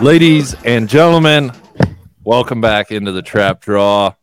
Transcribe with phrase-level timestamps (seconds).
[0.00, 1.50] Ladies and gentlemen,
[2.22, 4.14] welcome back into the trap draw.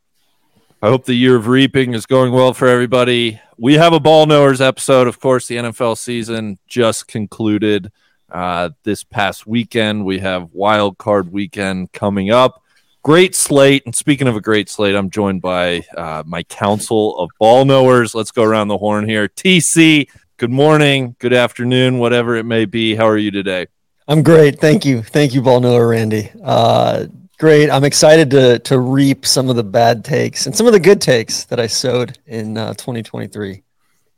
[0.81, 3.41] I hope the year of reaping is going well for everybody.
[3.57, 5.05] We have a ball knowers episode.
[5.05, 7.91] Of course, the NFL season just concluded
[8.31, 10.05] uh, this past weekend.
[10.05, 12.63] We have wild card weekend coming up.
[13.03, 13.83] Great slate.
[13.85, 18.15] And speaking of a great slate, I'm joined by uh, my council of ball knowers.
[18.15, 19.27] Let's go around the horn here.
[19.27, 22.95] TC, good morning, good afternoon, whatever it may be.
[22.95, 23.67] How are you today?
[24.07, 24.59] I'm great.
[24.59, 25.01] Thank you.
[25.01, 26.29] Thank you, Ball Knower Randy.
[26.43, 27.07] Uh,
[27.39, 27.71] great.
[27.71, 31.01] I'm excited to to reap some of the bad takes and some of the good
[31.01, 33.63] takes that I sowed in uh, 2023.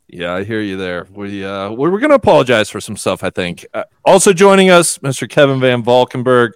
[0.10, 1.08] Yeah, I hear you there.
[1.12, 3.24] We uh, we're, we're going to apologize for some stuff.
[3.24, 3.66] I think.
[3.74, 5.30] Uh, also joining us, Mr.
[5.30, 6.54] Kevin Van Valkenburg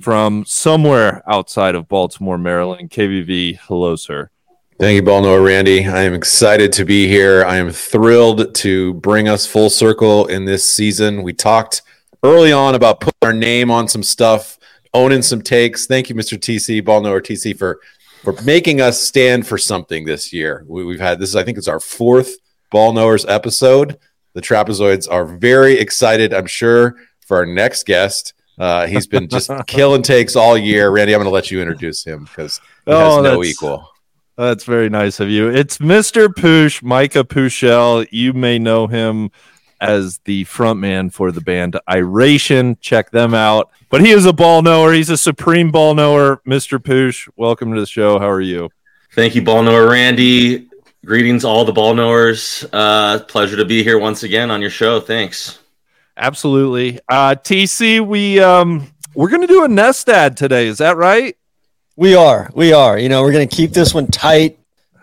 [0.00, 2.90] from somewhere outside of Baltimore, Maryland.
[2.90, 3.58] KVV.
[3.62, 4.30] Hello, sir.
[4.78, 5.84] Thank you, Ball Knower Randy.
[5.84, 7.44] I am excited to be here.
[7.44, 11.24] I am thrilled to bring us full circle in this season.
[11.24, 11.82] We talked
[12.22, 14.58] early on about putting our name on some stuff,
[14.94, 15.86] owning some takes.
[15.86, 16.38] Thank you, Mr.
[16.38, 17.80] TC, Ball Knower TC, for
[18.22, 20.64] for making us stand for something this year.
[20.66, 21.30] We, we've had this.
[21.30, 22.36] Is, I think it's our fourth
[22.70, 23.98] Ball Knowers episode.
[24.34, 26.34] The Trapezoids are very excited.
[26.34, 26.96] I'm sure
[27.26, 28.34] for our next guest.
[28.58, 30.90] Uh, he's been just killing takes all year.
[30.90, 33.88] Randy, I'm going to let you introduce him because he has Oh, no equal.
[34.36, 35.48] That's very nice of you.
[35.48, 36.28] It's Mr.
[36.28, 38.06] Poosh, Micah Pueschel.
[38.10, 39.30] You may know him
[39.80, 42.76] as the frontman for the band Iration.
[42.80, 43.70] Check them out.
[43.90, 44.92] But he is a ball knower.
[44.92, 46.40] He's a supreme ball knower.
[46.46, 46.78] Mr.
[46.78, 48.18] Poosh, welcome to the show.
[48.18, 48.70] How are you?
[49.14, 50.68] Thank you, ball knower Randy.
[51.04, 52.64] Greetings, all the ball knowers.
[52.72, 55.00] Uh, pleasure to be here once again on your show.
[55.00, 55.58] Thanks.
[56.16, 56.98] Absolutely.
[57.08, 60.66] Uh, TC, we um we're gonna do a nest ad today.
[60.66, 61.36] Is that right?
[61.98, 62.48] We are.
[62.54, 62.96] We are.
[62.96, 64.56] You know, we're going to keep this one tight.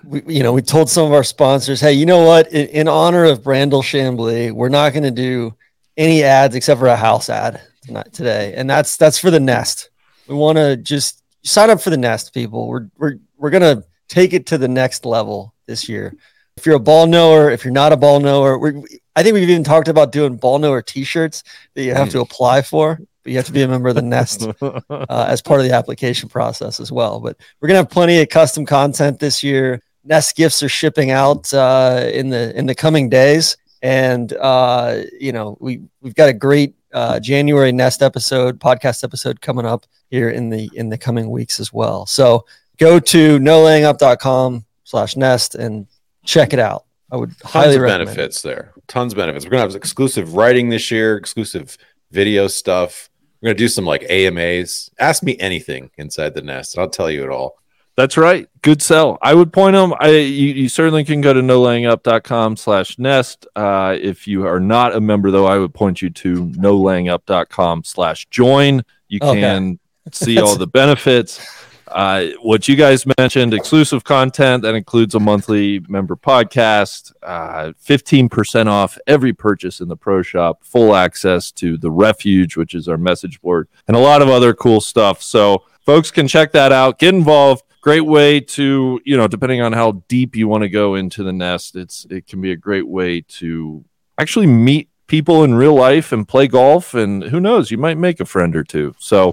[0.05, 2.51] We, you know, we told some of our sponsors, hey, you know what?
[2.51, 5.55] In, in honor of Brandel Chamblee, we're not going to do
[5.97, 9.89] any ads except for a house ad tonight today, and that's that's for the Nest.
[10.27, 12.67] We want to just sign up for the Nest, people.
[12.67, 16.15] We're we're we're going to take it to the next level this year.
[16.57, 18.81] If you're a ball knower, if you're not a ball knower, we're,
[19.15, 21.43] I think we've even talked about doing ball knower T-shirts
[21.73, 24.01] that you have to apply for, but you have to be a member of the
[24.01, 27.19] Nest uh, as part of the application process as well.
[27.19, 29.81] But we're gonna have plenty of custom content this year.
[30.05, 35.31] Nest gifts are shipping out uh, in the in the coming days, and uh, you
[35.31, 40.29] know we we've got a great uh, January Nest episode podcast episode coming up here
[40.29, 42.05] in the in the coming weeks as well.
[42.05, 42.45] So
[42.77, 45.87] go to nolayingup.com slash nest and
[46.23, 46.85] check it out.
[47.11, 48.03] I would tons highly of recommend.
[48.03, 48.05] it.
[48.05, 48.73] benefits there.
[48.87, 49.45] Tons of benefits.
[49.45, 51.77] We're gonna have exclusive writing this year, exclusive
[52.11, 53.09] video stuff.
[53.41, 54.91] We're gonna do some like AMAs.
[54.99, 57.57] Ask me anything inside the nest, and I'll tell you it all.
[57.97, 58.47] That's right.
[58.61, 59.17] Good sell.
[59.21, 59.93] I would point them.
[59.99, 63.47] I you, you certainly can go to nolayingup.com slash nest.
[63.55, 68.25] Uh, if you are not a member though, I would point you to nolayingup.com slash
[68.29, 68.83] join.
[69.07, 69.39] You Okay.
[69.39, 69.79] can
[70.11, 71.39] see all the benefits.
[71.87, 78.65] Uh, what you guys mentioned, exclusive content that includes a monthly member podcast, uh, 15%
[78.67, 82.97] off every purchase in the pro shop, full access to the refuge, which is our
[82.97, 85.21] message board, and a lot of other cool stuff.
[85.21, 87.61] So folks can check that out, get involved.
[87.85, 91.31] Great way to, you know, depending on how deep you want to go into the
[91.31, 93.85] nest, it's it can be a great way to
[94.17, 98.19] actually meet people in real life and play golf and who knows, you might make
[98.19, 98.95] a friend or two.
[98.97, 99.31] So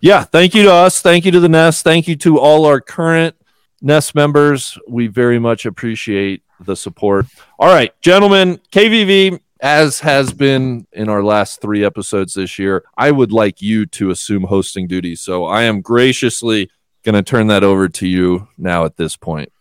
[0.00, 1.02] yeah, thank you to us.
[1.02, 1.82] Thank you to the Nest.
[1.82, 3.34] Thank you to all our current
[3.80, 4.78] Nest members.
[4.86, 7.26] We very much appreciate the support.
[7.58, 13.10] All right, gentlemen, KVV, as has been in our last three episodes this year, I
[13.10, 15.20] would like you to assume hosting duties.
[15.20, 16.70] So I am graciously
[17.02, 19.52] going to turn that over to you now at this point.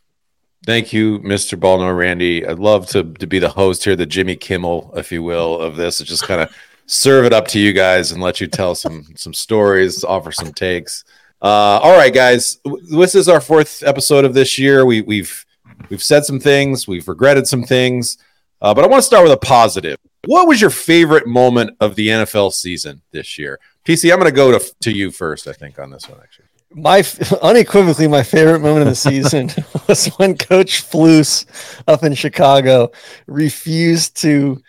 [0.66, 1.60] Thank you, Mr.
[1.60, 2.46] Ball Knower Randy.
[2.46, 5.76] I'd love to, to be the host here, the Jimmy Kimmel, if you will, of
[5.76, 6.00] this.
[6.00, 6.56] It's just kind of
[6.86, 10.54] serve it up to you guys and let you tell some some stories, offer some
[10.54, 11.04] takes.
[11.42, 12.60] Uh, all right, guys.
[12.92, 14.86] This is our fourth episode of this year.
[14.86, 15.46] We, we've
[15.90, 18.20] we've said some things, we've regretted some things,
[18.62, 19.98] uh, but I want to start with a positive.
[20.26, 23.60] What was your favorite moment of the NFL season this year?
[23.84, 25.48] PC, I'm going to go to to you first.
[25.48, 26.46] I think on this one actually.
[26.74, 27.04] My
[27.42, 29.50] unequivocally my favorite moment of the season
[29.88, 31.46] was when Coach Flus
[31.88, 32.92] up in Chicago
[33.28, 34.62] refused to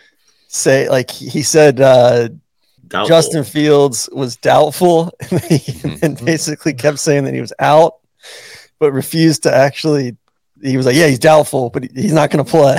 [0.48, 2.28] say like he said uh,
[2.88, 3.08] Doubtful.
[3.08, 5.10] Justin Fields was doubtful
[6.02, 7.94] and basically kept saying that he was out,
[8.78, 10.14] but refused to actually
[10.62, 12.78] he was like, yeah, he's doubtful, but he's not going to play.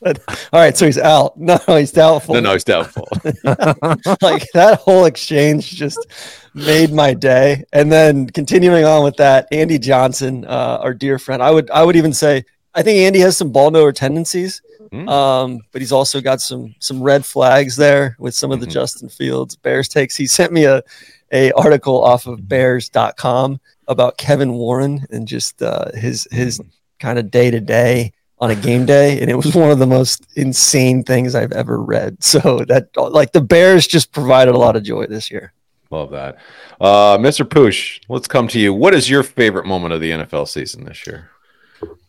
[0.00, 0.20] But,
[0.52, 1.36] all right, so he's out.
[1.40, 2.34] No, he's doubtful.
[2.34, 3.08] No, no, he's doubtful.
[4.22, 5.98] like that whole exchange just
[6.54, 7.64] made my day.
[7.72, 11.84] And then continuing on with that, Andy Johnson, uh, our dear friend, I would I
[11.84, 14.62] would even say I think Andy has some ball knower tendencies,
[14.92, 15.06] Mm.
[15.10, 18.70] um, but he's also got some some red flags there with some of the Mhm.
[18.72, 20.16] Justin Fields Bears takes.
[20.16, 20.82] He sent me a
[21.30, 26.58] a article off of Bears.com about Kevin Warren and just uh, his his
[27.00, 29.86] kind of day to day on a game day, and it was one of the
[29.86, 32.18] most insane things I've ever read.
[32.22, 35.52] So that like the Bears just provided a lot of joy this year.
[35.90, 36.36] Love that.
[36.80, 37.44] Uh, Mr.
[37.48, 38.74] Poosh, let's come to you.
[38.74, 41.30] What is your favorite moment of the NFL season this year?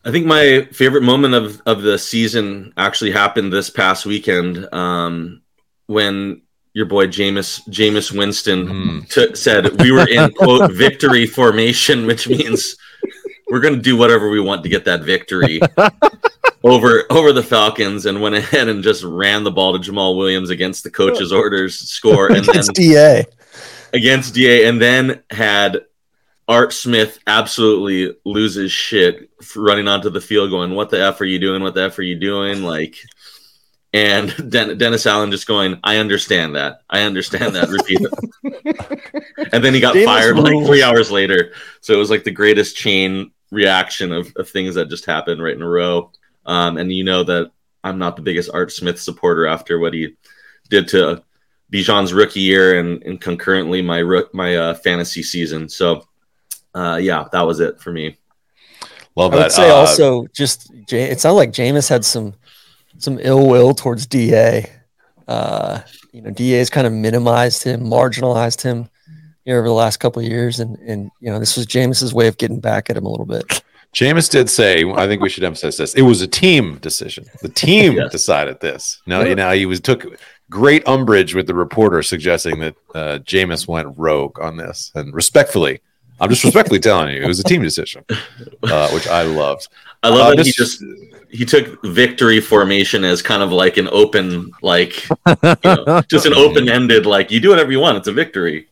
[0.04, 5.40] I think my favorite moment of, of the season actually happened this past weekend um,
[5.86, 6.42] when
[6.74, 9.08] your boy Jameis Jameis Winston Mm.
[9.08, 12.76] t- said we were in quote victory formation, which means
[13.50, 15.60] we're going to do whatever we want to get that victory
[16.64, 20.50] over over the Falcons, and went ahead and just ran the ball to Jamaal Williams
[20.50, 23.24] against the coach's orders, score, and then Against DA.
[23.92, 25.80] against DA, and then had
[26.48, 31.24] Art Smith absolutely loses shit for running onto the field, going, "What the f are
[31.24, 31.62] you doing?
[31.62, 32.96] What the f are you doing?" Like,
[33.92, 36.82] and Den- Dennis Allen just going, "I understand that.
[36.90, 38.10] I understand that." Repeat it.
[39.52, 41.52] and then he got Jameis fired like three hours later.
[41.80, 45.54] So it was like the greatest chain reaction of, of things that just happened right
[45.56, 46.10] in a row.
[46.46, 47.50] Um, and you know that
[47.84, 50.16] I'm not the biggest Art Smith supporter after what he
[50.68, 51.22] did to
[51.72, 55.68] Bijan's rookie year and, and concurrently my rook- my uh, fantasy season.
[55.68, 56.06] So,
[56.74, 58.18] uh, yeah, that was it for me.
[59.16, 59.42] Love I that.
[59.44, 62.34] would say Uh, also just Ja- it sounded like Jameis had some
[62.98, 64.66] some ill will towards Da.
[65.26, 65.80] Uh,
[66.12, 68.89] you know, Da's kind of minimized him, marginalized him
[69.50, 72.14] you know, over the last couple of years, and and you know this was Jameis's
[72.14, 73.62] way of getting back at him a little bit.
[73.92, 75.94] Jameis did say, I think we should emphasize this.
[75.94, 77.24] It was a team decision.
[77.42, 78.12] The team Yes.
[78.12, 79.02] decided this.
[79.06, 80.06] No, you know, he was took
[80.48, 84.92] great umbrage with the reporter suggesting that uh, Jameis went rogue on this.
[84.94, 85.80] And respectfully,
[86.20, 88.04] I'm just respectfully telling you, it was a team decision,
[88.62, 89.66] uh, which I loved.
[90.04, 90.84] I love Uh, that he just
[91.28, 96.34] he took victory formation as kind of like an open, like you know, just an
[96.44, 97.98] open ended, like you do whatever you want.
[97.98, 98.68] It's a victory.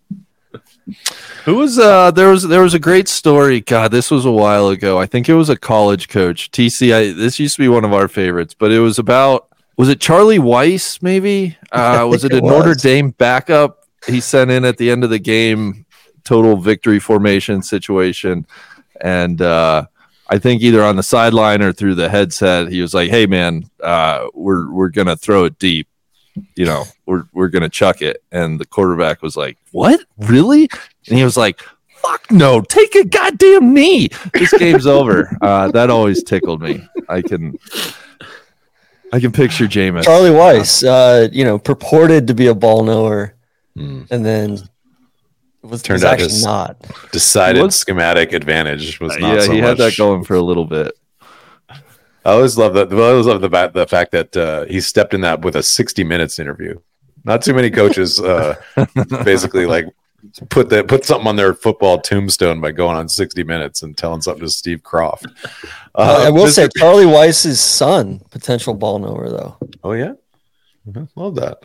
[1.44, 3.60] Who was uh there was there was a great story.
[3.60, 4.98] God, this was a while ago.
[4.98, 6.50] I think it was a college coach.
[6.50, 6.94] TC.
[6.94, 10.00] I, this used to be one of our favorites, but it was about was it
[10.00, 11.02] Charlie Weis?
[11.02, 12.74] Maybe uh, was it a Notre.
[12.74, 13.84] Dame backup?
[14.06, 15.86] He sent in at the end of the game,
[16.24, 18.46] total victory formation situation,
[19.00, 19.86] and uh,
[20.28, 23.70] I think either on the sideline or through the headset, he was like, "Hey, man,
[23.82, 25.88] uh, we're we're gonna throw it deep."
[26.56, 30.00] You know, we're we're gonna chuck it, and the quarterback was like, "What?
[30.18, 30.68] Really?"
[31.08, 31.60] And he was like,
[32.02, 34.08] fuck no, take a goddamn knee.
[34.34, 35.36] This game's over.
[35.42, 36.86] Uh, that always tickled me.
[37.08, 37.56] I can
[39.12, 40.04] I can picture Jameis.
[40.04, 43.34] Charlie Weis, uh, you know, purported to be a ball knower,
[43.74, 44.02] Hmm.
[44.10, 46.76] and then it was, Turned was out actually his- not.
[47.12, 50.42] Decided Was- schematic advantage was Uh, not yeah, so he had that going for a
[50.42, 50.92] little bit.
[52.28, 52.92] I always love that.
[52.92, 56.04] I always love the, the fact that uh, he stepped in that with a 60
[56.04, 56.78] minutes interview.
[57.24, 58.54] Not too many coaches uh,
[59.24, 59.86] basically like
[60.50, 64.20] put that put something on their football tombstone by going on 60 minutes and telling
[64.20, 65.24] something to Steve Kroft.
[65.94, 66.50] Uh, I will Mr.
[66.50, 69.56] say Charlie Weis's son, potential ball knower though.
[69.82, 70.12] Oh yeah,
[70.88, 71.08] Mhm.
[71.16, 71.58] love that,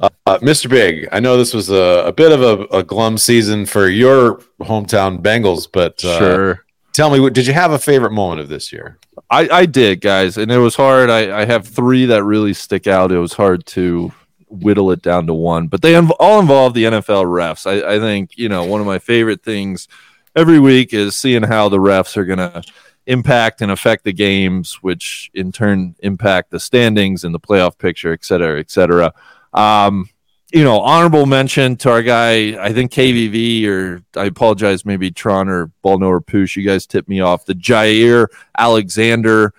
[0.00, 0.68] uh, Mr.
[0.68, 1.08] Big.
[1.12, 5.20] I know this was a, a bit of a, a glum season for your hometown
[5.22, 6.64] Bengals, but uh, Sure.
[6.92, 8.98] Tell me, what did you have a favorite moment of this year?
[9.28, 11.10] I, I did, guys, and it was hard.
[11.10, 13.12] I, I have three that really stick out.
[13.12, 14.12] It was hard to
[14.48, 17.66] whittle it down to one, but they inv- all involve the NFL refs.
[17.66, 19.88] I, I think you know one of my favorite things
[20.34, 22.62] every week is seeing how the refs are going to
[23.06, 28.12] impact and affect the games, which in turn impact the standings and the playoff picture,
[28.12, 29.12] et cetera, et cetera.
[29.52, 30.08] Um,
[30.52, 35.48] you know, honorable mention to our guy, I think KVV, or I apologize, maybe Tron
[35.48, 36.56] or Ball Knower or Poosh.
[36.56, 38.26] You guys tipped me off the Jaire
[38.58, 39.54] Alexander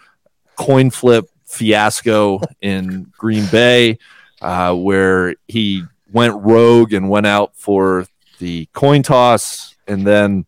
[0.58, 4.00] coin flip fiasco in Green Bay,
[4.42, 8.06] uh, where he went rogue and went out for
[8.40, 10.46] the coin toss and then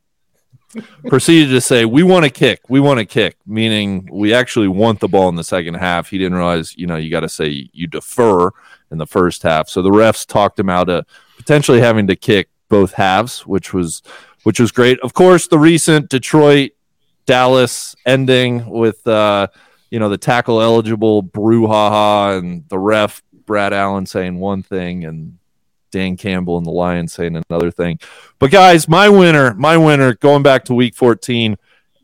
[1.08, 2.70] proceeded to say, We want to kick.
[2.70, 6.10] We want to kick, meaning we actually want the ball in the second half.
[6.10, 8.52] He didn't realize, you know, you got to say you defer
[8.94, 9.68] in the first half.
[9.68, 14.02] So the refs talked him out of potentially having to kick both halves, which was
[14.44, 15.00] which was great.
[15.02, 16.72] Of course, the recent Detroit
[17.26, 19.48] Dallas ending with uh,
[19.90, 25.38] you know the tackle eligible brouhaha and the ref Brad Allen saying one thing and
[25.92, 28.00] Dan Campbell and the Lions saying another thing.
[28.40, 31.58] But guys, my winner, my winner, going back to Week 14,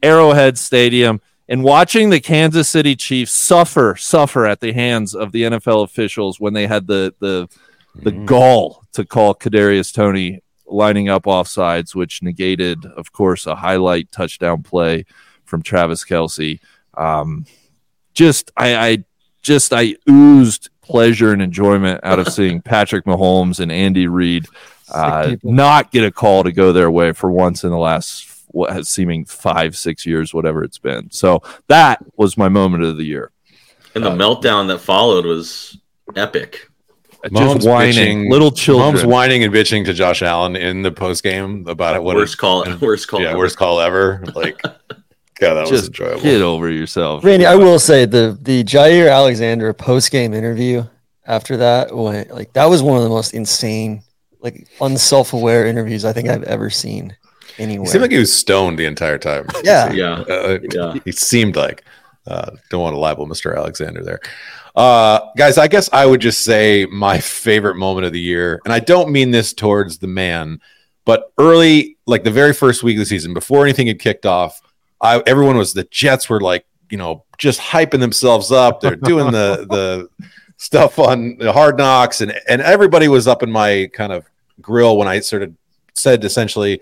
[0.04, 1.22] Arrowhead Stadium.
[1.50, 6.40] And watching the Kansas City Chiefs suffer, suffer at the hands of the NFL officials
[6.40, 7.50] when they had the the
[7.96, 8.26] the Mm.
[8.28, 14.62] gall to call Kadarius Toney lining up offsides, which negated, of course, a highlight touchdown
[14.62, 15.06] play
[15.44, 16.60] from Travis Kelce.
[16.96, 17.46] Um,
[18.14, 19.04] just I, I
[19.42, 24.46] just I oozed pleasure and enjoyment out of seeing Patrick Mahomes and Andy Reid
[24.94, 28.72] uh, not get a call to go their way for once in the last what
[28.72, 31.10] has seeming five six years whatever it's been.
[31.12, 33.32] So that was my moment of the year.
[33.96, 35.78] And the meltdown that followed was
[36.16, 36.68] epic.
[37.26, 38.96] Mahomes just whining, bitching- little children.
[38.96, 42.04] Mahomes whining and bitching to Josh Allen in the post game about it.
[42.04, 43.22] What worst call, and- worst call.
[43.22, 43.38] yeah, ever.
[43.40, 44.24] worst call ever.
[44.36, 44.62] Like,
[45.40, 46.22] God, that was just enjoyable.
[46.22, 47.24] get over yourself.
[47.24, 50.86] Randy, I will say the the Jaire Alexander post game interview
[51.26, 54.02] after that went like that was one of the most insane,
[54.40, 57.16] like unself aware interviews I think I've ever seen
[57.60, 57.86] He anywhere.
[57.88, 59.48] seemed like he was stoned the entire time.
[59.64, 59.92] Yeah.
[59.92, 60.94] Yeah, Uh, yeah.
[61.06, 61.84] he seemed like.
[62.28, 63.56] Uh, don't want to libel Mr.
[63.56, 64.20] Alexander there.
[64.76, 68.74] Uh, guys, I guess I would just say my favorite moment of the year, and
[68.74, 70.62] I don't mean this towards the man,
[71.06, 74.62] but early, like the very first week of the season, before anything had kicked off,
[75.02, 78.80] I everyone was the Jets were like, you know, just hyping themselves up.
[78.80, 83.52] They're doing the the stuff on the hard knocks, and and everybody was up in
[83.52, 84.30] my kind of
[84.62, 85.52] grill when I sort of
[85.94, 86.80] said essentially,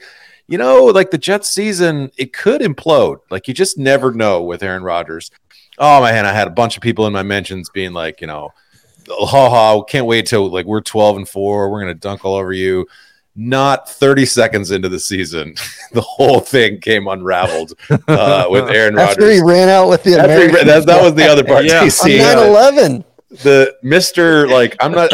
[0.47, 3.17] you know, like the Jets season, it could implode.
[3.29, 5.31] Like you just never know with Aaron Rodgers.
[5.77, 8.49] Oh man, I had a bunch of people in my mentions being like, you know,
[9.09, 12.53] ha ha, can't wait till like we're 12 and 4, we're gonna dunk all over
[12.53, 12.87] you.
[13.39, 15.53] Not 30 seconds into the season,
[15.91, 17.73] the whole thing came unraveled
[18.07, 19.11] uh, with Aaron Rodgers.
[19.11, 19.43] after he Rodgers.
[19.55, 21.65] ran out with the After American ran- that, that was the other part.
[21.65, 21.83] Yeah.
[21.85, 22.19] TC.
[22.35, 23.05] on 9/11.
[23.29, 25.11] The Mister like I'm not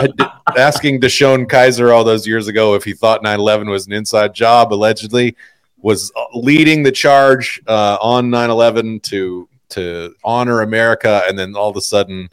[0.55, 4.71] asking DeShone Kizer all those years ago if he thought 9/11 was an inside job.
[4.71, 5.35] Allegedly,
[5.81, 11.75] was leading the charge uh, on 9/11 to to honor America, and then all of
[11.75, 12.29] a sudden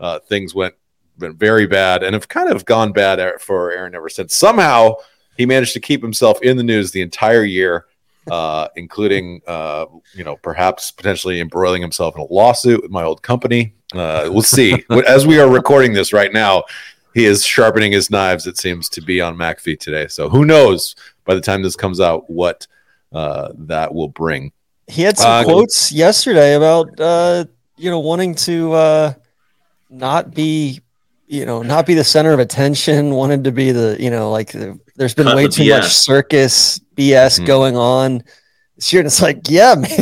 [0.00, 0.74] uh, things went
[1.20, 4.34] went very bad and have kind of gone bad for Aaron ever since.
[4.34, 4.94] Somehow
[5.36, 7.86] he managed to keep himself in the news the entire year.
[8.30, 13.22] Uh, including, uh, you know, perhaps potentially embroiling himself in a lawsuit with my old
[13.22, 13.74] company.
[13.94, 14.84] Uh, we'll see.
[15.06, 16.64] As we are recording this right now,
[17.14, 18.46] he is sharpening his knives.
[18.46, 20.06] It seems to be on McAfee today.
[20.06, 20.94] So who knows?
[21.24, 22.66] By the time this comes out, what
[23.12, 24.52] uh, that will bring.
[24.86, 27.44] He had some Uh, quotes yesterday about uh,
[27.76, 29.12] you know wanting to uh,
[29.88, 30.80] not be
[31.26, 33.10] you know not be the center of attention.
[33.14, 35.80] Wanted to be the you know like the, there's been Cut way the too BS.
[35.80, 37.46] much circus BS Mhm.
[37.46, 38.22] going on
[38.76, 39.00] this year.
[39.00, 39.90] And it's like, yeah, man,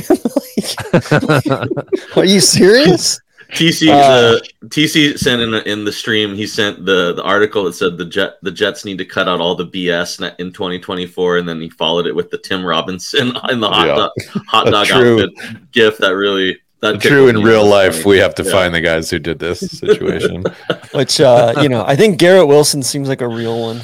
[1.27, 3.21] like, are you serious?
[3.53, 6.35] TC Uh, the TC sent in in the stream.
[6.35, 9.41] He sent the the article that said the jet the Jets need to cut out
[9.41, 13.29] all the BS in- in 2024, and then he followed it with the Tim Robinson
[13.51, 13.95] in the hot Yeah.
[13.97, 14.11] dog
[14.47, 15.97] hot dog true- outfit gif.
[15.99, 18.05] That really that True in real life, funny.
[18.11, 18.53] we have to Yeah.
[18.53, 20.45] find the guys who did this situation.
[20.93, 23.81] Which uh, you know, I think Garrett Wilson seems like a real one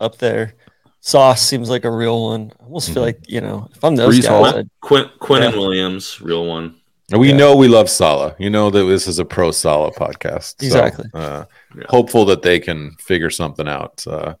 [0.00, 0.54] up there.
[1.00, 2.52] Sauce seems like a real one.
[2.60, 3.06] I almost feel Mhm.
[3.06, 4.44] like you know, if I'm those Brees guys, Hall.
[4.44, 5.58] I'd- Quinn Quinn and Yeah.
[5.60, 6.74] Williams, real one.
[7.12, 7.36] And we Yeah.
[7.36, 8.34] know we love Saleh.
[8.38, 10.54] You know that this is a pro Saleh podcast.
[10.60, 11.04] So, Exactly.
[11.14, 11.44] uh,
[11.76, 11.84] Yeah.
[11.88, 14.04] Hopeful that they can figure something out.
[14.06, 14.34] Uh,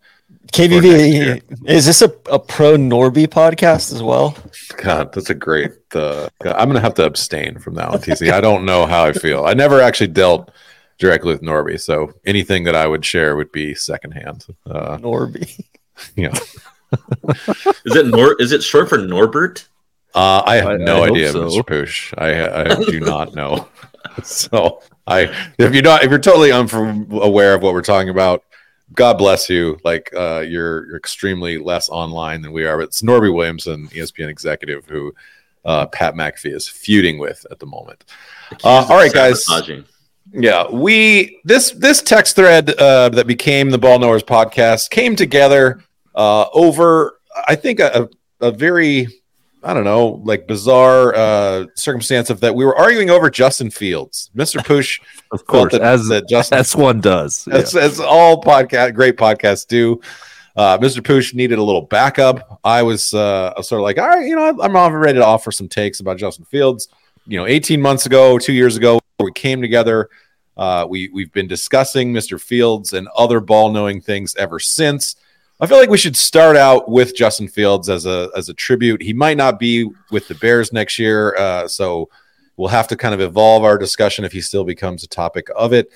[0.52, 4.36] KVV is this a, a pro Norby podcast as well?
[4.76, 5.72] God, that's a great.
[5.94, 8.30] Uh, God, I'm gonna have to abstain from that one, TC.
[8.32, 9.44] I don't know how I feel.
[9.44, 10.50] I never actually dealt
[10.98, 14.46] directly with Norby, so anything that I would share would be secondhand.
[14.68, 15.62] Uh, Norby.
[16.16, 16.38] you know,
[17.84, 18.34] Is it Nor?
[18.40, 19.66] Is it short for Norbert?
[20.16, 21.48] Uh, I have I- no I idea, so.
[21.48, 21.62] Mr.
[21.62, 22.14] Poosh.
[22.18, 23.68] I, I do not know.
[24.24, 25.22] so I,
[25.58, 28.42] if you're not, if you're totally unaware of what we're talking about,
[28.94, 29.78] God bless you.
[29.84, 32.78] Like uh, you're, you're extremely less online than we are.
[32.78, 35.14] But it's Norby Williamson, E ESPN executive, who
[35.64, 38.04] uh, Pat McAfee is feuding with at the moment.
[38.64, 39.46] Uh, all right, guys.
[40.32, 45.84] Yeah, we this this text thread uh, that became the Ball Knowers podcast came together
[46.14, 48.08] uh, over I think a,
[48.40, 49.08] a very
[49.66, 54.30] I don't know like bizarre uh, circumstance of that we were arguing over Justin Fields.
[54.34, 54.64] Mr.
[54.64, 55.00] Push
[55.32, 57.46] of course, that, as that Justin as one does.
[57.48, 57.56] Yeah.
[57.56, 60.00] as, as all podcast great podcasts do.
[60.54, 61.00] Uh, Mr.
[61.00, 62.60] Poosh needed a little backup.
[62.64, 65.18] I was, uh, I was sort of like, all right, you know, I'm, I'm ready
[65.18, 66.88] to offer some takes about Justin Fields.
[67.26, 70.08] You know, 18 months ago, two years ago, we came together.
[70.56, 72.40] Uh, we we've been discussing Mr.
[72.40, 75.16] Fields and other ball knowing things ever since.
[75.58, 79.02] I feel like we should start out with Justin Fields as a as a tribute.
[79.02, 82.08] He might not be with the Bears next year, uh, so
[82.56, 85.72] we'll have to kind of evolve our discussion if he still becomes a topic of
[85.72, 85.90] it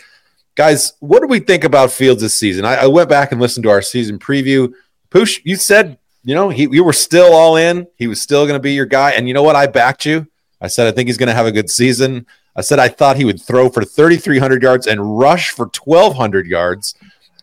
[0.54, 2.64] guys, what do we think about Fields this season?
[2.64, 4.72] I, I went back and listened to our season preview.
[5.10, 7.86] Poosh, you said you know he you were still all in.
[7.96, 9.56] He was still going to be your guy, and you know what?
[9.56, 10.26] I backed you.
[10.60, 12.26] I said I think he's going to have a good season.
[12.54, 16.94] I said I thought he would throw for 3,300 yards and rush for 1,200 yards.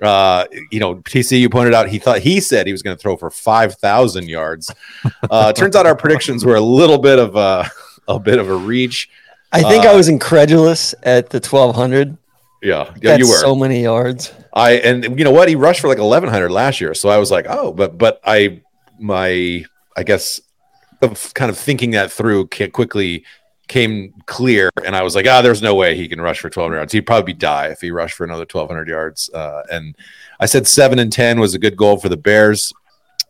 [0.02, 3.18] Uh, you know, TCU pointed out he thought he said he was going to throw
[3.18, 4.74] for 5,000 yards.
[5.30, 7.70] Uh, turns out our predictions were a little bit of a,
[8.08, 9.10] a bit of a reach.
[9.52, 12.18] I think Uh, I was incredulous at the 1200.
[12.62, 13.38] Yeah, yeah, That's you were.
[13.38, 14.34] so many yards.
[14.54, 15.48] I and you know what?
[15.48, 18.62] He rushed for like 1,100 last year, so I was like, oh, but but I
[19.00, 19.64] my
[19.96, 20.42] I guess
[21.02, 23.24] of kind of thinking that through quickly
[23.68, 26.78] came clear, and I was like, ah, there's no way he can rush for 1,200
[26.78, 26.94] yards.
[26.94, 29.30] He'd probably die if he rushed for another 1,200 yards.
[29.34, 29.96] Uh, and
[30.40, 32.74] I said seven and 10 was a good goal for the Bears.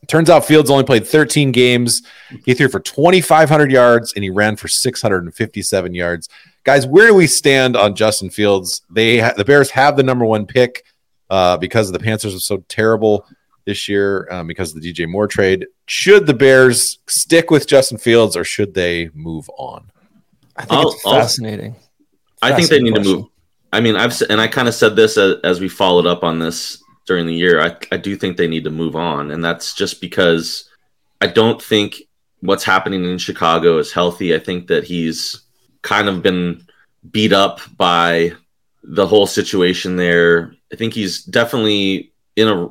[0.08, 2.04] Turns out Fields only played 13 games.
[2.46, 6.30] He threw for 2,500 yards and he ran for 657 yards.
[6.64, 8.84] Guys, where do we stand on Justin Fields?
[8.90, 10.84] They ha- the Bears have the number one pick
[11.30, 13.26] uh, because the Panthers are so terrible
[13.66, 15.66] this year um, because of the DJ Moore trade.
[15.88, 19.92] Should the Bears stick with Justin Fields or should they move on?
[20.58, 21.76] I think I'll- it's I'll- fascinating.
[22.42, 23.30] I think they need Fascinating to move.
[23.74, 26.40] I mean, I've and I kind of said this as, as we followed up on
[26.40, 27.60] this during the year.
[27.62, 30.70] I, I do think they need to move on, and that's just because
[31.20, 32.04] I don't think
[32.42, 34.36] what's happening in Chicago is healthy.
[34.36, 35.42] I think that he's
[35.82, 36.66] kind of been
[37.12, 38.34] beat up by
[38.84, 40.54] the whole situation there.
[40.72, 42.70] I think he's definitely in a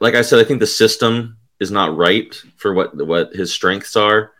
[0.00, 0.40] like I said.
[0.40, 4.32] I think the system is not right for what what his strengths are.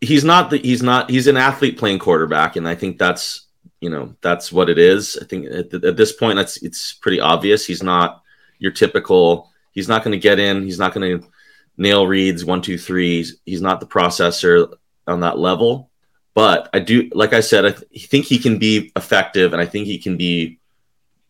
[0.00, 3.46] He's not the he's not he's an athlete playing quarterback, and I think that's
[3.80, 5.18] you know that's what it is.
[5.20, 7.66] I think at, at this point, that's it's pretty obvious.
[7.66, 8.22] He's not
[8.58, 9.50] your typical.
[9.72, 10.62] He's not going to get in.
[10.62, 11.28] He's not going to
[11.76, 13.24] nail reads one two three.
[13.44, 14.72] He's, not the processor
[15.06, 15.90] on that level.
[16.34, 19.66] But I do, like I said, I th- think he can be effective, and I
[19.66, 20.58] think he can be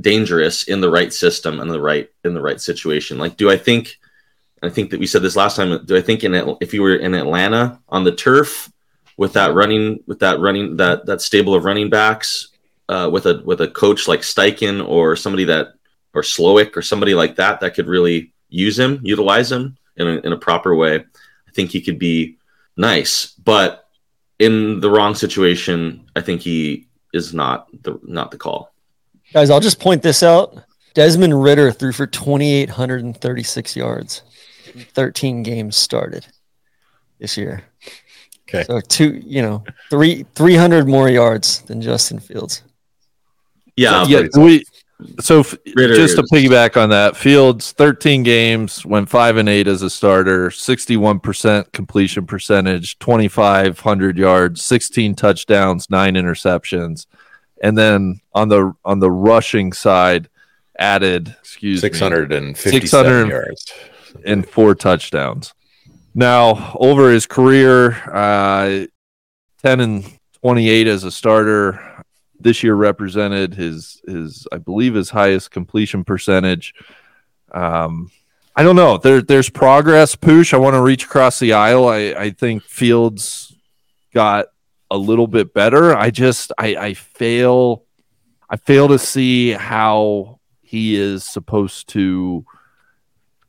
[0.00, 3.18] dangerous in the right system and the right in the right situation.
[3.18, 3.98] Like, do I think?
[4.66, 5.84] I think that we said this last time.
[5.84, 8.70] Do I think in if you were in Atlanta on the turf
[9.16, 12.48] with that running with that running that that stable of running backs
[12.88, 15.74] uh, with a with a coach like Steichen or somebody that
[16.14, 20.16] or Slowik or somebody like that that could really use him, utilize him in a,
[20.18, 20.96] in a proper way.
[20.96, 22.38] I think he could be
[22.76, 23.88] nice, but
[24.38, 28.72] in the wrong situation, I think he is not the not the call.
[29.32, 30.56] Guys, I'll just point this out.
[30.94, 34.22] Desmond Ridder threw for 2,836 yards.
[34.76, 36.26] 13 games started
[37.18, 37.62] this year.
[38.48, 38.64] Okay.
[38.64, 42.62] So two, you know, three, 300 more yards than Justin Fields.
[43.76, 44.64] Yeah, yeah, we.
[45.20, 49.68] So f- Ridder just to piggyback on that, Fields 13 games, went five and eight
[49.68, 57.04] as a starter, 61% completion percentage, 2,500 yards, 16 touchdowns, nine interceptions,
[57.62, 60.30] and then on the on the rushing side,
[60.78, 63.72] added excuse me, 657 600 yards.
[64.24, 65.52] And four touchdowns.
[66.14, 68.86] Now, over his career, uh,
[69.62, 72.04] 10 and 28 as a starter.
[72.38, 76.74] This year represented his his I believe his highest completion percentage.
[77.50, 78.10] Um,
[78.54, 78.98] I don't know.
[78.98, 80.14] There there's progress.
[80.14, 81.88] Poosh, I want to reach across the aisle.
[81.88, 83.54] I I think Fields
[84.14, 84.46] got
[84.90, 85.96] a little bit better.
[85.96, 87.84] I just I I fail
[88.48, 92.44] I fail to see how he is supposed to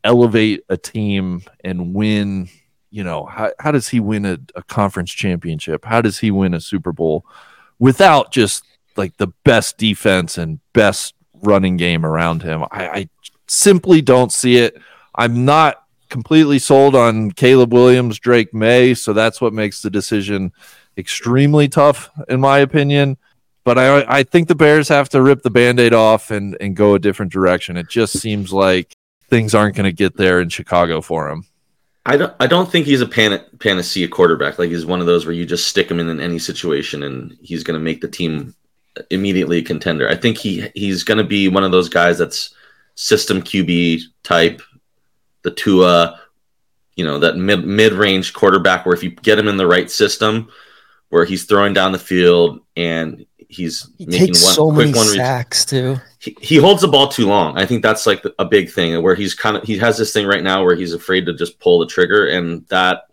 [0.07, 2.49] elevate a team and win
[2.89, 5.83] you know how, how does he win a, a conference championship?
[5.83, 7.25] How does he win a super bowl
[7.77, 8.63] without just
[8.95, 12.63] like the best defense and best running game around him?
[12.71, 13.09] I, I
[13.47, 14.77] simply don't see it.
[15.13, 20.53] I'm not completely sold on caleb williams drake may so that's what makes the decision
[20.97, 23.17] extremely tough in my opinion.
[23.65, 26.95] But I, I think the bears have to rip the band-aid off and, and go
[26.95, 27.75] a different direction.
[27.75, 28.95] It just seems like
[29.29, 31.45] things aren't going to get there in Chicago for him.
[32.05, 32.33] I don't.
[32.39, 34.57] I don't think he's a pan- panacea quarterback.
[34.57, 37.37] Like he's one of those where you just stick him in, in any situation and
[37.41, 38.55] he's going to make the team
[39.11, 40.07] immediately a contender.
[40.07, 42.53] I think he he's going to be one of those guys that's
[42.95, 44.61] system QB type,
[45.43, 46.19] the Tua,
[46.95, 49.91] you know, that mid mid range quarterback where if you get him in the right
[49.91, 50.49] system,
[51.09, 54.97] where he's throwing down the field and he's He making takes one so quick many
[54.97, 55.07] one.
[55.07, 55.97] sacks too.
[56.19, 57.57] he, he holds the ball too long.
[57.57, 60.25] I think that's like a big thing where he's kind of he has this thing
[60.27, 63.03] right now where he's afraid to just pull the trigger, and that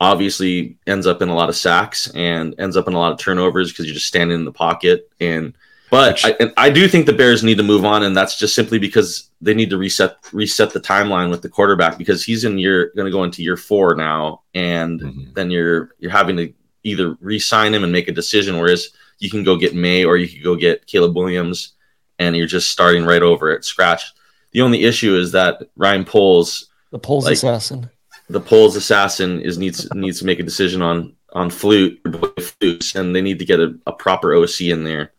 [0.00, 3.18] obviously ends up in a lot of sacks and ends up in a lot of
[3.18, 5.10] turnovers because you're just standing in the pocket.
[5.20, 5.54] And
[5.90, 8.54] but I, and I do think the Bears need to move on, and that's just
[8.54, 12.58] simply because they need to reset reset the timeline with the quarterback because he's in
[12.58, 15.34] year going to go into year four now, and Mhm.
[15.34, 16.52] then you're you're having to
[16.84, 20.28] either re-sign him and make a decision, whereas you can go get May or you
[20.28, 21.72] could go get Caleb Williams
[22.18, 24.12] and you're just starting right over at scratch.
[24.52, 27.90] The only issue is that Ryan Poles, The Poles Like- assassin.
[28.30, 32.00] the Poles assassin, is needs needs to make a decision on on flute,
[32.40, 35.12] flutes, and they need to get a, a proper OC in there.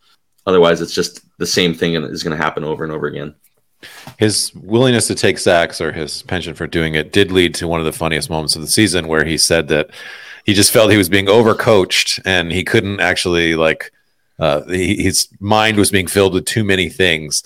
[0.48, 3.36] Otherwise, it's just the same thing and is going to happen over and over again.
[4.18, 7.80] His willingness to take sacks or his penchant for doing it did lead to one
[7.80, 9.92] of the funniest moments of the season where he said that
[10.50, 13.92] he just felt he was being overcoached and he couldn't actually like
[14.40, 17.44] uh, he, his mind was being filled with too many things.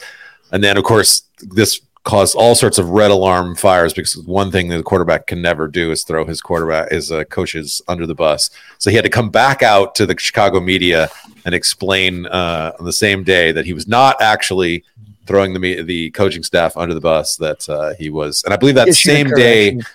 [0.54, 4.70] And then, of course, this caused all sorts of red alarm fires because one thing
[4.70, 8.16] that the quarterback can never do is throw his quarterback, his uh, coaches under the
[8.16, 8.50] bus.
[8.78, 11.10] So he had to come back out to the Chicago media
[11.44, 14.86] and explain uh, on the same day that he was not actually
[15.26, 17.36] throwing the the coaching staff under the bus.
[17.36, 19.80] That uh, he was, and I believe that Issue same correction.
[19.80, 19.86] day,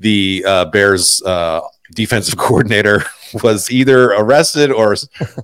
[0.00, 1.60] the uh, Bears uh,
[1.94, 3.04] defensive coordinator
[3.42, 4.96] was either arrested or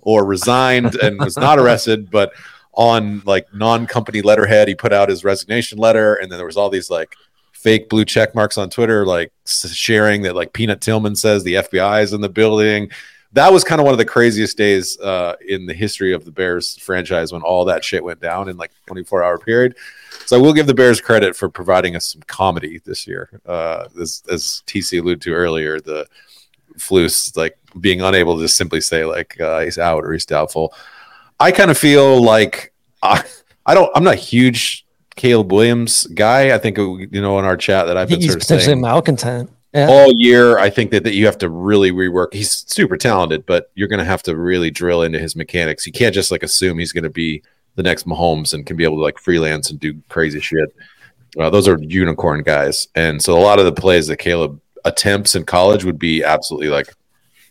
[0.03, 2.33] or resigned and was not arrested, but
[2.73, 6.71] on like non-company letterhead, he put out his resignation letter, and then there was all
[6.71, 7.15] these like
[7.53, 12.03] fake blue check marks on Twitter, like sharing that like Peanut Tillman says the FBI
[12.03, 12.91] is in the building.
[13.33, 16.31] That was kind of one of the craziest days uh, in the history of the
[16.31, 19.77] Bears franchise when all that shit went down in like 24 hour period.
[20.27, 23.41] So I will give the Bears credit for providing us some comedy this year.
[23.45, 26.07] Uh, as, as TC alluded to earlier, the
[26.79, 30.75] Flus like being unable to simply say like uh, he's out or he's doubtful.
[31.41, 33.23] I kind of feel like I,
[33.67, 33.91] I don't.
[33.95, 36.55] I'm not a huge Caleb Williams guy.
[36.55, 38.81] I think you know in our chat that I've been he's sort of potentially saying
[38.81, 39.51] malcontent.
[39.73, 39.89] Yeah.
[39.89, 40.59] all year.
[40.59, 42.33] I think that, that you have to really rework.
[42.33, 45.85] He's super talented, but you're going to have to really drill into his mechanics.
[45.85, 47.43] You can't just like assume he's going to be
[47.75, 50.73] the next Mahomes and can be able to like freelance and do crazy shit.
[51.37, 55.35] Uh, those are unicorn guys, and so a lot of the plays that Caleb attempts
[55.35, 56.89] in college would be absolutely like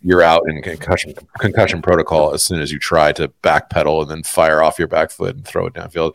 [0.01, 4.23] you're out in concussion concussion protocol as soon as you try to backpedal and then
[4.23, 6.13] fire off your back foot and throw it downfield.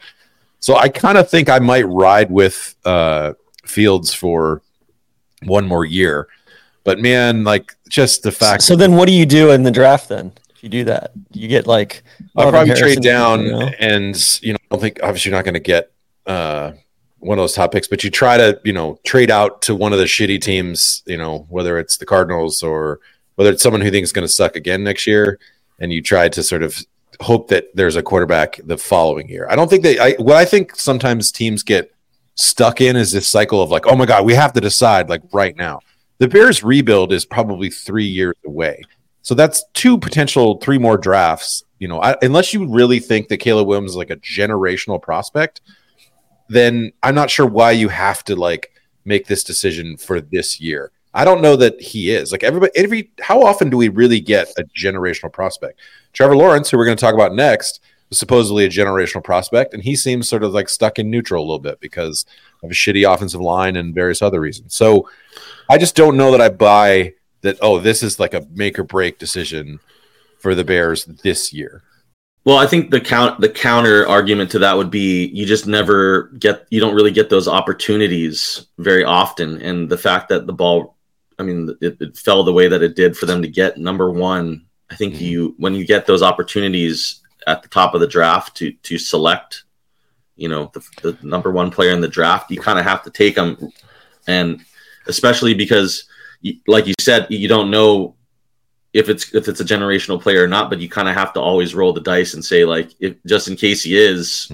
[0.60, 4.62] So I kind of think I might ride with uh, Fields for
[5.44, 6.28] one more year.
[6.84, 10.08] But man, like just the fact So then, what do you do in the draft
[10.08, 10.32] then?
[10.54, 12.02] If you do that, you get like
[12.36, 13.70] I'll probably Harrison, trade down you know?
[13.78, 15.92] and you know, I don't think obviously you're not going to get
[16.26, 16.72] uh,
[17.20, 19.92] one of those top picks, but you try to, you know, trade out to one
[19.92, 23.00] of the shitty teams, you know, whether it's the Cardinals or
[23.34, 25.38] whether it's someone who thinks going to suck again next year,
[25.78, 26.76] and you try to sort of
[27.20, 29.46] hope that there's a quarterback the following year.
[29.50, 29.98] I don't think they.
[29.98, 31.92] I what I think sometimes teams get
[32.34, 35.22] stuck in is this cycle of like, oh my god, we have to decide like
[35.32, 35.80] right now.
[36.18, 38.82] The Bears rebuild is probably three years away.
[39.22, 41.64] So that's two potential three more drafts.
[41.78, 45.60] You know, I, unless you really think that Caleb Williams is like a generational prospect,
[46.48, 48.72] then I'm not sure why you have to like
[49.04, 50.90] make this decision for this year.
[51.14, 52.72] I don't know that he is like everybody.
[52.76, 55.80] Every how often do we really get a generational prospect?
[56.12, 59.82] Trevor Lawrence, who we're going to talk about next, was supposedly a generational prospect, and
[59.82, 62.26] he seems sort of like stuck in neutral a little bit because
[62.62, 64.74] of a shitty offensive line and various other reasons.
[64.74, 65.08] So
[65.68, 67.58] I just don't know that I buy that.
[67.62, 69.80] Oh, this is like a make or break decision
[70.38, 71.82] for the Bears this year.
[72.48, 76.28] Well, I think the count the counter argument to that would be you just never
[76.38, 80.96] get you don't really get those opportunities very often, and the fact that the ball,
[81.38, 84.10] I mean, it, it fell the way that it did for them to get number
[84.10, 84.64] one.
[84.88, 85.20] I think Mhm.
[85.20, 89.64] you when you get those opportunities at the top of the draft to to select,
[90.36, 93.10] you know, the, the number one player in the draft, you kind of have to
[93.10, 93.58] take them,
[94.26, 94.64] and
[95.06, 96.04] especially because,
[96.66, 98.14] like you said, you don't know
[98.98, 101.40] if it's if it's a generational player or not, but you kind of have to
[101.40, 104.50] always roll the dice and say like, if just in case he is,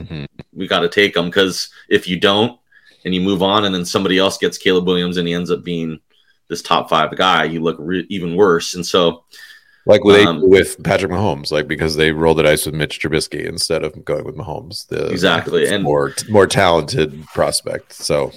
[0.52, 2.58] we got to take him because if you don't
[3.04, 5.64] and you move on and then somebody else gets Caleb Williams and he ends up
[5.64, 5.98] being
[6.48, 8.74] this top five guy, you look re- even worse.
[8.74, 9.24] And so,
[9.86, 13.46] Like they Um, with Patrick Mahomes, like because they rolled the dice with Mitch Trubisky
[13.46, 17.94] instead of going with Mahomes, the Exactly, and- more more talented prospect.
[17.94, 18.32] So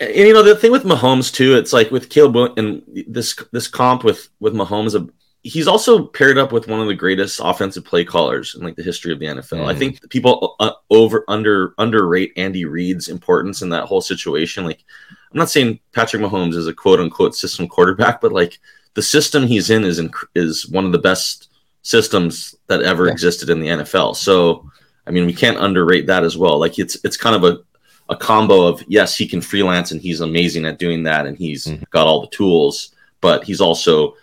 [0.00, 3.68] and you know the thing with Mahomes too, it's like with Caleb and this this
[3.68, 5.06] comp with with Mahomes, uh,
[5.42, 8.82] he's also paired up with one of the greatest offensive play callers in like the
[8.82, 9.66] history of the NFL.
[9.68, 9.78] I Mhm.
[9.78, 14.64] think people uh, over under underrate Andy Reid's importance in that whole situation.
[14.64, 14.84] Like,
[15.32, 18.58] I'm not saying Patrick Mahomes is a quote unquote system quarterback, but like
[18.94, 20.00] the system he's in is
[20.34, 21.48] is one of the best
[21.82, 23.12] systems that ever Yeah.
[23.12, 24.14] existed in the NFL.
[24.14, 24.68] So,
[25.06, 26.58] I mean, we can't underrate that as well.
[26.58, 27.60] Like, it's it's kind of a
[28.08, 31.66] a combo of yes, he can freelance and he's amazing at doing that, and he's
[31.66, 31.88] Mhm.
[31.90, 32.90] got all the tools,
[33.20, 34.14] but he's also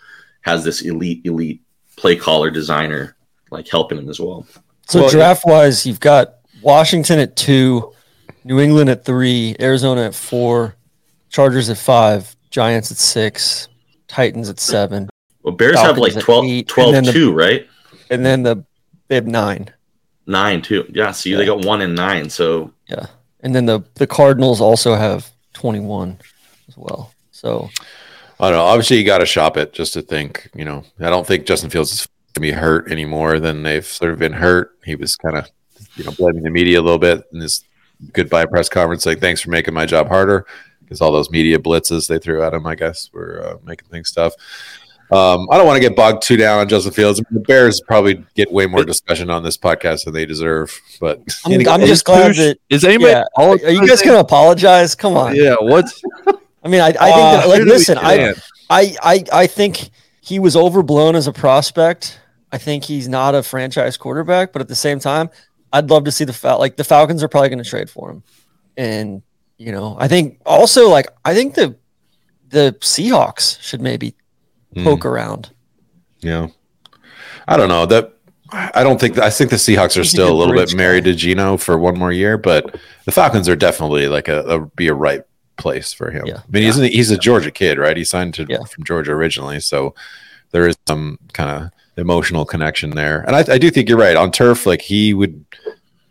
[0.42, 1.60] has this elite elite
[1.96, 3.16] play caller designer
[3.50, 4.46] like helping him as well.
[4.88, 7.92] So Well, draft wise, you've got Washington at two,
[8.44, 10.74] New England at three, Arizona at four,
[11.30, 13.68] Chargers at five, Giants at six,
[14.08, 15.08] Titans at seven,
[15.42, 17.66] Well, Bears have like at 12, eight, 12 and then the- too, right?
[18.10, 18.64] and then the
[19.08, 19.70] they have nine.
[20.26, 20.84] Nine too.
[20.92, 22.30] Yeah, see, they got one and nine.
[22.30, 23.06] So Yeah,
[23.44, 26.18] and then the the Cardinals also have twenty one
[26.66, 27.12] as well.
[27.30, 27.70] So
[28.40, 28.64] I don't know.
[28.64, 30.50] Obviously, you got to shop it just to think.
[30.54, 33.86] You know, I don't think Justin Fields is to be hurt any more than they've
[33.86, 34.76] sort of been hurt.
[34.84, 35.48] He was kind of,
[35.94, 37.62] you know, blaming the media a little bit in this
[38.12, 40.46] goodbye press conference, like, "Thanks for making my job harder,"
[40.80, 44.10] because all those media blitzes they threw at him, I guess, were uh, making things
[44.10, 44.34] tough.
[45.12, 47.22] Um, I don't want to get bogged too down on Justin Fields.
[47.30, 50.80] The Bears probably get way more discussion on this podcast than they deserve.
[51.00, 52.58] But I'm, I'm just glad Poosh- that.
[52.70, 53.12] Is anybody?
[53.12, 54.94] Yeah, are you guys going to apologize?
[54.94, 55.36] Come on.
[55.36, 55.56] Yeah.
[55.60, 56.02] What's?
[56.62, 58.34] I mean, I, I think that, like, who listen, I.
[58.70, 59.90] I, I, I think
[60.22, 62.18] he was overblown as a prospect.
[62.50, 65.28] I think he's not a franchise quarterback, but at the same time,
[65.72, 68.10] I'd love to see the Fal- like the Falcons are probably going to trade for
[68.10, 68.22] him,
[68.76, 69.22] and
[69.58, 71.76] you know, I think also like I think the
[72.48, 74.14] the Seahawks should maybe
[74.74, 74.84] Hmm.
[74.84, 75.50] poke around.
[76.20, 76.48] Yeah.
[77.46, 78.12] I don't know that.
[78.50, 81.10] I don't think I think the Seahawks are still a little bit married guy.
[81.10, 84.86] to Geno for one more year, but the Falcons are definitely like a, a be
[84.88, 85.22] a right
[85.56, 86.26] place for him.
[86.26, 86.38] Yeah.
[86.38, 87.96] I mean, he's he's a Georgia kid, right?
[87.96, 88.62] He signed to Yeah.
[88.64, 89.94] from Georgia originally, so
[90.52, 93.22] there is some kind of emotional connection there.
[93.22, 94.66] And I, I do think you're right on turf.
[94.66, 95.44] Like he would,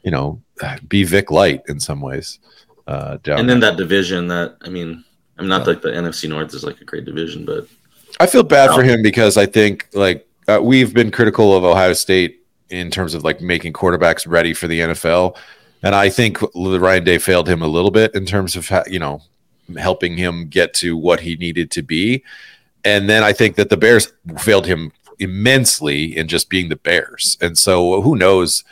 [0.04, 0.42] you know,
[0.88, 2.40] be Vic Light in some ways.
[2.88, 3.56] Uh, down and there.
[3.56, 5.04] then that division that I mean,
[5.38, 7.68] I'm not like the NFC North is like a great division, but
[8.20, 11.94] I feel bad for him because I think like uh, we've been critical of Ohio
[11.94, 15.38] State in terms of like making quarterbacks ready for the NFL,
[15.82, 19.00] and I think Ryan Day failed him a little bit in terms of ha- you
[19.00, 19.22] know
[19.78, 22.24] helping him get to what he needed to be,
[22.84, 27.38] and then I think that the Bears failed him immensely in just being the Bears,
[27.42, 28.64] and so who knows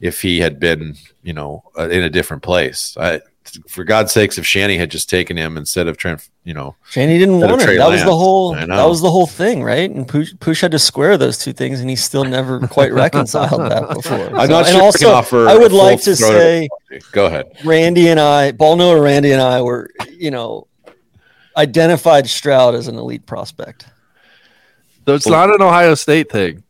[0.00, 2.96] if he had been you know uh, in a different place.
[2.98, 3.20] I,
[3.68, 7.18] for God's sakes, if Shanny had just taken him instead of Trent, you know, Shanny
[7.18, 7.78] didn't want Trey it.
[7.78, 8.54] That was the whole.
[8.54, 9.90] That was the whole thing, right?
[9.90, 13.60] And Push, Push had to square those two things, and he still never quite reconciled
[13.70, 14.18] that before.
[14.18, 14.82] I'm So- not and sure.
[14.82, 16.68] Also, offer I would like to say
[17.12, 17.46] go ahead.
[17.64, 20.66] Randy and I, Ball Knower, Randy and I were, you know,
[21.56, 23.86] identified Stroud as an elite prospect.
[25.06, 26.62] So it's not an Ohio State thing.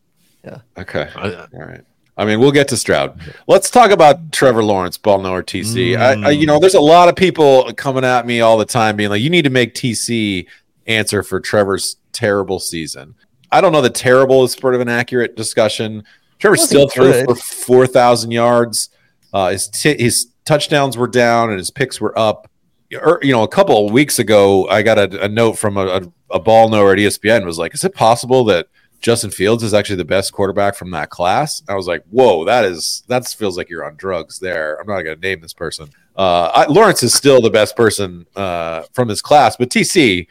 [0.43, 0.59] Yeah.
[0.77, 1.81] Okay, I- all right.
[2.21, 3.19] I mean, we'll get to Stroud.
[3.47, 5.97] Let's talk about Trevor Lawrence, ball knower TC.
[5.97, 8.95] I, I, you know, there's a lot of people coming at me all the time,
[8.95, 10.45] being like, "You need to make TC
[10.85, 13.15] answer for Trevor's terrible season."
[13.51, 16.03] I don't know that terrible is sort of an accurate discussion.
[16.37, 17.25] Trevor still threw good.
[17.25, 18.89] for four thousand yards.
[19.33, 22.47] Uh, his t- his touchdowns were down and his picks were up.
[22.93, 25.87] Er, You know, a couple of weeks ago, I got a, a note from a,
[25.87, 28.67] a, a ball knower at ESPN was like, "Is it possible that
[29.01, 32.63] Justin Fields is actually the best quarterback from that class?" I was like, "Whoa, that
[32.65, 35.89] is that feels like you're on drugs." There, I'm not going to name this person.
[36.15, 40.27] Uh, I, Lawrence is still the best person uh, from his class, but TC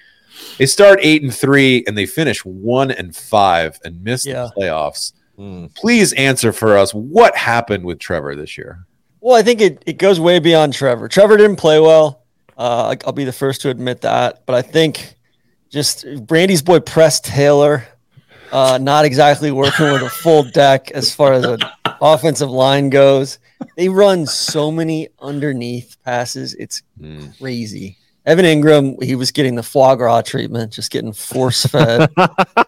[0.59, 4.45] they start eight and three and they finish one and five and miss Yeah.
[4.55, 5.13] the playoffs.
[5.75, 8.87] Please answer for us what happened with Trevor this year.
[9.23, 11.09] Well, I think it, it goes way beyond Trevor.
[11.09, 12.25] Trevor didn't play well.
[12.59, 14.45] Uh, I'll be the first to admit that.
[14.47, 15.15] But I think
[15.71, 17.87] just Brandy's boy Press Taylor,
[18.53, 21.61] uh, not exactly working with a full deck as far as an
[22.01, 23.39] offensive line goes.
[23.77, 26.55] They run so many underneath passes.
[26.55, 27.39] It's Mm.
[27.39, 27.97] crazy.
[28.27, 32.11] Evan Engram, he was getting the foie gras treatment, just getting force fed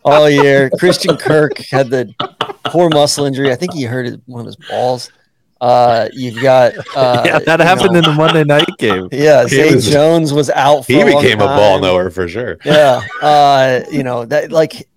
[0.05, 0.71] all year.
[0.79, 2.13] Christian Kirk had the
[2.65, 3.53] poor muscle injury.
[3.53, 5.11] I think he hurt one of his balls.
[5.61, 9.09] Uh, you've got uh, yeah, that happened know, in the Monday night game.
[9.13, 9.47] yeah.
[9.47, 10.87] Zay was- Jones was out.
[10.87, 11.83] For He a long became a ball time.
[11.83, 12.57] knower for sure.
[12.65, 14.89] Yeah, uh, you know that like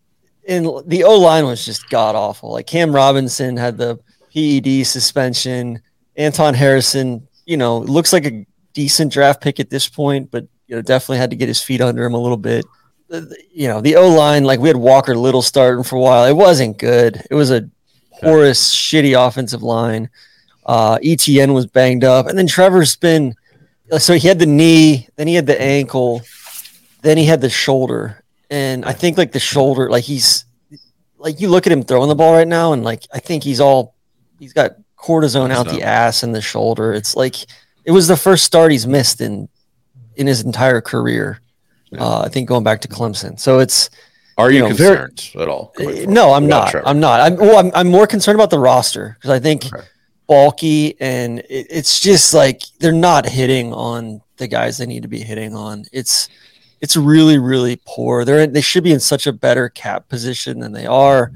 [0.48, 2.52] in the O line was just god awful.
[2.52, 4.00] Like Cam Robinson had the
[4.34, 5.82] PED suspension.
[6.18, 10.76] Anton Harrison, you know, looks like a decent draft pick at this point, but you
[10.76, 12.66] know definitely had to get his feet under him a little bit.
[13.54, 16.26] You know the O line, like we had Walker Little starting for a while.
[16.26, 17.22] It wasn't good.
[17.30, 17.70] It was a
[18.22, 20.10] porous, shitty offensive line.
[20.66, 23.36] Uh, ETN was banged up, and then Trevor's been
[24.00, 26.22] so he had the knee, then he had the ankle,
[27.02, 30.46] then he had the shoulder, and I think like the shoulder, like he's
[31.18, 33.60] like you look at him throwing the ball right now, and like I think he's
[33.60, 33.96] all
[34.40, 36.94] he's got cortisone out the ass and the shoulder.
[36.94, 37.36] It's like
[37.84, 39.48] it was the first start he's missed in
[40.16, 41.40] in his entire career.
[41.98, 43.90] Uh, I think going back to Clemson, so it's
[44.38, 45.72] Are you, You know, concerned at all?
[45.80, 46.72] uh, No, I'm not.
[46.72, 46.88] Trevor?
[46.88, 47.22] I'm not.
[47.22, 49.86] I'm well, I'm, I'm more concerned about the roster because I think Okay.
[50.28, 55.08] Baalke and it, it's just like they're not hitting on the guys they need to
[55.08, 55.86] be hitting on.
[55.94, 56.28] It's
[56.82, 58.26] it's really really poor.
[58.26, 61.32] They're in, they should be in such a better cap position than they are.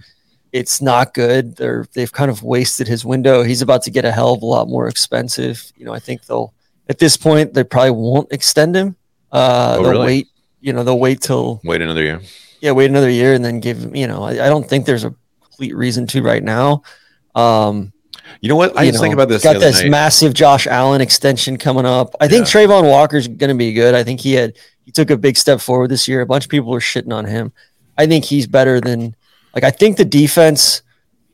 [0.51, 1.55] It's not good.
[1.57, 3.43] They're they've kind of wasted his window.
[3.43, 5.71] He's about to get a hell of a lot more expensive.
[5.77, 6.53] You know, I think they'll
[6.89, 8.95] at this point they probably won't extend him.
[9.31, 10.05] Uh, Oh, they'll really?
[10.05, 10.27] wait.
[10.61, 12.19] You know, they'll wait till Wait another year.
[12.61, 15.13] yeah, wait another year and then give you know, I, I don't think there's a
[15.41, 16.81] complete reason to right now.
[17.35, 17.93] Um,
[18.41, 18.73] You know what?
[18.77, 19.43] I know, thinking about this.
[19.43, 19.91] Got this night.
[19.91, 22.15] massive Josh Allen extension coming up.
[22.19, 22.65] I think Yeah.
[22.65, 23.93] Travon Walker's going to be good.
[23.95, 24.57] I think he had
[24.89, 26.21] he took a big step forward this year.
[26.21, 27.53] A bunch of people were shitting on him.
[27.95, 29.15] I think he's better than
[29.53, 30.81] like I think the defense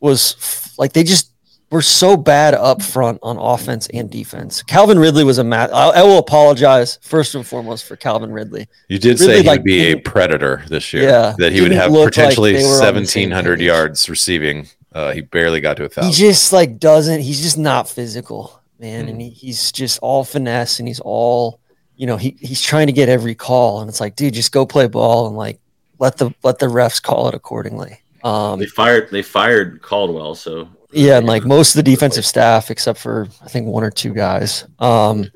[0.02, 1.32] was like they just
[1.72, 4.62] were so bad up front on offense and defense.
[4.62, 5.74] Calvin Ridley was a mat.
[5.74, 8.68] I, I will apologize first and foremost for Calvin Ridley.
[8.90, 11.04] You did Really, say he'd like, be a predator this year.
[11.04, 14.68] Yeah, that he would have like potentially they were on the same 1,700 yards receiving.
[14.92, 16.12] Uh, he barely got to a thousand.
[16.12, 17.22] He just like doesn't.
[17.22, 19.10] He's just not physical, man, Mm.
[19.12, 21.60] and he, he's just all finesse and he's all
[21.98, 22.18] you know.
[22.18, 25.28] He he's trying to get every call, and it's like, dude, just go play ball
[25.28, 25.60] and like
[26.00, 28.00] let the let the refs call it accordingly.
[28.24, 29.10] Um, They fired.
[29.12, 30.34] They fired Caldwell.
[30.36, 33.92] So Yeah, and like most of the defensive staff, except for I think one or
[33.92, 34.64] two guys.
[34.80, 35.30] Um,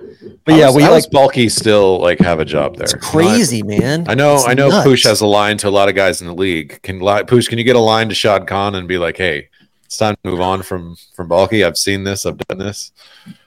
[0.43, 2.85] but yeah, does- we like does Baalke still like have a job there.
[2.85, 4.05] it's crazy, man.
[4.09, 4.69] I know, It's I know.
[4.69, 4.83] nuts.
[4.85, 6.79] Pooch has a line to a lot of guys in the league.
[6.81, 9.49] Can li- Pooch, can you get a line to Shad Khan and be like, "Hey,
[9.85, 11.63] it's time to move on from from Baalke.
[11.65, 12.25] I've seen this.
[12.25, 12.91] I've done this."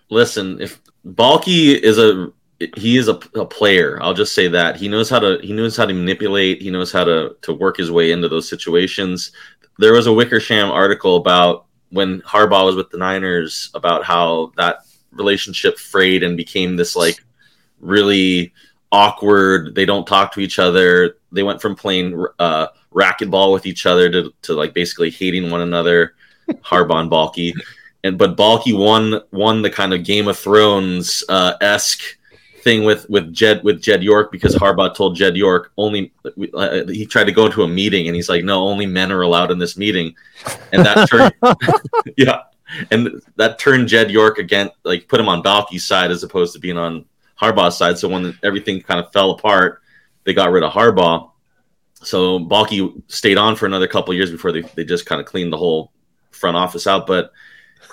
[0.09, 2.31] listen, if Baalke is a
[2.77, 3.99] he is a, a player.
[4.03, 6.63] I'll just say that he knows how to he knows how to manipulate.
[6.63, 9.33] He knows how to to work his way into those situations.
[9.79, 14.85] There was a Wickersham article about when Harbaugh was with the Niners about how that
[15.13, 17.23] relationship frayed and became this like
[17.81, 18.53] really
[18.91, 19.75] awkward.
[19.75, 21.17] They don't talk to each other.
[21.33, 25.61] They went from playing uh, racquetball with each other to, to like basically hating one
[25.61, 26.15] another.
[26.49, 27.53] Harbaugh and Baalke,
[28.05, 32.19] and but Baalke won won the kind of Game of Thrones uh, esque
[32.63, 36.13] thing with with Jed with Jed York because Harbaugh told Jed York only
[36.55, 39.23] uh, he tried to go into a meeting and he's like no only men are
[39.23, 40.15] allowed in this meeting.
[40.73, 41.35] And that turned
[42.17, 42.43] yeah.
[42.91, 46.59] And that turned Jed York again like put him on Baalke's side as opposed to
[46.59, 47.05] being on
[47.41, 47.99] Harbaugh's side.
[47.99, 49.83] So when everything kind of fell apart
[50.25, 51.31] they got rid of Harbaugh.
[51.95, 55.53] So Balky stayed on for another couple years before they, they just kind of cleaned
[55.53, 55.93] the whole
[56.31, 57.07] front office out.
[57.07, 57.33] But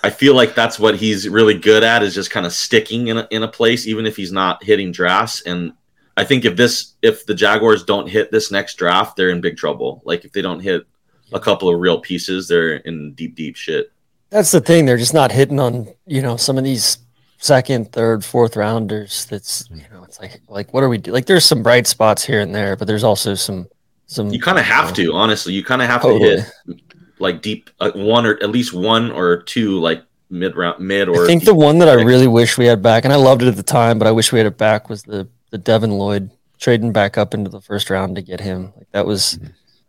[0.04, 3.18] I feel like that's what he's really good at is just kind of sticking in
[3.18, 5.42] a, in a place, even if he's not hitting drafts.
[5.42, 5.74] And
[6.16, 9.58] I think if this, if the Jaguars don't hit this next draft, they're in big
[9.58, 10.02] trouble.
[10.06, 10.86] Like if they don't hit
[11.34, 13.92] a couple of real pieces, they're in deep, deep shit.
[14.30, 14.86] That's the thing.
[14.86, 17.00] They're just not hitting on you know some of these
[17.40, 19.26] second, third, fourth rounders.
[19.26, 21.12] That's you know it's like like what are we do?
[21.12, 23.68] Like there's some bright spots here and there, but there's also some
[24.06, 24.30] some.
[24.30, 25.54] You kind of have to, honestly.
[25.54, 26.38] You kind of have Totally.
[26.38, 26.89] to hit
[27.20, 31.24] like deep, uh, one or at least one or two, like mid round, mid or.
[31.24, 33.48] I think the one that I really wish we had back, and I loved it
[33.48, 36.30] at the time, but I wish we had it back was the the Devin Lloyd
[36.60, 38.74] trading back up into the first round to get him.
[38.76, 39.40] Like that was,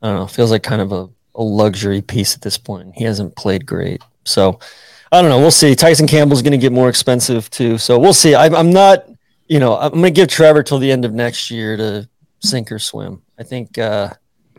[0.02, 2.94] I don't know, feels like kind of a, a luxury piece at this point.
[2.96, 4.58] He hasn't played great, so
[5.12, 5.38] I don't know.
[5.40, 5.74] We'll see.
[5.74, 8.34] Tyson Campbell's going to get more expensive too, so we'll see.
[8.34, 9.04] I'm, I'm not,
[9.48, 12.70] you know, I'm going to give Trevor till the end of next year to sink
[12.70, 13.22] or swim.
[13.38, 14.10] I think, uh,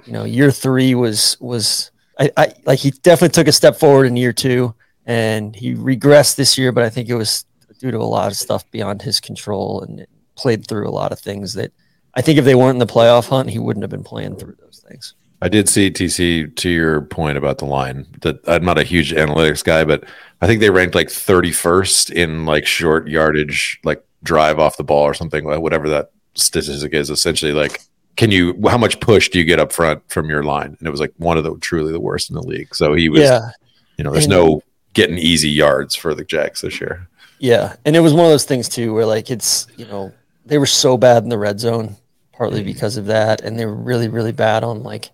[0.05, 4.05] you know, year three was was I, I like he definitely took a step forward
[4.05, 7.45] in year two and he regressed this year, but I think it was
[7.79, 11.19] due to a lot of stuff beyond his control and played through a lot of
[11.19, 11.71] things that
[12.13, 14.57] I think if they weren't in the playoff hunt, he wouldn't have been playing through
[14.59, 15.13] those things.
[15.41, 19.11] I did see TC to your point about the line that I'm not a huge
[19.11, 20.03] analytics guy, but
[20.41, 25.03] I think they ranked like 31st in like short yardage, like drive off the ball
[25.03, 27.09] or something, like whatever that statistic is.
[27.09, 27.81] Essentially, like,
[28.15, 30.75] can you how much push do you get up front from your line?
[30.77, 32.75] And it was like one of the truly the worst in the league.
[32.75, 33.51] So he was, Yeah,
[33.97, 37.07] you know, there's And- no getting easy yards for the Jacks this year.
[37.39, 40.11] yeah, and it was one of those things too where like it's you know
[40.45, 41.95] they were so bad in the red zone
[42.33, 42.67] partly mm-hmm.
[42.67, 45.09] because of that, and they were really really bad on like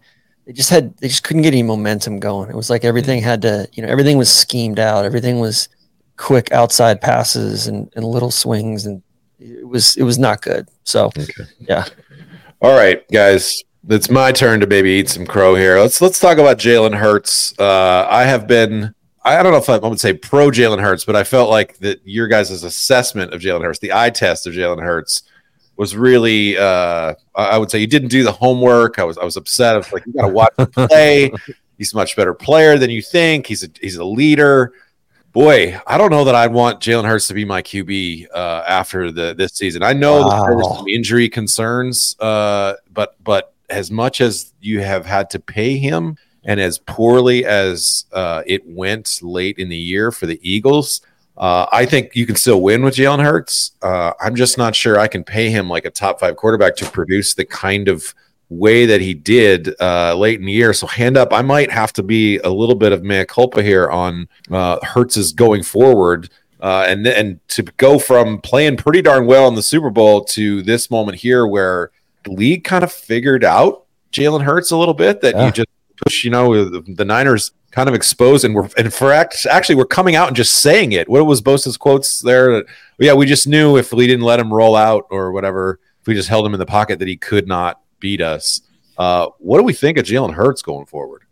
[0.45, 2.49] they just had they just couldn't get any momentum going.
[2.49, 3.29] It was like everything mm-hmm.
[3.29, 5.69] had to you know everything was schemed out, everything was
[6.17, 9.03] quick outside passes and, and little swings, and
[9.39, 10.67] it was it was not good.
[10.83, 11.43] So Okay.
[11.59, 11.85] yeah,
[12.59, 13.63] All right, guys.
[13.89, 15.79] It's my turn to maybe eat some crow here.
[15.79, 17.57] Let's let's talk about Jalen Hurts.
[17.57, 18.93] Uh, I have been
[19.23, 22.01] I don't know if I would say pro Jalen Hurts, but I felt like that
[22.03, 25.21] your guys' assessment of Jalen Hurts, the eye test of Jalen Hurts,
[25.75, 28.97] was really uh, I would say you didn't do the homework.
[28.97, 29.75] I was I was upset.
[29.75, 31.31] I was like, you gotta watch him play.
[31.77, 33.45] He's a much better player than you think.
[33.45, 34.73] He's a he's a leader.
[35.33, 39.11] Boy, I don't know that I'd want Jalen Hurts to be my QB uh, after
[39.11, 39.83] the this season.
[39.83, 44.81] I know that there were some injury concerns, uh, but but as much as you
[44.81, 49.77] have had to pay him, and as poorly as uh, it went late in the
[49.77, 51.01] year for the Eagles,
[51.37, 53.73] uh, I think you can still win with Jalen Hurts.
[53.81, 56.89] Uh, I'm just not sure I can pay him like a top five quarterback to
[56.89, 58.15] produce the kind of
[58.49, 60.73] way that he did uh, late in the year.
[60.73, 63.89] So hand up, I might have to be a little bit of mea culpa here
[63.89, 66.29] on uh, Hurts's going forward.
[66.59, 70.63] Uh, and and to go from playing pretty darn well in the Super Bowl to
[70.63, 71.91] this moment here where
[72.23, 75.45] the league kind of figured out Jalen Hurts a little bit that Yeah.
[75.45, 75.67] you just
[76.03, 79.75] push, you know, the, the Niners kind of exposed and we're and for act, actually
[79.75, 81.07] we're coming out and just saying it.
[81.07, 82.63] What was Bosa's quotes there?
[82.97, 86.15] Yeah, we just knew if we didn't let him roll out or whatever if we
[86.15, 88.61] just held him in the pocket that he could not beat us.
[88.97, 91.23] Uh, what do we think of Jalen Hurts going forward?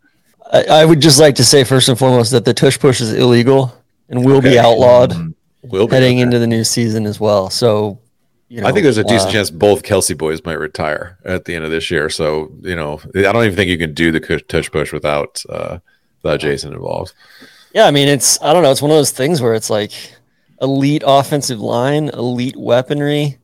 [0.52, 3.12] I, I would just like to say first and foremost that the tush push is
[3.12, 3.76] illegal
[4.08, 4.58] and will be Okay.
[4.58, 6.22] outlawed Will be heading okay.
[6.22, 7.50] into the new season as well.
[7.50, 7.98] So,
[8.48, 11.44] you know, I think there's a decent uh, chance both Kelce boys might retire at
[11.44, 12.08] the end of this year.
[12.08, 15.78] So you know, I don't even think you can do the tush push without uh,
[16.22, 17.14] without Jason involved.
[17.74, 18.70] Yeah, I mean, it's I don't know.
[18.70, 19.90] It's one of those things where it's like
[20.62, 23.38] elite offensive line, elite weaponry.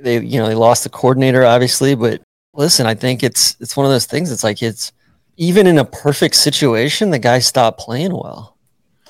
[0.00, 2.22] They you know they lost the coordinator obviously, but
[2.56, 4.30] listen, I think it's it's one of those things.
[4.30, 4.92] It's like it's
[5.36, 8.56] even in a perfect situation, the guy stopped playing well.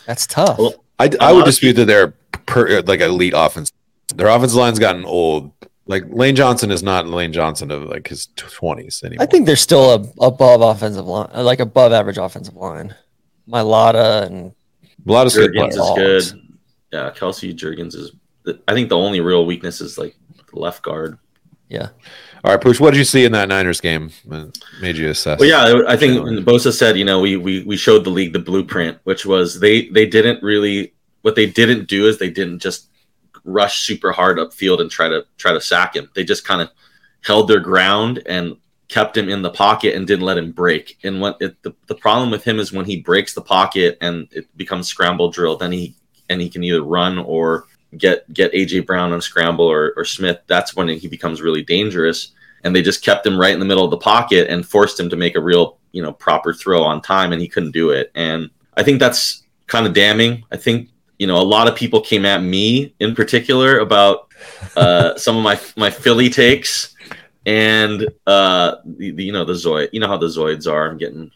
[0.06, 0.58] That's tough.
[0.58, 2.14] Well, I, A I would dispute that they're
[2.46, 3.72] per, like elite offense.
[4.14, 5.52] Their offensive line's gotten old.
[5.86, 9.22] Like Lane Johnson is not Lane Johnson of like his twenties anymore.
[9.22, 12.94] I think they're still a, above offensive line, like above average offensive line.
[13.48, 14.52] Mailata and
[15.08, 16.32] a good is Dogs.
[16.32, 16.42] good.
[16.92, 18.12] Yeah, Kelce Jurgens is.
[18.66, 20.16] I think the only real weakness is like
[20.52, 21.18] left guard.
[21.68, 21.88] yeah,
[22.46, 25.40] All right, Pooch, what did you see in that Niners game that made you assess?
[25.40, 26.20] Well, yeah, I think.
[26.46, 29.88] Bosa said, you know, we we we showed the league the blueprint, which was they
[29.88, 32.88] they didn't really what they didn't do is they didn't just
[33.42, 36.08] rush super hard upfield and try to try to sack him.
[36.14, 36.70] They just kind of
[37.24, 40.98] held their ground and kept him in the pocket and didn't let him break.
[41.02, 44.28] And what it, the the problem with him is when he breaks the pocket and
[44.30, 45.96] it becomes scramble drill, then he
[46.28, 47.64] and he can either run or
[47.98, 50.42] get get AJ Brown on scramble or, or Smith.
[50.46, 52.34] That's when he becomes really dangerous
[52.64, 55.08] and they just kept him right in the middle of the pocket and forced him
[55.10, 58.10] to make a real, you know, proper throw on time, and he couldn't do it.
[58.14, 60.44] And I think that's kind of damning.
[60.52, 64.28] I think you know a lot of people came at me in particular about
[64.76, 66.94] uh, some of my my Philly takes
[67.46, 69.88] and uh, the, the, you know the Zoid.
[69.92, 70.90] You know how the Zoids are.
[70.90, 71.30] I'm getting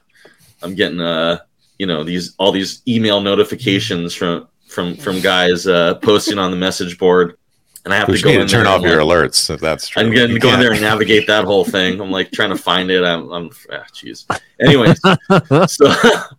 [0.62, 1.38] I'm getting uh
[1.78, 6.56] you know these all these email notifications from from from guys uh, posting on the
[6.56, 7.38] message board,
[7.84, 9.60] and I have Pooch, to go need in to turn off your like, alerts if
[9.60, 10.02] that's true.
[10.02, 12.00] I'm going to go in there and navigate that whole thing.
[12.00, 13.02] I'm like trying to find it.
[13.02, 14.26] I'm, I'm ah, jeez.
[14.60, 15.00] Anyways,
[15.72, 15.92] so,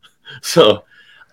[0.42, 0.84] so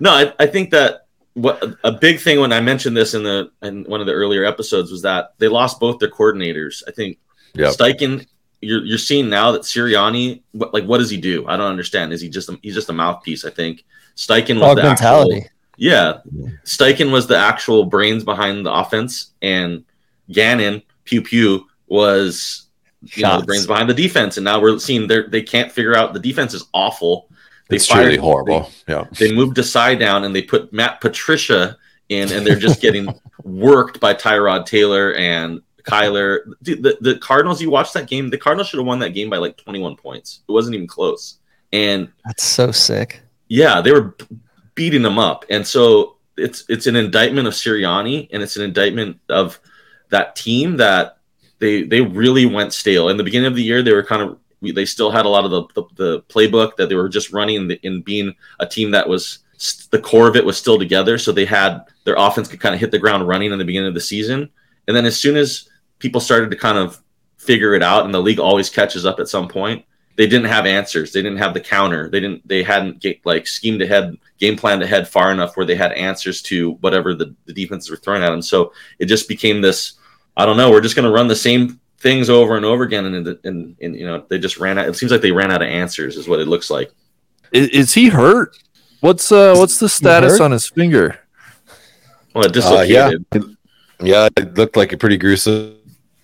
[0.01, 3.51] no, I, I think that what a big thing when I mentioned this in the
[3.63, 6.83] in one of the earlier episodes was that they lost both their coordinators.
[6.89, 7.19] I think
[7.55, 7.75] Yep.
[7.75, 8.27] Steichen.
[8.61, 11.47] You're, you're seeing now that Sirianni, what, like, what does he do?
[11.47, 12.13] I don't understand.
[12.13, 13.45] Is he just a, he's just a mouthpiece?
[13.45, 13.85] I think
[14.17, 15.37] Steichen was the mentality.
[15.37, 16.19] actual, yeah,
[16.65, 19.85] Steichen was the actual brains behind the offense, and
[20.31, 22.69] Gannon Pew Pew was
[23.03, 24.37] you know the brains behind the defense.
[24.37, 27.29] And now we're seeing they they can't figure out the defense is awful.
[27.69, 28.71] They It's truly horrible.
[28.87, 29.07] Yeah.
[29.19, 31.77] They, they moved Desai down and they put Matt Patricia
[32.09, 33.13] in, and they're just getting
[33.45, 36.41] worked by Tyrod Taylor and Kyler.
[36.63, 38.31] Dude, the, the Cardinals, you watched that game.
[38.31, 40.41] The Cardinals should have won that game by like 21 points.
[40.49, 41.39] It wasn't even close.
[41.73, 43.21] And That's so sick.
[43.49, 44.27] yeah, they were b-
[44.75, 49.19] beating them up, and so it's it's an indictment of Sirianni, and it's an indictment
[49.29, 49.61] of
[50.11, 51.19] that team that
[51.59, 53.09] they they really went stale.
[53.09, 55.45] In the beginning of the year, they were kind of they still had a lot
[55.45, 59.09] of the the, the playbook that they were just running and, being a team that
[59.09, 59.41] was
[59.91, 61.19] the core of it was still together.
[61.19, 63.89] So they had their offense could kind of hit the ground running in the beginning
[63.89, 64.51] of the season,
[64.87, 67.03] and then as soon as people started to kind of
[67.37, 69.85] figure it out, and the league always catches up at some point
[70.19, 71.13] they didn't have answers.
[71.13, 72.09] They didn't have the counter.
[72.11, 72.47] They didn't.
[72.47, 76.43] They hadn't get like schemed ahead, game planned ahead far enough where they had answers
[76.43, 78.43] to whatever the, the defenses were throwing at them.
[78.43, 79.93] So it just became this.
[80.37, 80.73] I don't know.
[80.73, 83.95] We're just going to run the same things over and over again, and, and, and
[83.97, 84.89] you know they just ran out.
[84.89, 86.91] It seems like they ran out of answers, is what it looks like.
[87.53, 88.59] Is, is he hurt?
[89.01, 91.17] What's uh what's the status on his finger?
[92.35, 93.11] Well, it Uh, yeah.
[93.11, 93.57] dislocated.
[94.01, 95.78] Yeah, it looked like a pretty gruesome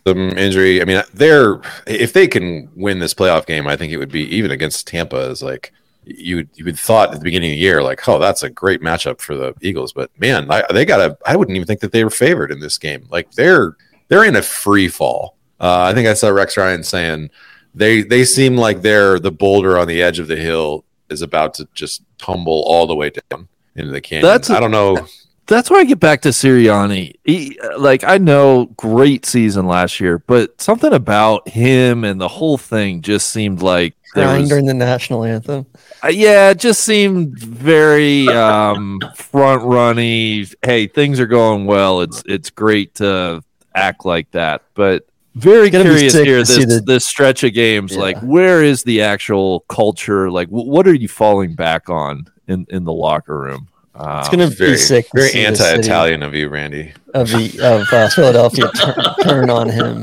[0.06, 0.80] injury.
[0.82, 4.22] I mean, they're if they can win this playoff game, I think it would be
[4.34, 5.72] even against Tampa is like
[6.04, 8.50] you would you would thought at the beginning of the year like, oh, that's a
[8.50, 9.92] great matchup for the Eagles.
[9.92, 11.18] But man, I, they got to.
[11.26, 13.06] I wouldn't even think that they were favored in this game.
[13.10, 13.76] Like they're
[14.08, 15.36] they're in a free fall.
[15.60, 17.30] Uh, I think I saw Rex Ryan saying
[17.74, 21.54] they they seem like they're the boulder on the edge of the hill is about
[21.54, 24.24] to just tumble all the way down into the canyon.
[24.24, 25.06] That's a- I don't know.
[25.46, 27.14] That's why I get back to Sirianni.
[27.24, 32.56] He, like I know, great season last year, but something about him and the whole
[32.58, 35.66] thing just seemed like Crying during the national anthem.
[36.04, 40.46] uh, yeah, it just seemed very um, front runny.
[40.62, 42.00] Hey, things are going well.
[42.00, 43.42] It's it's great to
[43.74, 46.38] act like that, but very curious here.
[46.44, 48.00] This the- this stretch of games, Yeah.
[48.02, 50.30] like where is the actual culture?
[50.30, 53.68] Like, wh- what are you falling back on in in the locker room?
[53.96, 55.06] Um, It's gonna Very be sick.
[55.14, 56.92] very see the city anti-Italian of you, Randy.
[57.14, 60.02] of the of uh, Philadelphia turn, turn on him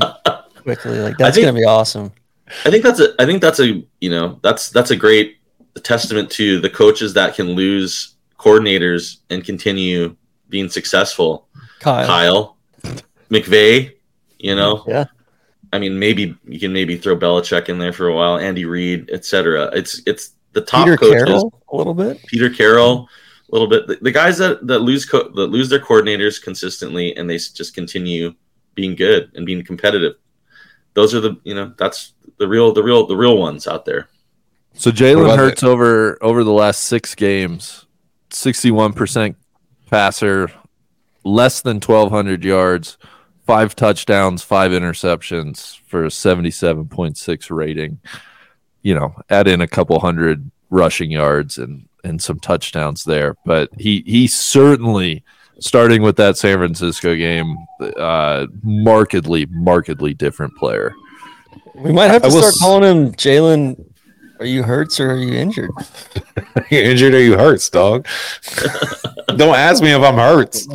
[0.62, 0.98] quickly.
[0.98, 2.12] Like that's think- gonna be awesome.
[2.66, 3.14] I think that's a.
[3.18, 3.82] I think that's a.
[4.00, 5.38] You know, that's that's a great
[5.82, 10.16] testament to the coaches that can lose coordinators and continue
[10.50, 11.48] being successful.
[11.80, 12.06] Kyle.
[12.06, 12.56] Kyle,
[13.30, 13.92] McVay,
[14.38, 15.04] you know, Yeah.
[15.72, 19.10] I mean, maybe you can maybe throw Belichick in there for a while, Andy Reid,
[19.10, 19.70] etc.
[19.74, 21.22] It's it's the top Peter coaches.
[21.24, 22.22] Carroll a little bit.
[22.26, 23.08] Peter Carroll,
[23.52, 23.86] a little bit.
[23.86, 27.74] The, the guys that that lose co- that lose their coordinators consistently, and they just
[27.74, 28.34] continue
[28.74, 30.14] being good and being competitive.
[30.94, 34.08] Those are the you know that's the real the real the real ones out there.
[34.74, 37.86] So What Jalen about Hurts over over the last six games,
[38.30, 39.36] sixty-one percent
[39.90, 40.50] passer,
[41.24, 42.96] less than twelve hundred yards,
[43.46, 48.00] five touchdowns, five interceptions for a seventy-seven point six rating.
[48.80, 53.70] You know, add in a couple hundred rushing yards and and some touchdowns there, but
[53.78, 55.24] he he certainly
[55.60, 57.56] starting with that San Francisco game,
[57.96, 60.94] uh, markedly markedly different player.
[61.74, 63.84] We might have I to start calling him Jalen.
[64.40, 65.70] Are you hurts or are you injured?
[66.70, 68.06] you injured or you hurts, dog.
[69.28, 70.68] don't ask me if I'm hurts.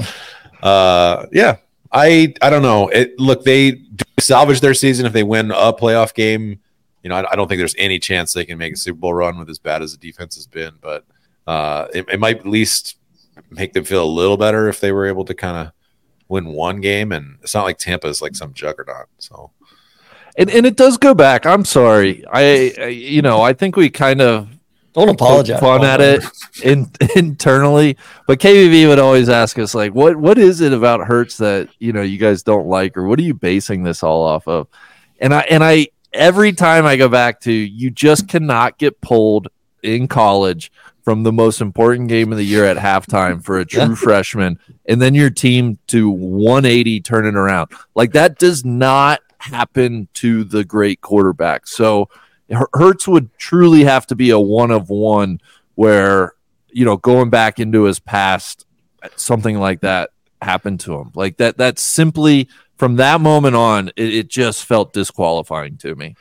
[0.63, 1.57] Uh, yeah,
[1.91, 2.87] I I don't know.
[2.87, 6.59] It look they do salvage their season if they win a playoff game.
[7.03, 9.13] You know, I, I don't think there's any chance they can make a Super Bowl
[9.13, 11.05] run with as bad as the defense has been, but
[11.47, 12.97] uh, it, it might at least
[13.49, 15.73] make them feel a little better if they were able to kind of
[16.27, 17.11] win one game.
[17.11, 19.07] And it's not like Tampa is like some juggernaut.
[19.17, 19.51] So
[20.37, 21.45] And and it does go back.
[21.45, 22.25] I'm sorry.
[22.31, 24.49] I, I you know I think we kind of
[24.93, 25.59] Don't poke apologize.
[25.59, 26.23] fun at it
[26.63, 31.37] in, internally, but KVV would always ask us like, what what is it about Hurts
[31.37, 34.47] that you know you guys don't like, or what are you basing this all off
[34.47, 34.67] of?
[35.19, 39.47] And I and I every time I go back to you just cannot get pulled
[39.83, 40.71] in college
[41.07, 43.95] from the most important game of the year at halftime for a true Yeah.
[43.95, 50.43] freshman, and then your team to 180 turning around like that does not happen to
[50.43, 51.65] the great quarterback.
[51.65, 52.09] So
[52.51, 55.39] Her- Hurts would truly have to be a one of one
[55.75, 56.33] where,
[56.71, 58.65] you know, going back into his past,
[59.15, 60.09] something like that
[60.41, 61.11] happened to him.
[61.15, 66.15] Like that, that's simply from that moment on, it, it just felt disqualifying to me.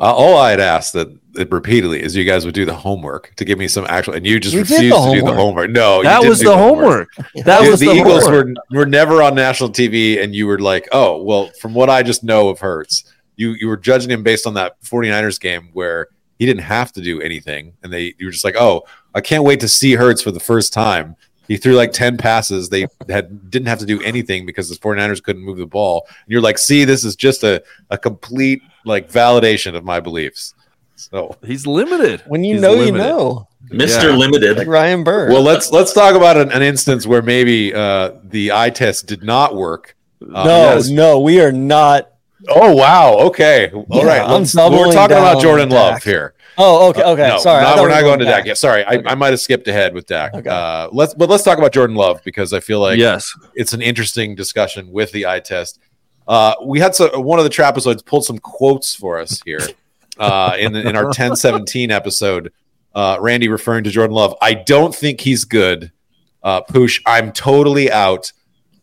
[0.00, 3.44] Uh, all I'd asked that, that repeatedly is you guys would do the homework to
[3.44, 5.36] give me some actual, and you just did refused to do the homework.
[5.36, 5.70] homework.
[5.70, 7.08] No, you that was the homework.
[7.44, 8.56] That the, was the the Eagles homework.
[8.70, 12.04] were were never on national TV, and you were like, oh, well, from what I
[12.04, 16.08] just know of Hurts, you you were judging him based on that 49ers game where
[16.38, 18.84] he didn't have to do anything, and they you were just like, oh,
[19.16, 21.16] I can't wait to see Hurts for the first time.
[21.48, 22.68] He threw like 10 passes.
[22.68, 26.06] They had didn't have to do anything because the 49ers couldn't move the ball.
[26.06, 30.54] And you're like, see, this is just a, a complete like validation of my beliefs.
[30.96, 32.22] So He's limited.
[32.26, 32.92] When you He's know, limited.
[32.94, 33.48] you know.
[33.70, 34.16] Mister Yeah.
[34.16, 34.56] Limited.
[34.58, 35.30] Like Ryan Bird.
[35.30, 39.22] well, let's let's talk about an, an instance where maybe uh, the eye test did
[39.22, 39.94] not work.
[40.22, 40.88] Uh, no, yes.
[40.88, 42.10] no, we are not.
[42.48, 43.14] Oh wow.
[43.18, 43.70] Okay.
[43.72, 44.22] All Yeah, right.
[44.22, 46.02] I'm Let's- we're talking about Jordan Love Dak.
[46.04, 46.34] here.
[46.60, 47.22] Oh, okay, okay.
[47.22, 48.34] Uh, no, Sorry, I no, thought we're not were going to Dak.
[48.38, 48.46] back.
[48.46, 50.34] Yeah, sorry, I, I might have skipped ahead with Dak.
[50.34, 50.50] Okay.
[50.50, 53.32] Uh, let's but let's talk about Jordan Love because I feel like yes.
[53.54, 55.78] it's an interesting discussion with the eye test.
[56.28, 59.66] Uh, we had so, one of the trapezoids pulled some quotes for us here
[60.18, 62.52] uh, in in our 1017 episode.
[62.94, 64.36] Uh, Randy referring to Jordan Love.
[64.42, 65.90] I don't think he's good.
[66.42, 68.32] Uh, Poosh, I'm totally out.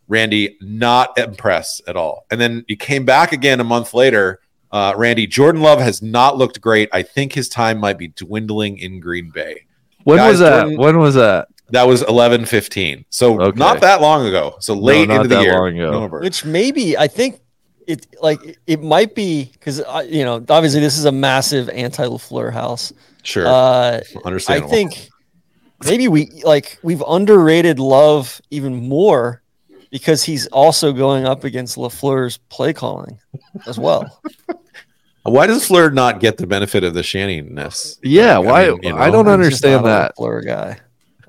[0.08, 2.26] Randy, not impressed at all.
[2.30, 4.40] And then you came back again a month later.
[4.70, 6.88] Uh, Randy, Jordan Love has not looked great.
[6.92, 9.66] I think his time might be dwindling in Green Bay.
[10.04, 10.60] When Guys, was that?
[10.62, 11.48] Jordan- when was that?
[11.70, 13.04] That was 11 15.
[13.10, 13.58] So Okay.
[13.58, 14.56] not that long ago.
[14.60, 15.52] So late not into the year.
[15.54, 16.18] long ago.
[16.20, 17.40] Which maybe I think
[17.86, 22.52] it like it might be because you know obviously this is a massive anti LaFleur
[22.52, 22.92] house.
[23.22, 23.46] Sure.
[23.46, 24.00] Uh,
[24.48, 25.08] I think
[25.84, 29.42] maybe we like we've underrated Love even more
[29.90, 33.18] because he's also going up against LaFleur's play calling
[33.66, 34.20] as well.
[35.22, 37.98] Why does Fleur not get the benefit of the Shanniness?
[38.02, 38.68] Yeah, Like, why?
[38.70, 40.12] mean, you I don't understand that.
[40.16, 40.78] LaFleur guy.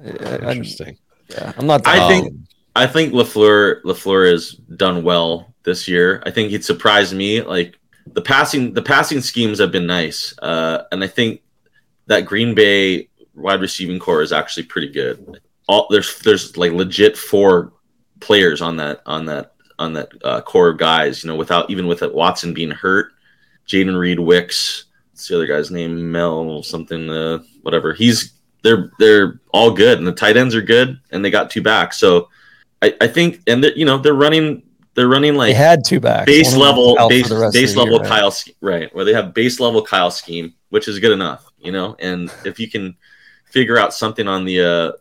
[0.04, 0.98] I, I, I'm, Interesting.
[1.30, 1.86] yeah, I'm not.
[1.88, 2.34] I that- think
[2.76, 6.22] I think LaFleur LaFleur has done well this year.
[6.26, 7.42] I think it surprised me.
[7.42, 7.80] Like
[8.14, 11.42] the passing the passing schemes have been nice, uh, and I think
[12.06, 15.42] that Green Bay wide receiving core is actually pretty good.
[15.68, 17.74] All there's there's like legit four
[18.20, 21.24] players on that on that on that uh, core of guys.
[21.24, 23.12] You know, without even with Watson being hurt,
[23.68, 24.86] Jayden Reed Wicks.
[25.12, 26.12] What's the other guy's name?
[26.12, 27.10] Mel something.
[27.10, 27.94] Uh, whatever.
[27.94, 28.34] He's
[28.64, 31.94] they're they're all good, and the tight ends are good, and they got two back.
[31.94, 32.30] So
[32.82, 36.26] I, I think, and you know they're running they're running like they had two backs.
[36.26, 38.10] base One of them level base, the rest of base the year, level right?
[38.10, 41.72] Kyle sch- right where they have base level Kyle scheme, which is good enough, you
[41.72, 41.96] know.
[42.00, 42.98] And if you can
[43.46, 44.92] figure out something on the uh,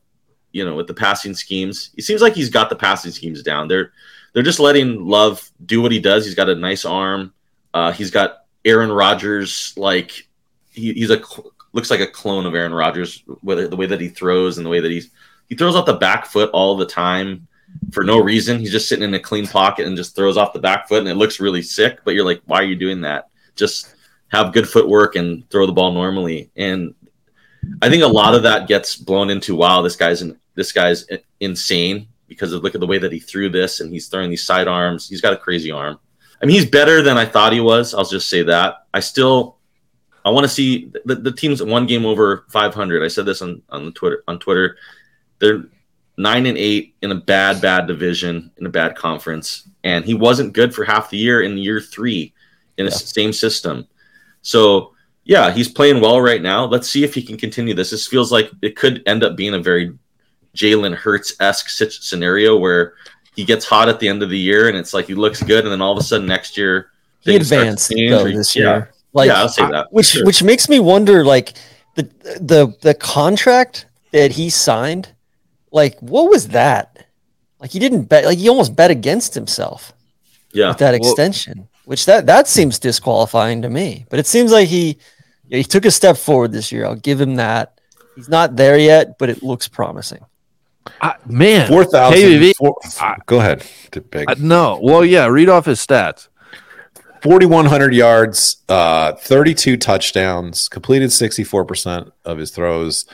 [0.52, 3.68] you know with the passing schemes, it seems like he's got the passing schemes down.
[3.68, 3.92] They're
[4.32, 6.26] they're just letting Love do what he does.
[6.26, 7.32] He's got a nice arm.
[7.72, 10.28] Uh, he's got Aaron Rodgers like
[10.70, 11.22] he, he's a
[11.76, 14.70] looks like a clone of Aaron Rodgers with the way that he throws and the
[14.70, 15.10] way that he's
[15.48, 17.46] he throws out the back foot all the time.
[17.92, 18.58] for no reason.
[18.58, 21.08] He's just sitting in a clean pocket and just throws off the back foot, and
[21.08, 22.00] it looks really sick.
[22.04, 23.28] But you're like, why are you doing that?
[23.54, 23.94] Just
[24.28, 26.50] have good footwork and throw the ball normally.
[26.56, 26.94] And
[27.82, 31.06] I think a lot of that gets blown into wow, this guy's in, this guy's
[31.40, 34.44] insane because of look at the way that he threw this and he's throwing these
[34.44, 35.08] side arms.
[35.08, 35.98] He's got a crazy arm.
[36.42, 37.94] I mean, he's better than I thought he was.
[37.94, 38.86] I'll just say that.
[38.92, 39.55] I still
[40.26, 43.04] I want to see the, the team's one game over 500.
[43.04, 44.76] I said this on on the Twitter on Twitter.
[45.38, 45.66] They're
[46.18, 50.52] nine and eight in a bad bad division in a bad conference, and he wasn't
[50.52, 52.34] good for half the year in year three
[52.76, 52.98] in the yeah.
[52.98, 53.86] same system.
[54.42, 56.64] So yeah, he's playing well right now.
[56.64, 57.90] Let's see if he can continue this.
[57.90, 59.96] This feels like it could end up being a very
[60.56, 62.94] Jalen Hurts esque scenario where
[63.36, 65.62] he gets hot at the end of the year and it's like he looks good,
[65.62, 68.90] and then all of a sudden next year he advanced though, this year.
[69.16, 69.20] Yeah.
[69.20, 69.92] Like, yeah, I'll say that.
[69.92, 70.24] Which sure.
[70.24, 71.54] which makes me wonder, like
[71.94, 72.02] the
[72.40, 75.12] the the contract that he signed,
[75.70, 77.06] like what was that?
[77.60, 79.92] Like he didn't bet, like he almost bet against himself.
[80.52, 84.06] Yeah, with that well, extension, which that that seems disqualifying to me.
[84.10, 84.98] But it seems like he
[85.48, 86.84] he took a step forward this year.
[86.84, 87.80] I'll give him that.
[88.14, 90.24] He's not there yet, but it looks promising.
[91.00, 92.54] Uh, man, four thousand.
[93.26, 93.66] Go ahead.
[93.94, 95.26] Uh, no, well, yeah.
[95.26, 96.28] Read off his stats.
[97.22, 103.06] 4100 yards, uh, 32 touchdowns, completed 64% of his throws.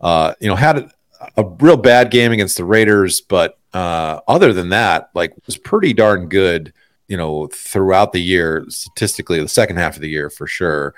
[0.00, 0.90] Uh, you know, had a,
[1.36, 5.92] a, real bad game against the Raiders, but uh, other than that, like was pretty
[5.92, 6.72] darn good.
[7.08, 10.94] You know, throughout the year, statistically, the second half of the year for sure.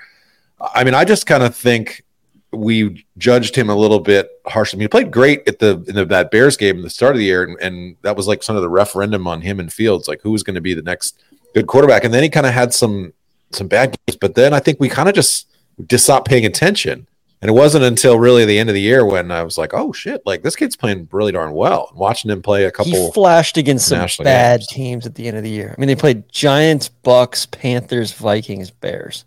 [0.61, 2.03] I mean, I just kind of think
[2.51, 4.77] we judged him a little bit harshly.
[4.77, 7.13] I mean, he played great at the in the, that Bears game at the start
[7.13, 9.73] of the year, and, and that was like some of the referendum on him and
[9.73, 11.21] Fields, like who was going to be the next
[11.53, 12.03] good quarterback.
[12.03, 13.13] And then he kind of had some
[13.51, 15.47] some bad games, but then I think we kind of just
[15.87, 17.07] just stopped paying attention.
[17.41, 19.91] And it wasn't until really the end of the year when I was like, "Oh
[19.91, 20.25] shit!
[20.25, 23.57] Like this kid's playing really darn well." And watching him play a couple, he flashed
[23.57, 24.67] against some bad games.
[24.67, 25.75] teams at the end of the year.
[25.77, 29.25] I mean, they played Giants, Bucks, Panthers, Vikings, Bears.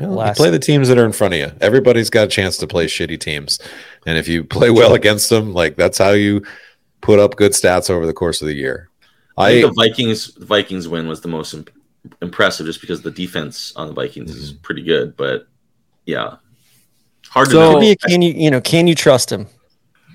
[0.00, 1.52] You play the teams that are in front of you.
[1.60, 3.58] Everybody's got a chance to play shitty teams,
[4.06, 6.42] and if you play well against them, like that's how you
[7.02, 8.88] put up good stats over the course of the year.
[9.42, 11.70] I, I the Vikings Vikings win was the most imp-
[12.20, 14.40] impressive, just because the defense on the Vikings mm-hmm.
[14.40, 15.16] is pretty good.
[15.16, 15.46] But
[16.06, 16.36] yeah,
[17.28, 17.94] hard so, to know.
[18.08, 19.46] Can you you know can you trust him?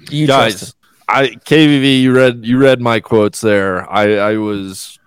[0.05, 0.59] Do you guys?
[0.59, 0.77] Trust him?
[1.09, 3.89] I KVV, you read you read my quotes there.
[3.89, 4.99] I I was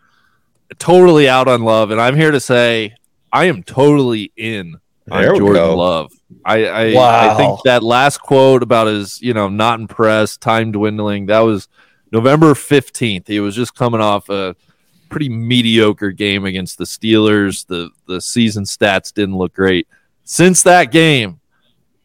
[0.79, 2.95] totally out on love, and I'm here to say
[3.33, 4.77] I am totally in
[5.11, 6.13] on there Jordan Love.
[6.45, 7.35] I I, wow.
[7.35, 11.69] I think that last quote about his, you know, not impressed, time dwindling, that was
[12.13, 13.29] November 15th.
[13.29, 14.57] He was just coming off a
[15.09, 17.67] pretty mediocre game against the Steelers.
[17.67, 19.89] The the season stats didn't look great.
[20.25, 21.41] Since that game,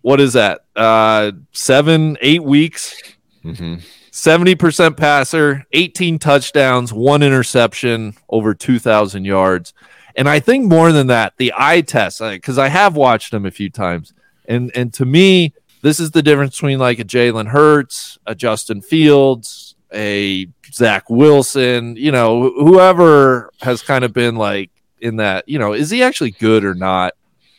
[0.01, 0.61] what is that?
[0.75, 3.01] Uh seven, eight weeks.
[3.43, 3.75] Mm-hmm.
[4.11, 9.73] 70% passer, 18 touchdowns, one interception, over 2,000 yards.
[10.15, 13.51] And I think more than that, the eye test, because I have watched him a
[13.51, 14.13] few times,
[14.47, 18.81] and and to me, this is the difference between like a Jalen Hurts, a Justin
[18.81, 25.59] Fields, a Zach Wilson, you know, whoever has kind of been like in that, you
[25.59, 27.13] know, is he actually good or not?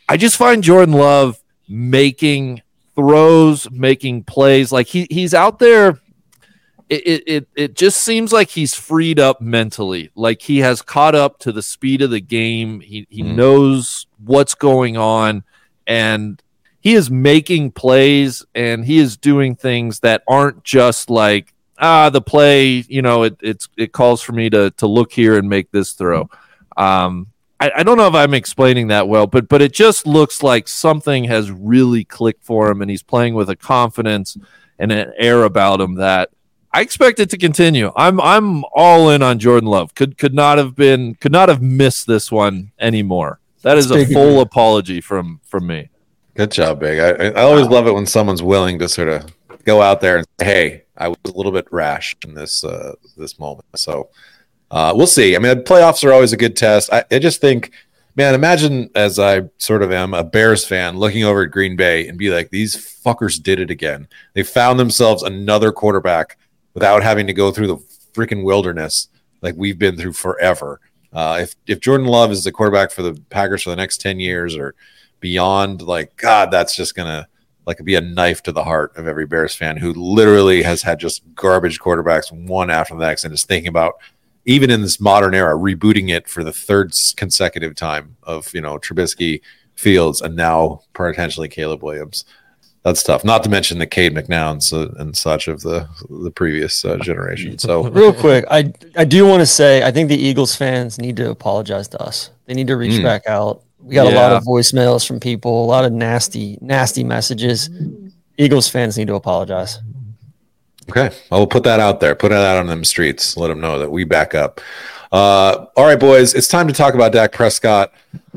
[0.09, 2.61] I just find Jordan Love making
[2.95, 5.99] throws, making plays, like he he's out there
[6.89, 11.37] it, it it just seems like he's freed up mentally like he has caught up
[11.39, 13.35] to the speed of the game he he mm.
[13.35, 15.43] knows what's going on
[15.85, 16.41] and
[16.79, 22.21] he is making plays and he is doing things that aren't just like ah the
[22.21, 25.71] play you know it it's it calls for me to to look here and make
[25.71, 26.29] this throw
[26.77, 27.27] um
[27.59, 30.67] I, I don't know if I'm explaining that well, but but it just looks like
[30.67, 34.37] something has really clicked for him, and he's playing with a confidence
[34.77, 36.29] and an air about him that
[36.73, 37.91] I expect it to continue.
[37.95, 39.95] I'm I'm all in on Jordan Love.
[39.95, 43.39] Could could not have been could not have missed this one anymore.
[43.63, 45.89] That's is a full apology from from me.
[46.35, 46.99] Good job, Big.
[46.99, 49.25] I, I always love it when someone's willing to sort of
[49.63, 52.93] go out there and say, "Hey, I was a little bit rash in this uh,
[53.15, 54.09] this moment." So
[54.71, 55.35] uh, we'll see.
[55.35, 56.91] I mean, playoffs are always a good test.
[56.91, 57.71] I, I just think,
[58.15, 62.07] man, imagine as I sort of am a Bears fan looking over at Green Bay
[62.07, 64.07] and be like, "These fuckers did it again.
[64.33, 66.37] They found themselves another quarterback."
[66.77, 67.77] without having to go through the
[68.13, 69.07] freaking wilderness
[69.41, 70.79] like we've been through forever.
[71.11, 74.19] Uh, if if Jordan Love is the quarterback for the Packers for the next ten
[74.19, 74.75] years or
[75.19, 77.27] beyond, like God, that's just gonna
[77.67, 80.99] like be a knife to the heart of every Bears fan who literally has had
[80.99, 83.95] just garbage quarterbacks one after the next and is thinking about
[84.45, 88.79] even in this modern era rebooting it for the third consecutive time of you know
[88.79, 89.41] Trubisky,
[89.75, 92.25] Fields, and now potentially Caleb Williams
[92.83, 93.25] that's tough.
[93.25, 97.57] Not to mention the Cade McNowns uh, and such of the the previous uh, generation.
[97.57, 101.17] So Real quick, I I do want to say I think the Eagles fans need
[101.17, 102.29] to apologize to us.
[102.45, 103.03] They need to reach Mm.
[103.03, 103.63] back out.
[103.87, 107.69] We got a lot of voicemails from people, a lot of nasty, nasty messages.
[108.37, 109.79] Eagles fans need to apologize.
[110.89, 112.13] Okay, I will put that out there.
[112.13, 113.37] Put it out on them streets.
[113.37, 114.59] Let them know that we back up.
[115.11, 117.93] Uh, all right, boys, it's time to talk about Dak Prescott.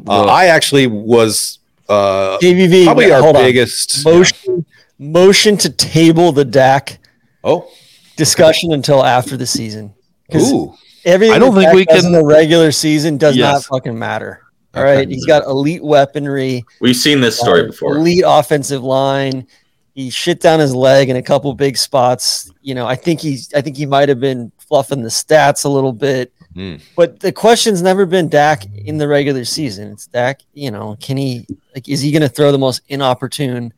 [0.06, 4.04] Uh, I actually was uh, probably wait, our biggest.
[4.04, 4.64] motion
[4.98, 6.98] motion to table the Dak
[7.42, 7.68] Oh,
[8.16, 9.94] discussion until after the season.
[10.36, 10.74] ooh,
[11.04, 14.39] Everything I don't think Dak we can- in the regular season does not fucking matter.
[14.74, 14.96] All Okay.
[14.96, 16.64] right, he's got elite weaponry.
[16.80, 17.96] We've seen this story uh, before.
[17.96, 19.46] Elite offensive line.
[19.94, 22.50] He shit down his leg in a couple big spots.
[22.62, 23.52] You know, I think he's.
[23.54, 26.32] I think he might have been fluffing the stats a little bit.
[26.54, 26.76] Hmm.
[26.96, 29.90] But the question's never been Dak in the regular season.
[29.92, 30.40] It's Dak.
[30.54, 31.46] You know, can he?
[31.74, 33.72] Like, is he going to throw the most inopportune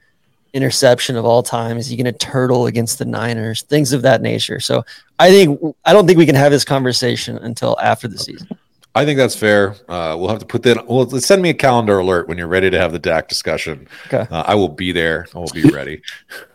[0.52, 1.78] interception of all time?
[1.78, 3.62] Is he going to turtle against the Niners?
[3.62, 4.60] Things of that nature.
[4.60, 4.84] So
[5.18, 8.48] I think I don't think we can have this conversation until after the season.
[8.94, 9.74] I think that's fair.
[9.88, 10.86] Uh, we'll have to put that.
[10.86, 13.88] Well, send me a calendar alert when you're ready to have the Dak discussion.
[14.06, 14.26] Okay.
[14.30, 15.26] Uh, I will be there.
[15.34, 16.02] I will be ready.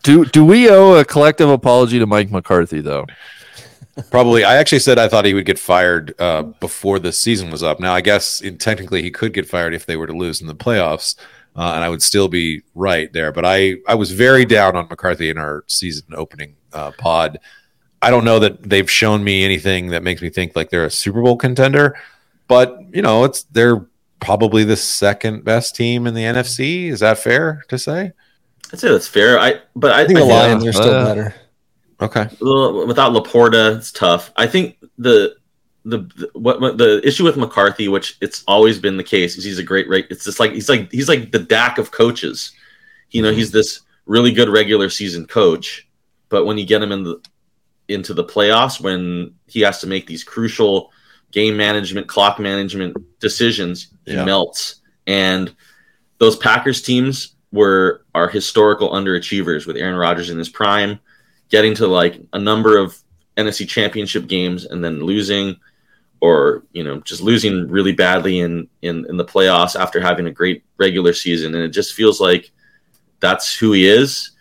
[0.04, 3.08] Do do we owe a collective apology to Mike McCarthy though?
[4.12, 4.44] Probably.
[4.44, 7.80] I actually said I thought he would get fired uh, before the season was up.
[7.80, 10.46] Now, I guess in, technically he could get fired if they were to lose in
[10.46, 11.16] the playoffs,
[11.56, 13.32] uh, and I would still be right there.
[13.32, 17.40] But I, I was very down on McCarthy in our season opening uh, pod.
[18.00, 20.92] I don't know that they've shown me anything that makes me think like they're a
[20.92, 21.98] Super Bowl contender,
[22.48, 23.86] but you know, it's they're
[24.20, 26.88] probably the second best team in the NFC.
[26.90, 28.12] Is that fair to say?
[28.74, 29.40] I'd say that's fair.
[29.40, 31.36] I but I, I think I the think- Lions are still uh, better.
[32.00, 32.30] Okay.
[32.42, 34.32] Well, without LaPorta, it's tough.
[34.36, 35.36] I think the
[35.86, 39.44] the, the what, what the issue with McCarthy, which it's always been the case, is
[39.46, 39.88] he's a great.
[39.90, 42.52] reg- It's just like he's like he's like the Dak of coaches.
[43.12, 45.88] You know, he's this really good regular season coach,
[46.30, 47.22] but when you get him in the
[47.88, 50.92] into the playoffs, when he has to make these crucial
[51.38, 54.26] game management, clock management decisions, he Yeah.
[54.26, 54.82] melts.
[55.06, 55.54] And
[56.18, 61.00] those Packers teams were are historical underachievers with Aaron Rodgers in his prime
[61.50, 62.98] getting to like a number of
[63.38, 65.56] NFC championship games and then losing
[66.22, 70.32] or you know just losing really badly in in in the playoffs after having a
[70.40, 72.52] great regular season and it just feels like
[73.20, 74.32] that's who he is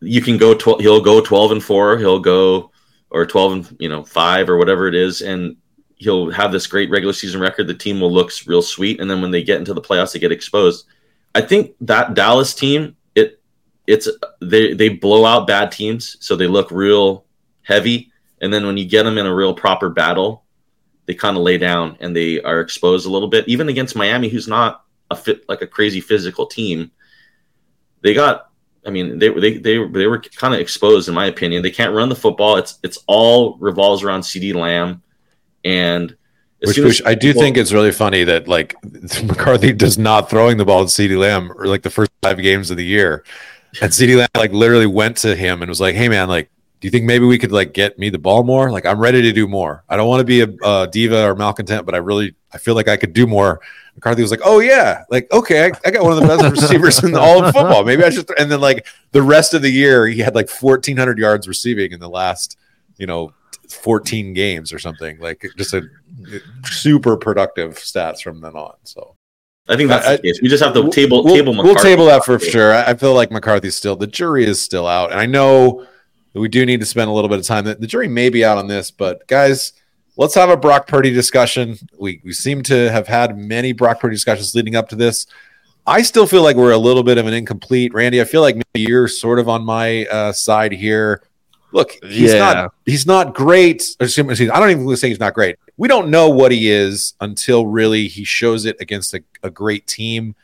[0.00, 2.70] you can go 12 he'll go 12 and 4 he'll go
[3.10, 5.56] or 12 and you know 5 or whatever it is and
[6.04, 7.66] he'll have this great regular season record.
[7.66, 9.00] The team will look real sweet.
[9.00, 10.86] And then when they get into the playoffs they get exposed.
[11.34, 13.42] I think that dallas team it
[13.88, 14.08] it's
[14.40, 17.24] they they blow out bad teams so they look real
[17.62, 18.12] heavy.
[18.40, 20.44] And then when you get them in a real proper battle
[21.06, 23.48] they kind of lay down and they are exposed a little bit.
[23.48, 26.90] Even against miami who's not a fit like a crazy physical team
[28.02, 28.50] they got
[28.86, 31.62] i mean they they they, they were kind of exposed in my opinion.
[31.62, 32.56] They can't run the football.
[32.56, 35.02] It's it's all revolves around CeeDee Lamb
[35.64, 36.16] and
[36.60, 38.74] Which, as I do people- think it's really funny that like
[39.24, 42.70] McCarthy does not throwing the ball to CeeDee Lamb or like the first five games
[42.70, 43.24] of the year,
[43.80, 46.50] and CeeDee Lamb like literally went to him and was like, "Hey man, like,
[46.80, 48.70] do you think maybe we could like get me the ball more?
[48.70, 49.84] Like, I'm ready to do more.
[49.88, 52.74] I don't want to be a, a diva or malcontent, but I really I feel
[52.74, 53.60] like I could do more."
[53.96, 57.04] McCarthy was like, "Oh yeah, like okay, I, I got one of the best receivers
[57.04, 57.84] in all of football.
[57.84, 60.50] Maybe I should." th-" And then like the rest of the year, he had like
[60.50, 62.58] 1,400 yards receiving in the last,
[62.96, 63.32] you know,
[63.74, 65.18] 14 games or something.
[65.18, 65.82] Like just a
[66.64, 68.74] super productive stats from then on.
[68.84, 69.16] So
[69.68, 72.06] i think that's I- the case we just have to table we'll, table we'll table
[72.06, 72.74] that for sure.
[72.74, 75.86] I, feel like McCarthy's still the jury is still out, and I know
[76.32, 77.64] that we do need to spend a little bit of time.
[77.64, 79.72] The, the jury may be out on this, but guys,
[80.16, 81.76] let's have a Brock Purdy discussion.
[81.98, 85.26] We we seem to have had many Brock Purdy discussions leading up to this.
[85.86, 87.92] I still feel like we're a little bit of an incomplete.
[87.92, 91.22] Randy, I feel like maybe you're sort of on my uh, side here.
[91.74, 92.38] Look, he's Yeah.
[92.38, 93.82] not he's not great.
[94.00, 95.56] or excuse me, I don't even say he's not great.
[95.76, 99.86] We don't know what he is until really he shows it against a, a great
[99.88, 100.36] team.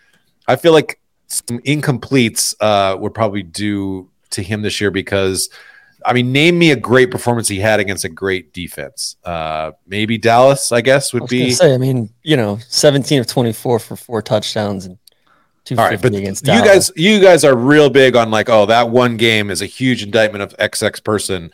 [0.48, 5.48] I feel like some incompletes uh, would probably do to him this year because,
[6.04, 9.14] I mean, name me a great performance he had against a great defense.
[9.24, 11.50] Uh, maybe Dallas, I guess, I would was be.
[11.52, 14.98] say, I mean, you know, 17 of 24 for four touchdowns and
[15.70, 16.90] All right, but against you Dallas.
[16.90, 20.02] guys, you guys are real big on like, oh, that one game is a huge
[20.02, 21.52] indictment of XX person.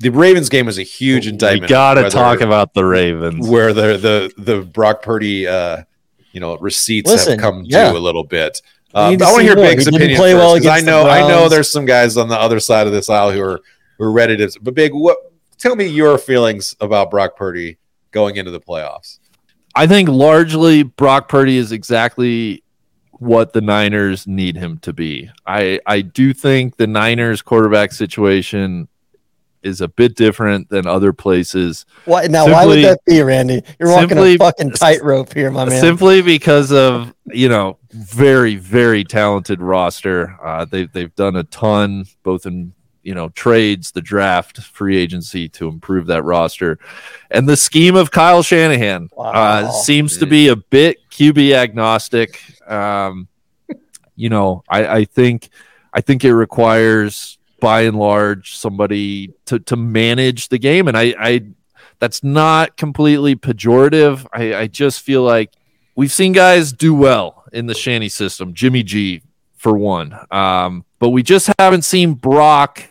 [0.00, 1.62] The Ravens game is a huge indictment.
[1.62, 3.48] We got to talk about the Ravens.
[3.48, 5.84] where the the the Brock Purdy, uh,
[6.32, 7.90] you know, receipts Listen, have come yeah.
[7.90, 8.60] due a little bit.
[8.94, 9.64] We but I want to hear more.
[9.66, 12.58] Big's He opinion play well I know I know there's some guys on the other
[12.58, 13.60] side of this aisle who are
[13.98, 14.50] who are ready to.
[14.60, 15.16] But Big, what?
[15.58, 17.78] Tell me your feelings about Brock Purdy
[18.10, 19.18] going into the playoffs.
[19.74, 22.62] I think largely Brock Purdy is exactly
[23.22, 25.30] what the Niners need him to be.
[25.46, 28.88] I I do think the Niners quarterback situation
[29.62, 31.86] is a bit different than other places.
[32.04, 32.50] Why now?
[32.50, 33.62] why would that be, Randy?
[33.78, 35.80] You're walking simply- a fucking tightrope here, my man.
[35.80, 40.36] Simply because of you know very very talented roster.
[40.44, 45.48] Uh, they've they've done a ton both in you know trades, the draft, free agency
[45.50, 46.78] to improve that roster,
[47.30, 52.42] and the scheme of Kyle Shanahan uh, seems to be a bit QB agnostic.
[52.68, 53.28] Um,
[54.16, 55.50] you know, I, I think
[55.92, 61.14] I think it requires by and large somebody to to manage the game, and I,
[61.18, 61.46] I
[61.98, 64.26] that's not completely pejorative.
[64.32, 65.52] I, I just feel like
[65.94, 69.22] we've seen guys do well in the Shanny system, Jimmy G
[69.54, 72.82] for one, um, but we just haven't seen Brock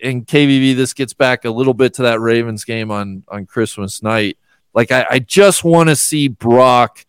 [0.00, 0.76] and KVV.
[0.76, 4.38] This gets back a little bit to that Ravens game on on Christmas night.
[4.74, 7.04] Like I, I just want to see Brock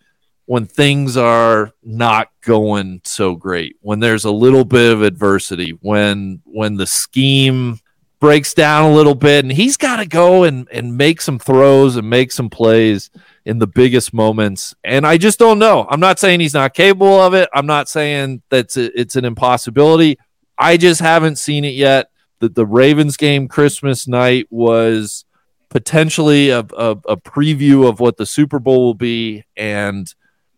[0.46, 6.42] when things are not going so great, when there's a little bit of adversity, when
[6.46, 7.80] when the scheme
[8.20, 11.96] breaks down a little bit and he's got to go and, and make some throws
[11.96, 13.12] and make some plays
[13.46, 14.74] in the biggest moments.
[14.84, 15.86] And I just don't know.
[15.90, 17.50] I'm not saying he's not capable of it.
[17.54, 20.18] I'm not saying that's a, it's an impossibility.
[20.58, 22.10] I just haven't seen it yet.
[22.40, 25.26] The, the Ravens game Christmas night was
[25.70, 29.44] potentially a, a, a preview of what the Super Bowl will be.
[29.56, 30.12] And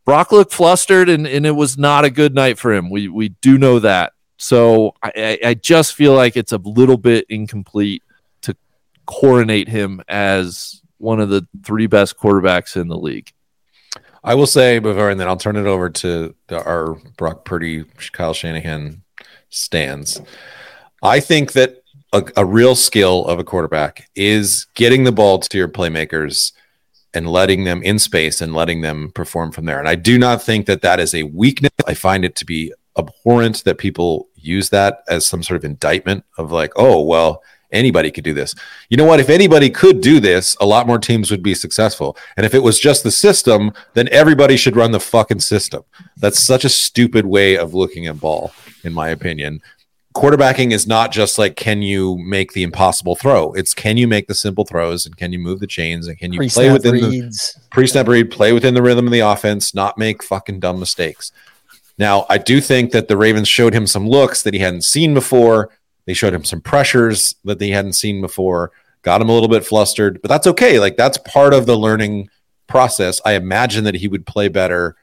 [0.07, 2.89] Brock looked flustered and, and it was not a good night for him.
[2.89, 4.13] We, we do know that.
[4.37, 8.03] So I, I just feel like it's a little bit incomplete
[8.43, 8.55] to
[9.05, 13.33] coronate him as one of the three best quarterbacks in the league.
[14.23, 17.83] I will say before, and then I'll turn it over to our Brock Purdy,
[18.13, 19.01] Kyle Shanahan
[19.49, 20.21] stands.
[21.03, 21.83] I think that
[22.13, 26.53] a, a real skill of a quarterback is getting the ball to your playmakers
[27.13, 29.79] and letting them in space and letting them perform from there.
[29.79, 31.71] And I do not think that that is a weakness.
[31.87, 36.25] I find it to be abhorrent that people use that as some sort of indictment
[36.37, 38.55] of like, oh, well, anybody could do this.
[38.89, 39.19] You know what?
[39.19, 42.17] If anybody could do this, a lot more teams would be successful.
[42.35, 45.83] And if it was just the system, then everybody should run the fucking system.
[46.17, 48.51] That's such a stupid way of looking at ball,
[48.83, 49.61] in my opinion.
[50.17, 53.53] Quarterbacking is not just like can you make the impossible throw.
[53.53, 56.33] It's can you make the simple throws and can you move the chains and can
[56.33, 59.97] you play Pre-snap within the pre-snap read, play within the rhythm of the offense, not
[59.97, 61.31] make fucking dumb mistakes.
[61.97, 65.13] Now, I do think that the Ravens showed him some looks that he hadn't seen
[65.13, 65.69] before.
[66.05, 69.65] They showed him some pressures that he hadn't seen before, got him a little bit
[69.65, 70.79] flustered, but that's okay.
[70.79, 72.29] Like that's part of the learning
[72.67, 73.21] process.
[73.25, 74.95] I imagine that he would play better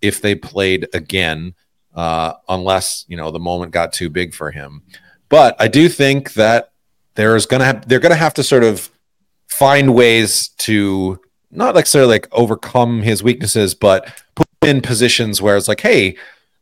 [0.00, 1.54] if they played again,
[1.98, 4.82] uh, unless you know the moment got too big for him.
[5.28, 6.72] But I do think that
[7.16, 8.88] there's gonna have they're gonna have to sort of
[9.48, 11.20] find ways to
[11.50, 16.16] not necessarily like overcome his weaknesses, but put in positions where it's like, hey,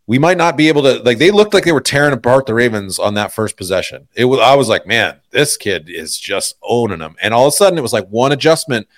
[0.06, 2.54] we might not be able to like they looked like they were tearing apart the
[2.54, 4.08] Ravens on that first possession.
[4.14, 7.14] It was I was like, man, this kid is just owning them.
[7.20, 8.88] And all of a sudden it was like one adjustment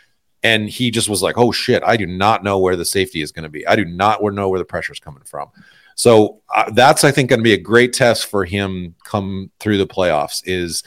[0.45, 3.33] and he just was like, oh shit, I do not know where the safety is
[3.33, 3.67] going to be.
[3.67, 5.51] I do not know where the pressure is coming from.
[5.99, 9.79] So uh, that's I think going to be a great test for him come through
[9.79, 10.85] the playoffs is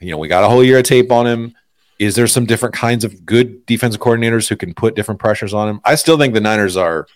[0.00, 1.54] you know, we got a whole year of tape on him.
[2.00, 5.68] Is there some different kinds of good defensive coordinators who can put different pressures on
[5.68, 5.80] him?
[5.84, 7.06] I still think the Niners are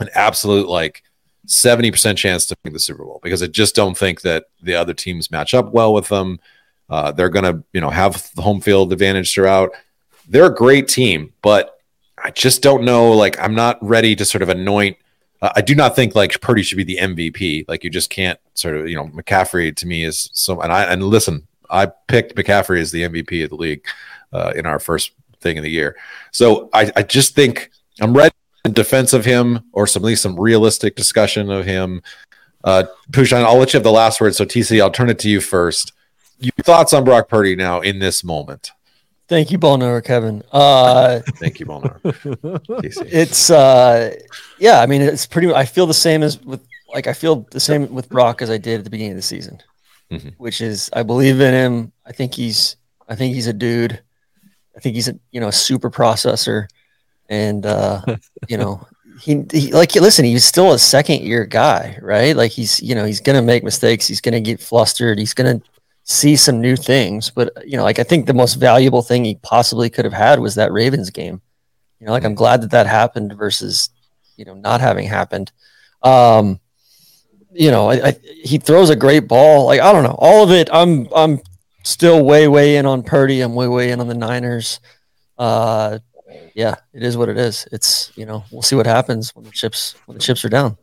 [0.00, 1.04] an absolute like
[1.46, 4.94] 70% chance to make the Super Bowl because I just don't think that the other
[4.94, 6.40] teams match up well with them.
[6.88, 9.70] Uh, they're going to, you know, have the home field advantage throughout.
[10.28, 11.78] They're a great team, but
[12.16, 13.12] I just don't know.
[13.12, 14.96] Like, I'm not ready to sort of anoint.
[15.42, 17.66] Uh, I do not think like Purdy should be the MVP.
[17.68, 20.60] Like, you just can't sort of, you know, McCaffrey to me is so.
[20.60, 23.84] And I and listen, I picked McCaffrey as the MVP of the league
[24.32, 25.96] uh, in our first thing of the year.
[26.30, 27.70] So I, I just think
[28.00, 28.34] I'm ready
[28.64, 32.02] in defense of him or some at least some realistic discussion of him.
[32.64, 34.34] Uh, Pushan, I'll let you have the last word.
[34.34, 35.92] So TC, I'll turn it to you first.
[36.38, 38.72] Your thoughts on Brock Purdy now in this moment?
[39.32, 40.42] Thank you, Ball Knower, Kevin.
[40.52, 42.60] Uh, Thank you, Ball Knower.
[42.84, 44.14] It's uh,
[44.58, 44.80] yeah.
[44.82, 45.50] I mean, it's pretty.
[45.54, 46.60] I feel the same as with
[46.92, 49.22] like I feel the same with Brock as I did at the beginning of the
[49.22, 49.58] season,
[50.10, 50.34] Mhm.
[50.36, 51.92] which is I believe in him.
[52.04, 52.76] I think he's
[53.08, 54.02] I think he's a dude.
[54.76, 56.66] I think he's a you know a super processor,
[57.30, 58.02] and uh,
[58.48, 58.86] you know
[59.18, 63.06] he, he like listen he's still a second year guy right like he's you know
[63.06, 65.60] he's gonna make mistakes he's gonna get flustered he's gonna
[66.04, 69.36] see some new things but you know like i think the most valuable thing he
[69.36, 71.40] possibly could have had was that ravens game.
[72.00, 73.90] You know like i'm glad that that happened versus
[74.36, 75.52] you know not having happened.
[76.02, 76.58] Um
[77.52, 79.66] you know I, I he throws a great ball.
[79.66, 80.16] Like i don't know.
[80.18, 81.40] All of it i'm i'm
[81.84, 83.40] still way way in on purdy.
[83.40, 84.80] I'm way way in on the niners.
[85.38, 85.98] Uh
[86.54, 87.66] yeah, it is what it is.
[87.70, 90.76] It's you know we'll see what happens when the chips when the chips are down.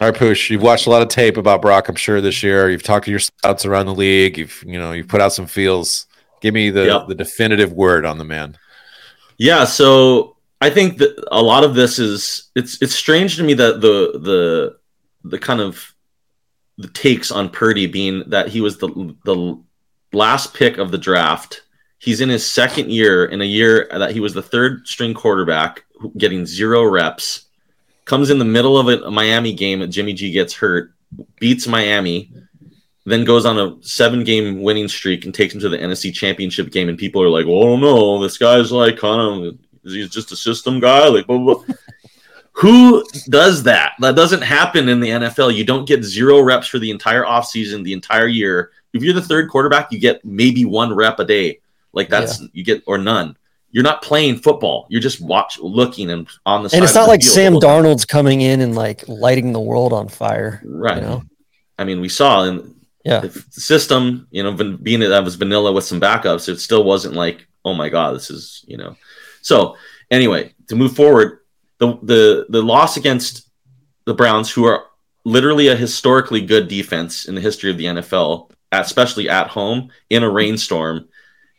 [0.00, 2.70] All right, Poosh, you've watched a lot of tape about Brock, I'm sure, this year.
[2.70, 4.38] You've talked to your scouts around the league.
[4.38, 6.06] You've you know you've put out some feels.
[6.40, 7.08] Give me the Yep.
[7.08, 8.56] the definitive word on the man.
[9.36, 13.52] Yeah, so I think that a lot of this is it's it's strange to me
[13.54, 14.78] that the the
[15.22, 15.94] the kind of
[16.78, 19.62] the takes on Purdy being that he was the the
[20.14, 21.60] last pick of the draft.
[21.98, 25.84] He's in his second year in a year that he was the third string quarterback,
[26.16, 27.48] getting zero reps.
[28.10, 30.92] Comes in the middle of a Miami game Jimmy G gets hurt,
[31.38, 32.32] beats Miami,
[33.06, 36.72] then goes on a seven game winning streak and takes him to the NFC championship
[36.72, 36.88] game.
[36.88, 40.80] And people are like, "Oh no, this guy's like kind of, he's just a system
[40.80, 41.06] guy.
[41.06, 41.62] Like, blah, blah,
[42.50, 43.92] who does that?
[44.00, 45.54] That doesn't happen in the NFL.
[45.54, 48.72] You don't get zero reps for the entire offseason, the entire year.
[48.92, 51.60] If you're the third quarterback, you get maybe one rep a day.
[51.92, 53.36] Like that's, you get, or none.
[53.72, 54.86] You're not playing football.
[54.90, 57.54] You're just watch, looking and on the side And it's not like Sam.
[57.54, 60.60] Darnold's coming in and like lighting the world on fire.
[60.64, 60.96] Right.
[60.96, 61.22] You know?
[61.78, 63.20] I mean, we saw in Yeah.
[63.20, 67.46] the system, you know, being that was vanilla with some backups, it still wasn't like,
[67.64, 68.96] oh my god, this is, you know.
[69.42, 69.76] So
[70.10, 71.38] anyway, to move forward,
[71.78, 73.48] the the the loss against
[74.04, 74.84] the Browns, who are
[75.24, 80.22] literally a historically good defense in the history of the NFL, especially at home in
[80.22, 81.08] a rainstorm.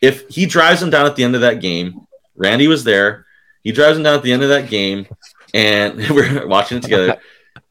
[0.01, 3.25] If he drives them down at the end of that game, Randy was there.
[3.63, 5.05] He drives them down at the end of that game,
[5.53, 7.17] and we're watching it together.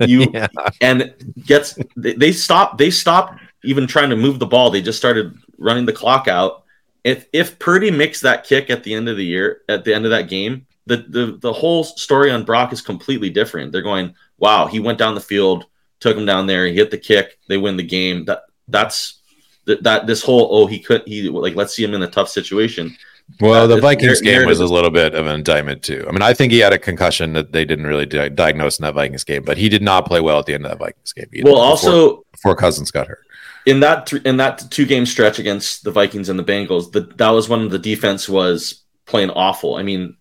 [0.06, 0.46] You Yeah.
[0.80, 1.14] and
[1.44, 5.36] gets they, they stopped they stop even trying to move the ball they just started
[5.58, 6.64] running the clock out
[7.04, 10.06] if if purdy makes that kick at the end of the year at the end
[10.06, 14.14] of that game the the, the whole story on brock is completely different they're going
[14.38, 15.66] wow he went down the field
[15.98, 19.19] took him down there he hit the kick they win the game that that's
[19.66, 22.28] that, that this whole oh he could he like let's see him in a tough
[22.28, 22.96] situation
[23.40, 26.04] Well, Uh, the Vikings game was a little bit of an indictment too.
[26.08, 28.82] I mean, I think he had a concussion that they didn't really di- diagnose in
[28.84, 31.12] that Vikings game, but he did not play well at the end of that Vikings
[31.12, 31.28] game.
[31.32, 33.20] Either, well also before Cousins got hurt.
[33.66, 37.02] in that th- in that two game stretch against the Vikings and the Bengals, the,
[37.18, 39.76] that was when the defense was playing awful.
[39.76, 40.16] I mean,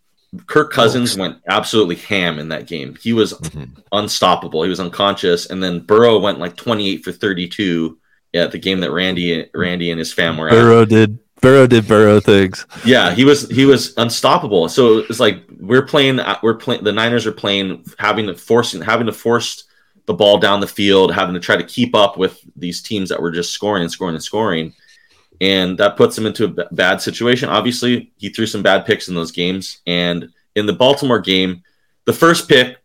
[0.46, 2.96] Kirk Cousins went absolutely ham in that game.
[3.02, 3.82] He was Mhm.
[3.92, 4.62] unstoppable.
[4.62, 7.98] He was unconscious, and then Burrow went like twenty eight for thirty two.
[8.34, 10.54] Yeah, the game that Randy Randy and his fam were at.
[10.86, 12.66] Did Burrow did Burrow things.
[12.86, 14.68] Yeah, he was he was unstoppable.
[14.70, 19.08] So it's like we're playing we're playing the Niners are playing having to forcing having
[19.08, 19.66] to force
[20.06, 23.22] the ball down the field, having to try to keep up with these teams that
[23.22, 24.74] were just scoring and scoring and scoring.
[25.40, 27.48] And that puts him into a b- bad situation.
[27.48, 29.82] Obviously, he threw some bad picks in those games.
[29.86, 31.64] And in the Baltimore game,
[32.06, 32.79] the first pick,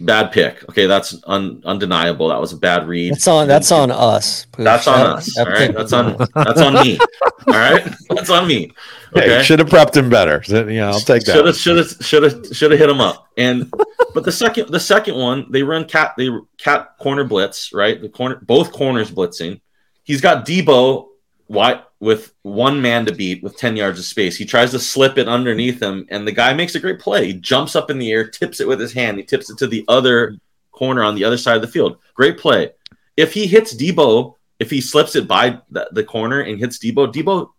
[0.00, 0.68] bad pick.
[0.70, 2.28] Okay, that's un, undeniable.
[2.28, 3.12] That was a bad read.
[3.12, 4.46] That's on that's on us.
[4.46, 4.64] Pooch.
[4.64, 5.34] That's on That- us.
[5.34, 6.98] that All right, that's on that's on me.
[7.46, 8.72] All right, that's on me.
[9.14, 9.42] Okay, Okay.
[9.42, 10.42] should have prepped him better.
[10.70, 11.32] Yeah, I'll take that.
[11.34, 13.26] Should have, should have, should have, should have hit him up.
[13.36, 13.72] And
[14.14, 18.00] but the second, the second one, they run cat, they cat corner blitz, right?
[18.00, 19.60] The corner, both corners blitzing.
[20.04, 21.06] He's got Deebo
[21.48, 24.36] wide with one man to beat with ten yards of space.
[24.36, 27.26] He tries to slip it underneath him, and the guy makes a great play.
[27.26, 29.18] He jumps up in the air, tips it with his hand.
[29.18, 30.36] He tips it to the other
[30.72, 31.98] corner on the other side of the field.
[32.14, 32.70] Great play.
[33.16, 37.12] If he hits Deebo, if he slips it by the, the corner and hits Deebo,
[37.12, 37.50] Deebo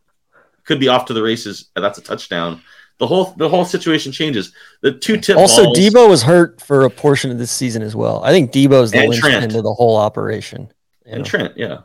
[0.65, 1.69] could be off to the races.
[1.75, 2.61] That's a touchdown.
[2.97, 4.53] The whole the whole situation changes.
[4.81, 7.95] The two tip Also, balls, Deebo was hurt for a portion of this season as
[7.95, 8.23] well.
[8.23, 10.71] I think Deebo's the And linchpin to the whole operation.
[11.05, 11.23] and know.
[11.23, 11.81] Trent, yeah.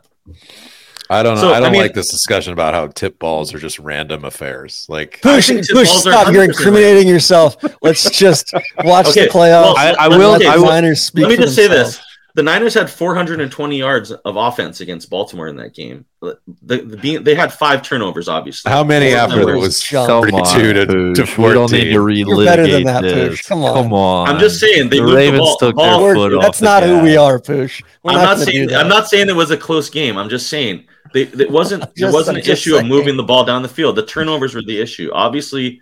[1.09, 1.41] I don't know.
[1.41, 4.25] So, I don't I mean- like this discussion about how tip balls are just random
[4.25, 4.85] affairs.
[4.89, 6.31] Like, Push, push, stop.
[6.33, 7.57] You're 100% incriminating yourself.
[7.81, 8.53] Let's just
[8.83, 9.73] watch Okay, the playoffs.
[9.73, 10.35] well, I, I will.
[10.35, 10.65] okay, I will.
[10.65, 12.01] Niners speak Let me for just say this:
[12.35, 16.05] the Niners had 420 yards of offense against Baltimore in that game.
[16.21, 18.71] The, the, the, they had five turnovers, obviously.
[18.71, 19.61] how many Four after that turnovers.
[19.67, 20.07] was Jump.
[20.07, 20.85] Come 42 on, to,
[21.15, 21.37] to Pooch.
[21.37, 22.25] We don't need to 14?
[22.25, 23.29] relitigate better than that, this.
[23.29, 23.45] Pooch.
[23.47, 23.83] Come on.
[23.83, 24.27] Come on.
[24.29, 26.57] I'm just saying they the moved the Ravens ball- took ball- their We're- foot that's
[26.57, 26.59] off.
[26.59, 27.81] the not who we are, Push.
[28.03, 28.73] We're I'm not, not saying.
[28.73, 30.17] I'm not saying it was a close game.
[30.17, 33.23] I'm just saying they, it wasn't it Just- wasn't I'm an issue of moving the
[33.23, 33.95] ball down the field.
[33.95, 35.09] The turnovers were the issue.
[35.13, 35.81] Obviously,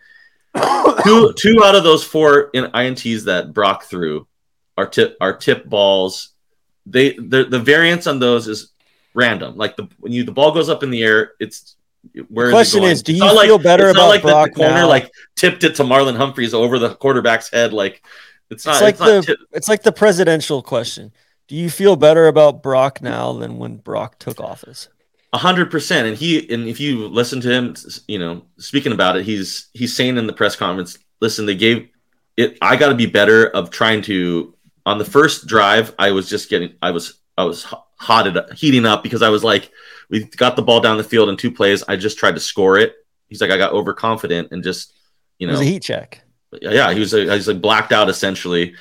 [1.03, 4.27] two two out of those four in ints that Brock threw
[4.77, 6.29] are tip are tip balls.
[6.85, 8.71] They the the variance on those is
[9.13, 9.55] random.
[9.57, 11.75] Like the when you the ball goes up in the air, it's
[12.29, 12.91] where The question going?
[12.91, 14.87] is, do you feel better it's not about like the- Brock the, corner now?
[14.87, 17.73] like tipped it to Marlon Humphreys over the quarterback's head?
[17.73, 18.03] Like
[18.49, 18.73] it's not.
[18.75, 21.11] It's like not the tip- it's like the presidential question.
[21.47, 24.89] Do you feel better about Brock now than when Brock took office?
[25.35, 27.75] A hundred percent, and he and if you listen to him,
[28.07, 31.89] you know, speaking about it, he's he's saying in the press conference, "Listen, they gave
[32.37, 32.57] it.
[32.61, 34.53] I got to be better of trying to."
[34.87, 37.65] On the first drive, I was just getting, I was, I was
[37.99, 39.71] hotted, heating up because I was like,
[40.11, 41.83] we got the ball down the field in two plays.
[41.87, 42.93] I just tried to score it.
[43.27, 44.93] He's like, I got overconfident and just,
[45.39, 46.21] you It was know, a heat check.
[46.61, 48.75] yeah, he was, was like blacked out essentially.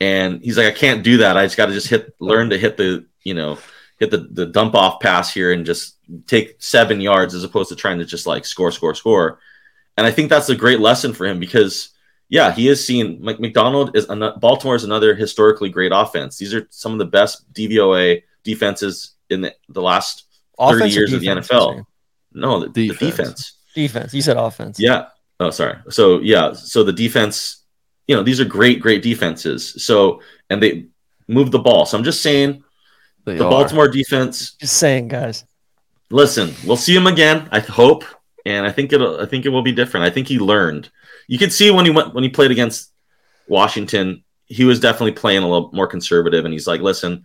[0.00, 1.36] And he's like, I can't do that.
[1.36, 3.58] I just got to just hit, learn to hit the, you know,
[4.00, 5.96] hit the, the dump off pass here and just
[6.26, 9.38] take seven yards as opposed to trying to just like score, score, score.
[9.96, 11.90] And I think that's a great lesson for him because,
[12.28, 13.18] yeah, he is seen.
[13.22, 16.38] Mike Macdonald is Baltimore is another historically great offense.
[16.38, 20.24] These are some of the best DVOA defenses in the, the last
[20.60, 21.84] Offense or years of the NFL.
[22.32, 23.16] No, the the Defense.
[23.16, 23.52] defense.
[23.74, 24.14] Defense.
[24.14, 24.78] You said offense.
[24.78, 25.06] Yeah.
[25.40, 25.78] Oh, sorry.
[25.88, 26.52] So yeah.
[26.52, 27.64] So the defense,
[28.06, 29.82] you know, these are great, great defenses.
[29.82, 30.20] So
[30.50, 30.86] and they
[31.28, 31.86] move the ball.
[31.86, 32.62] So I'm just saying,
[33.24, 33.50] They the are.
[33.50, 34.54] Baltimore defense.
[34.54, 35.44] Just saying, guys.
[36.10, 37.48] Listen, we'll see him again.
[37.52, 38.04] I hope,
[38.44, 39.20] and I think it'll.
[39.20, 40.06] I think it will be different.
[40.06, 40.90] I think he learned.
[41.28, 42.92] You could see when he went when he played against
[43.46, 47.22] Washington, he was definitely playing a little more conservative, and he's like, "Listen,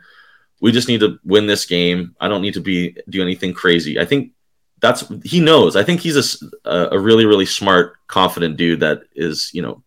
[0.61, 2.15] we just need to win this game.
[2.19, 4.33] I don't need to be do anything crazy." I think
[4.81, 5.75] that's he knows.
[5.75, 9.81] I think he's a a really really smart, confident dude that is you know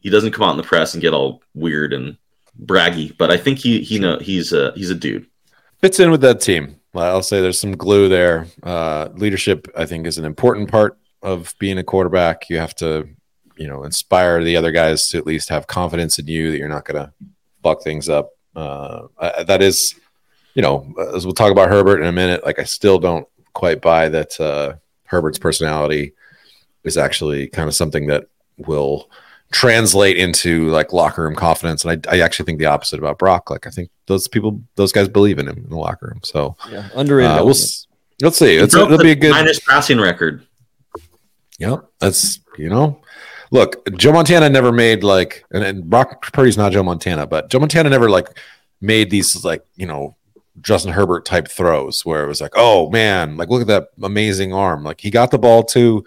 [0.00, 2.18] he doesn't come out in the press and get all weird and
[2.60, 5.26] braggy, but I think he he know he's a he's a dude.
[5.82, 6.76] Fits in with that team.
[6.94, 8.46] I'll say there's some glue there.
[8.62, 12.48] Uh, leadership, I think, is an important part of being a quarterback.
[12.48, 13.08] You have to,
[13.56, 16.68] you know, inspire the other guys to at least have confidence in you that you're
[16.68, 17.12] not going to
[17.62, 18.30] fuck things up.
[18.54, 19.94] Uh, I- that is,
[20.54, 22.44] you know, as we'll talk about Herbert in a minute.
[22.44, 24.74] Like, I still don't quite buy that uh,
[25.04, 26.12] Herbert's personality
[26.84, 28.26] is actually kind of something that
[28.58, 29.10] will
[29.52, 31.84] translate into like locker room confidence.
[31.84, 33.50] And I, I actually think the opposite about Brock.
[33.50, 36.20] Like I think those people, those guys believe in him in the locker room.
[36.24, 36.88] So Yeah.
[36.94, 37.30] Underrated.
[37.30, 37.54] uh, we'll
[38.22, 38.56] let's see.
[38.56, 39.30] It's, it'll be a good.
[39.30, 40.46] minus passing record.
[41.58, 43.00] Yeah, that's you know.
[43.50, 47.58] Look, Joe Montana never made like, and, and Brock Purdy's not Joe Montana, but Joe
[47.58, 48.26] Montana never like
[48.80, 50.16] made these like you know
[50.60, 54.52] Justin Herbert type throws where it was like, oh man, like look at that amazing
[54.52, 54.82] arm.
[54.82, 56.04] Like he got the ball to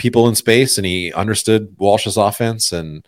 [0.00, 3.06] people in space and he understood Walsh's offense and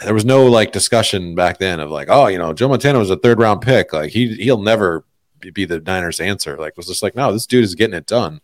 [0.00, 3.10] there was no like discussion back then of like, oh, you know, Joe Montana was
[3.10, 3.92] a third round pick.
[3.92, 5.04] Like he he'll never
[5.40, 6.56] be- the Niners answer.
[6.56, 8.40] Like it was just like, no, this dude is getting it done.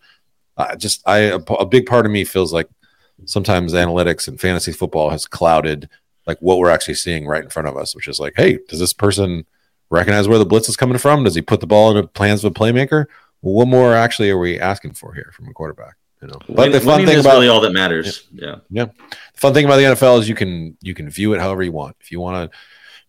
[0.58, 2.68] I just I a, a big part of me feels like
[3.24, 5.88] sometimes analytics and fantasy football has clouded
[6.26, 8.80] like what we're actually seeing right in front of us, which is like, hey, does
[8.80, 9.46] this person
[9.88, 11.24] recognize where the blitz is coming from?
[11.24, 13.06] Does he put the ball in the plans of a playmaker?
[13.40, 15.96] What more actually are we asking for here from a quarterback?
[16.20, 18.26] You know, but Win- the fun thing is about really all that matters.
[18.32, 18.56] Yeah.
[18.70, 18.86] yeah.
[18.86, 21.72] the fun thing about the NFL is you can you can view it however you
[21.72, 21.96] want.
[22.00, 22.58] If you want to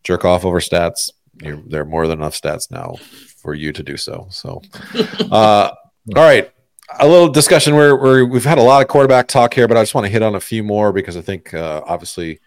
[0.03, 2.95] jerk off over stats, you're, there are more than enough stats now
[3.41, 4.27] for you to do so.
[4.29, 4.61] So,
[5.31, 5.71] uh,
[6.15, 6.51] all right,
[6.99, 9.81] a little discussion where, where we've had a lot of quarterback talk here, but I
[9.81, 12.39] just want to hit on a few more because I think uh, obviously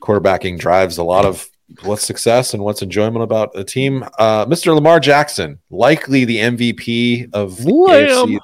[0.00, 1.48] quarterbacking drives a lot of
[1.82, 4.04] what's success and what's enjoyment about a team.
[4.18, 4.74] Uh, Mr.
[4.74, 8.40] Lamar Jackson, likely the MVP of the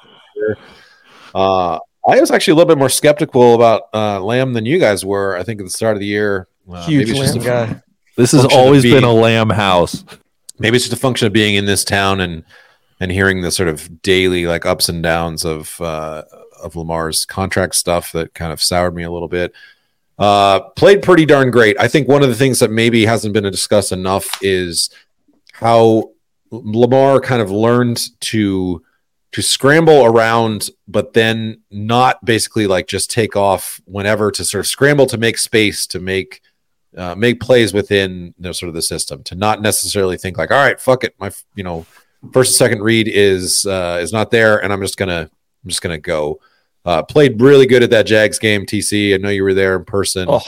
[1.34, 1.78] Uh,
[2.08, 5.36] I was actually a little bit more skeptical about uh, Lamb than you guys were.
[5.36, 7.82] I think at the start of the year, uh, Huge maybe lamb a- guy.
[8.16, 10.04] This has function of always been a lamb house.
[10.58, 12.44] maybe it's just a function of being in this town and
[13.00, 16.22] and hearing the sort of daily like ups and downs of uh,
[16.62, 19.52] of Lamar's contract stuff that kind of soured me a little bit.
[20.18, 21.76] Uh, played pretty darn great.
[21.80, 24.90] I think one of the things that maybe hasn't been discussed enough is
[25.54, 26.10] how
[26.50, 28.82] Lamar kind of learned to
[29.32, 34.66] to scramble around, but then not basically like just take off whenever to sort of
[34.66, 36.40] scramble to make space to make
[36.96, 40.50] uh, make plays within you know, sort of the system to not necessarily think like,
[40.50, 41.86] all right, fuck it, my you know
[42.32, 45.30] first and second read is uh, is not there, and I'm just gonna
[45.64, 46.38] I'm just gonna go.
[46.84, 49.14] Uh, played really good at that Jags game, TC.
[49.14, 50.26] I know you were there in person.
[50.28, 50.40] Oh,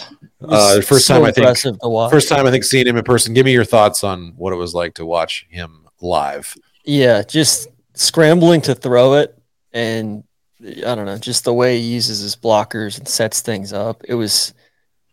[0.43, 2.11] Uh, first so time I think- impressive to watch.
[2.11, 3.33] First time I think seeing him in person.
[3.35, 6.55] Give me your thoughts on what it was like to watch him live.
[6.85, 9.37] Yeah, just scrambling to throw it,
[9.73, 10.25] and
[10.63, 14.03] I don't know, just the way he uses his blockers and sets things up.
[14.09, 14.55] It was,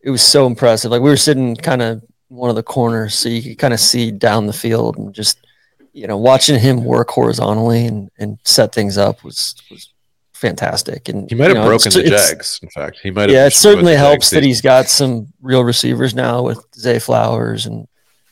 [0.02, 0.92] it was so impressive.
[0.92, 3.80] Like we were sitting kind of one of the corners, so you could kind of
[3.80, 5.40] see down the field, and just
[5.94, 9.90] you know, watching him work horizontally and and set things up was was
[10.34, 11.10] fantastic.
[11.10, 12.60] And He might have know, broken it's- the Jags.
[12.64, 13.32] In fact, he might have.
[13.32, 17.88] yeah, it certainly helps that he's got some real receivers now with Zay Flowers and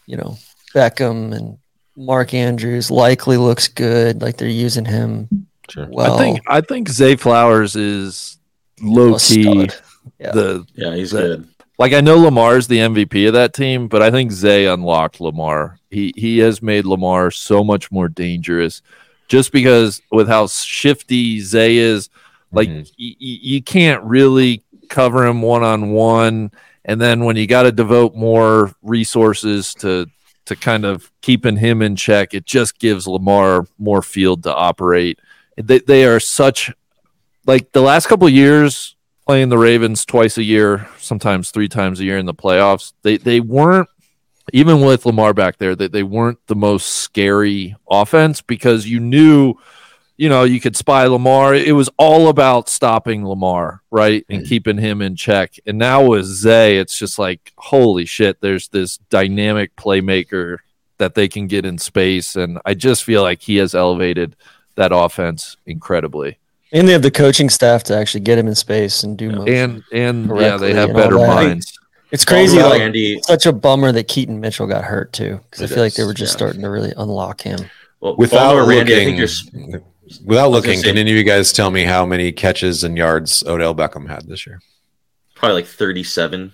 [0.05, 0.37] you know
[0.73, 1.57] Beckham and
[1.99, 2.89] Mark Andrews.
[2.89, 4.21] Likely looks good.
[4.21, 5.27] Like they're using him
[5.69, 5.87] Sure.
[5.91, 6.15] well.
[6.15, 8.37] I think I think Zay Flowers is
[8.81, 9.69] low key.
[10.19, 10.31] Yeah.
[10.31, 11.47] the Yeah, he's That- good.
[11.77, 15.77] like I know Lamar's the MVP of that team, but I think Zay unlocked Lamar.
[15.91, 18.81] He he has made Lamar so much more dangerous,
[19.27, 22.09] just because with how shifty Zay is.
[22.51, 22.79] Like Mhm.
[22.97, 26.49] y- y- you can't really cover him one on one,
[26.83, 30.07] and then when you got to devote more resources to
[30.49, 35.19] to kind of keeping him in check, it just gives Lamar more field to operate.
[35.57, 36.71] They they are such
[37.45, 38.95] like the last couple years
[39.25, 42.93] playing the Ravens twice a year, sometimes three times a year in the playoffs.
[43.03, 43.89] They they weren't
[44.53, 49.53] even with Lamar back there, that they weren't the most scary offense because you knew,
[50.19, 51.55] you know, you could spy Lamar.
[51.55, 54.49] It was all about stopping Lamar, right, and mm-hmm.
[54.49, 55.53] keeping him in check.
[55.65, 58.41] And now with Zay, it's just like, holy shit!
[58.41, 60.57] There's this dynamic playmaker
[60.97, 64.35] that they can get in space, and I just feel like he has elevated
[64.75, 66.37] that offense incredibly.
[66.73, 69.55] And they have the coaching staff to actually get him in space and do motion.
[69.55, 71.79] And and yeah, they have better minds.
[72.11, 72.57] It's crazy.
[72.57, 73.21] Well, Like, Randy.
[73.21, 76.03] such a bummer that Keaton Mitchell got hurt too, because I It feel like they
[76.03, 76.37] were just yeah.
[76.37, 77.69] starting to really unlock him.
[78.01, 79.47] Well, Without Baltimore, Randy, I think you're s-
[80.23, 83.75] without looking, can any of you guys tell me how many catches and yards Odell
[83.75, 84.61] Beckham had this year?
[85.35, 86.51] probably like 37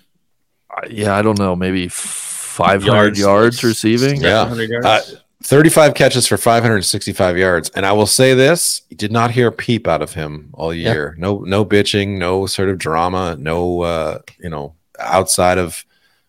[0.70, 3.64] Uh, yeah, I don't know, maybe 500 yards, Yards.
[3.64, 4.20] receiving.
[4.22, 4.52] Yeah.
[4.54, 4.86] yards.
[4.86, 5.00] Uh,
[5.42, 7.68] 35 catches for 565 yards.
[7.70, 10.72] And I will say this, you did not hear a peep out of him all
[10.74, 10.92] Yeah.
[10.92, 11.14] year.
[11.18, 15.84] No no bitching, no sort of drama, no uh, you know, outside of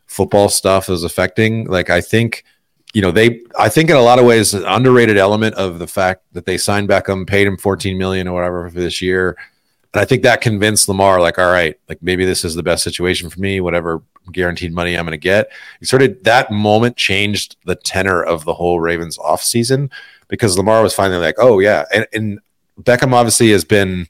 [0.08, 1.66] football stuff that was affecting.
[1.68, 2.44] Like I think
[2.94, 5.88] you know, they I think in a lot of ways an underrated element of the
[5.88, 9.38] fact that they signed Beckham, paid him 14 million or whatever for this year.
[9.94, 12.84] And I think that convinced Lamar, like, all right, like maybe this is the best
[12.84, 14.02] situation for me, whatever
[14.32, 15.50] guaranteed money I'm going to get.
[15.82, 19.90] It sort of that moment changed the tenor of the whole Ravens offseason
[20.28, 21.86] because Lamar was finally like, oh, yeah.
[21.94, 22.40] And, and
[22.82, 24.08] Beckham obviously has been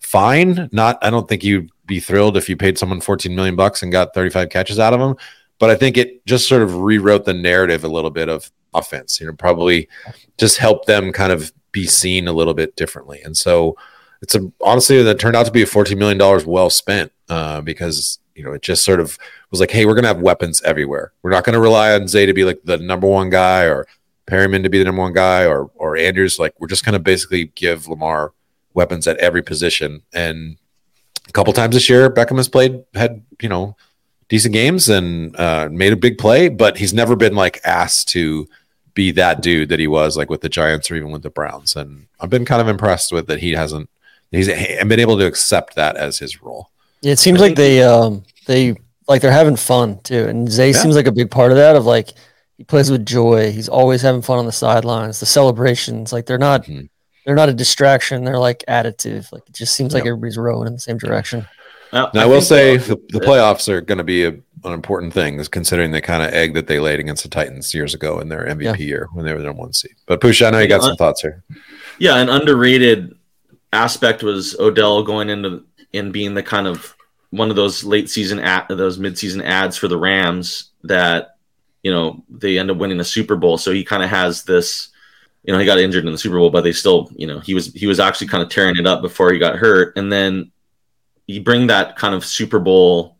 [0.00, 0.68] fine.
[0.72, 3.92] Not, I don't think you'd be thrilled if you paid someone 14 million bucks and
[3.92, 5.16] got 35 catches out of him.
[5.60, 9.20] But I think it just sort of rewrote the narrative a little bit of offense,
[9.20, 9.88] you know, probably
[10.38, 13.20] just helped them kind of be seen a little bit differently.
[13.22, 13.76] And so,
[14.22, 18.18] it's a honestly that turned out to be a $14 million well spent uh, because
[18.34, 19.18] you know it just sort of
[19.50, 21.12] was like hey we're gonna have weapons everywhere.
[21.22, 23.86] We're not gonna rely on zay to be like the number one guy or
[24.26, 26.38] perryman to be the number one guy or or andrews.
[26.38, 28.32] Like we're just gonna basically give lamar
[28.74, 30.02] weapons at every position.
[30.12, 30.56] And
[31.28, 33.76] a couple times this year beckham has played had you know
[34.30, 38.48] decent games and uh, made a big play but he's never been like asked to
[38.94, 41.76] be that dude that he was like with the giants or even with the browns
[41.76, 43.88] and i've been kind of impressed with that he hasn't
[44.30, 46.70] he's been able to accept that as his role.
[47.02, 48.76] Yeah, it seems like they um they
[49.08, 50.76] like they're having fun too, and Zay Yeah.
[50.80, 51.74] seems like a big part of that.
[51.74, 52.10] Of like
[52.58, 53.50] he plays with joy.
[53.50, 55.18] He's always having fun on the sidelines.
[55.18, 56.88] The celebrations, like they're not Mhm.
[57.26, 58.22] they're not a distraction.
[58.24, 59.32] They're like additive.
[59.32, 61.46] Like it just seems like everybody's rowing in the same direction.
[61.92, 65.12] Now, Now I, will say the, the playoffs are going to be a, an important
[65.12, 68.20] thing, is considering the kind of egg that they laid against the Titans years ago
[68.20, 69.94] in their MVP year when they were the number one seed.
[70.06, 71.42] But Pusha, I know you got some thoughts here.
[71.98, 73.16] Yeah, an underrated
[73.72, 76.94] aspect was Odell going into and being the kind of
[77.30, 81.36] one of those late season at those mid season ads for the Rams that
[81.82, 83.58] you know they end up winning a Super Bowl.
[83.58, 84.88] So he kind of has this.
[85.44, 87.54] You know, he got injured in the Super Bowl, but they still, you know, he
[87.54, 90.52] was he was actually kind of tearing it up before he got hurt, and then
[91.30, 93.16] you bring that kind of Super Bowl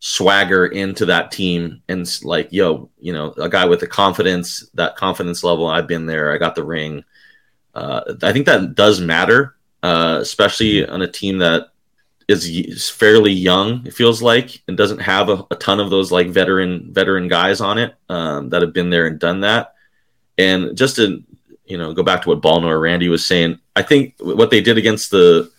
[0.00, 4.96] swagger into that team and like yo you know a guy with the confidence that
[4.96, 7.02] confidence level i've been there i got the ring.
[7.74, 11.68] Uh, i think that does matter uh, especially on a team that
[12.28, 16.10] is, is fairly young it feels like and doesn't have a, a ton of those
[16.10, 19.74] like veteran veteran guys on it um, that have been there and done that.
[20.38, 21.22] And just to
[21.66, 24.60] you know go back to what Ball Knower Randy was saying I think what they
[24.60, 25.50] did against the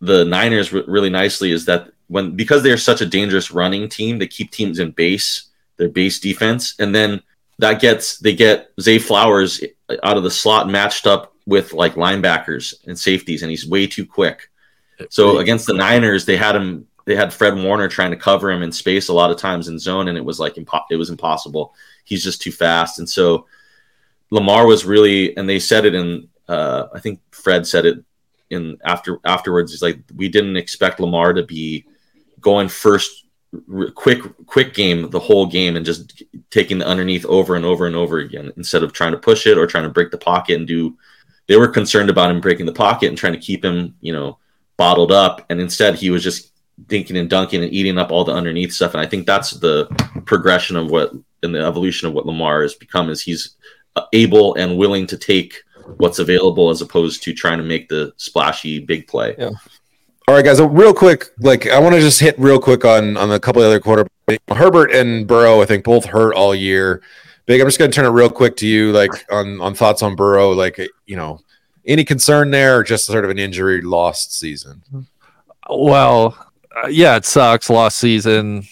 [0.00, 4.18] the Niners re- really nicely is that when because they're such a dangerous running team
[4.18, 5.44] they keep teams in base
[5.76, 7.22] their base defense and then
[7.58, 9.62] that gets they get Zay Flowers
[10.02, 14.06] out of the slot matched up with like linebackers and safeties and he's way too
[14.06, 14.48] quick
[15.08, 16.86] so against the Niners, they had him.
[17.04, 19.78] They had Fred Warner trying to cover him in space a lot of times in
[19.78, 21.74] zone, and it was like impo- it was impossible.
[22.04, 23.46] He's just too fast, and so
[24.30, 25.36] Lamar was really.
[25.36, 26.28] And they said it in.
[26.48, 28.04] Uh, I think Fred said it
[28.50, 29.72] in after afterwards.
[29.72, 31.84] He's like, we didn't expect Lamar to be
[32.40, 33.26] going first,
[33.94, 37.96] quick quick game the whole game, and just taking the underneath over and over and
[37.96, 40.66] over again instead of trying to push it or trying to break the pocket and
[40.66, 40.96] do.
[41.46, 44.38] They were concerned about him breaking the pocket and trying to keep him, you know,
[44.78, 46.52] bottled up and instead he was just
[46.86, 49.86] dinking and dunking and eating up all the underneath stuff and i think that's the
[50.24, 51.12] progression of what
[51.42, 53.56] in the evolution of what lamar has become is he's
[53.96, 55.62] uh, able and willing to take
[55.96, 59.50] what's available as opposed to trying to make the splashy big play Yeah.
[60.28, 60.60] All right, guys.
[60.60, 63.62] uh, Real quick, like I want to just hit real quick on on a couple
[63.62, 64.06] of other quarter.
[64.50, 67.00] Herbert and Burrow, I think both hurt all year.
[67.46, 67.62] Big.
[67.62, 70.16] I'm just going to turn it real quick to you, like on on thoughts on
[70.16, 70.50] Burrow.
[70.52, 71.40] Like you know,
[71.86, 74.82] any concern there, or just sort of an injury lost season?
[75.70, 76.36] Well,
[76.84, 77.70] uh, yeah, it sucks.
[77.70, 78.64] Lost season.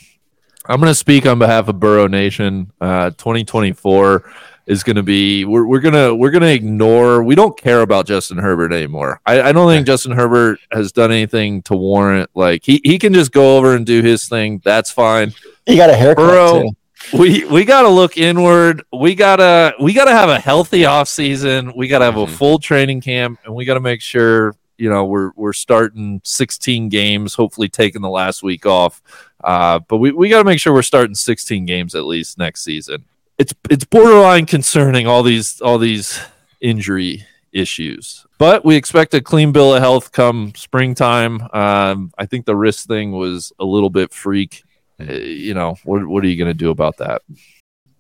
[0.67, 2.71] I'm going to speak on behalf of Burrow Nation.
[2.83, 4.31] Uh, 2024
[4.67, 5.45] is going to be.
[5.45, 7.23] We're, we're gonna we're gonna ignore.
[7.23, 9.21] We don't care about Justin Herbert anymore.
[9.25, 12.31] I, I don't think Justin Herbert has done anything to warrant.
[12.35, 14.61] Like he he can just go over and do his thing.
[14.65, 15.33] That's fine.
[15.67, 17.19] He got a haircut Burrow- too.
[17.19, 18.83] we we got to look inward.
[18.93, 21.73] We gotta we gotta have a healthy off season.
[21.77, 22.31] We gotta have a Mhm.
[22.31, 27.35] full training camp, and we gotta make sure you know we're we're starting 16 games.
[27.35, 29.01] Hopefully, taking the last week off.
[29.45, 32.65] Uh, but we, we got to make sure we're starting 16 games at least next
[32.65, 33.05] season.
[33.39, 36.21] It's it's borderline concerning all these all these
[36.61, 38.27] injury issues.
[38.39, 41.41] But we expect a clean bill of health come springtime.
[41.53, 44.63] Um, I think the wrist thing was a little bit freak.
[45.01, 47.23] Uh, you know, what, what are you going to do about that?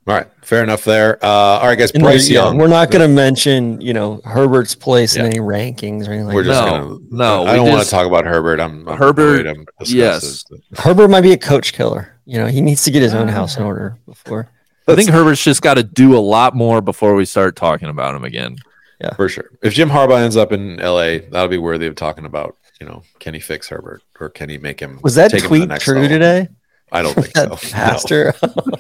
[0.09, 1.19] All right, fair enough there.
[1.25, 1.91] Uh, all right, guys.
[1.91, 2.59] And Bryce yeah, Young.
[2.59, 5.23] we're not going to mention, you know, Herbert's place Yeah.
[5.23, 6.99] in any rankings or anything We're just No, gonna.
[7.11, 8.61] no, I don't want to talk about Herbert.
[8.61, 10.45] I'm, I'm Herbert, I'm yes.
[10.77, 12.15] Herbert might be a coach killer.
[12.25, 14.49] You know, he needs to get his own house in order before.
[14.89, 18.15] I think Herbert's just got to do a lot more before we start talking about
[18.15, 18.57] him again.
[19.01, 19.51] Yeah, for sure.
[19.63, 22.57] If Jim Harbaugh ends up in L.A., that'll be worthy of talking about.
[22.81, 25.01] You know, can he fix Herbert or can he make him?
[25.03, 26.09] Was that take him to the tweet next true level?
[26.11, 26.49] today?
[26.93, 27.43] I don't think so.
[27.47, 27.57] That No.
[27.57, 28.35] pastor.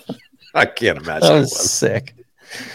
[0.54, 1.28] I can't imagine.
[1.28, 1.70] that was was.
[1.70, 2.14] sick.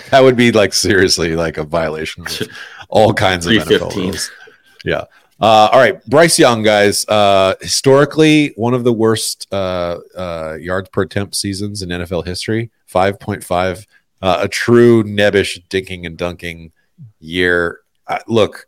[0.09, 2.41] That would be like seriously like a violation of
[2.89, 4.03] all kinds of NFL 315.
[4.03, 4.31] rules.
[4.83, 5.05] Yeah.
[5.41, 7.03] Uh, all right, Bryce Young, guys.
[7.07, 12.69] Uh, historically, one of the worst uh, uh, yards per attempt seasons in NFL history.
[12.85, 13.87] Five point five.
[14.21, 16.71] Uh, a true nebbish dinking and dunking
[17.19, 17.79] year.
[18.05, 18.67] Uh, look,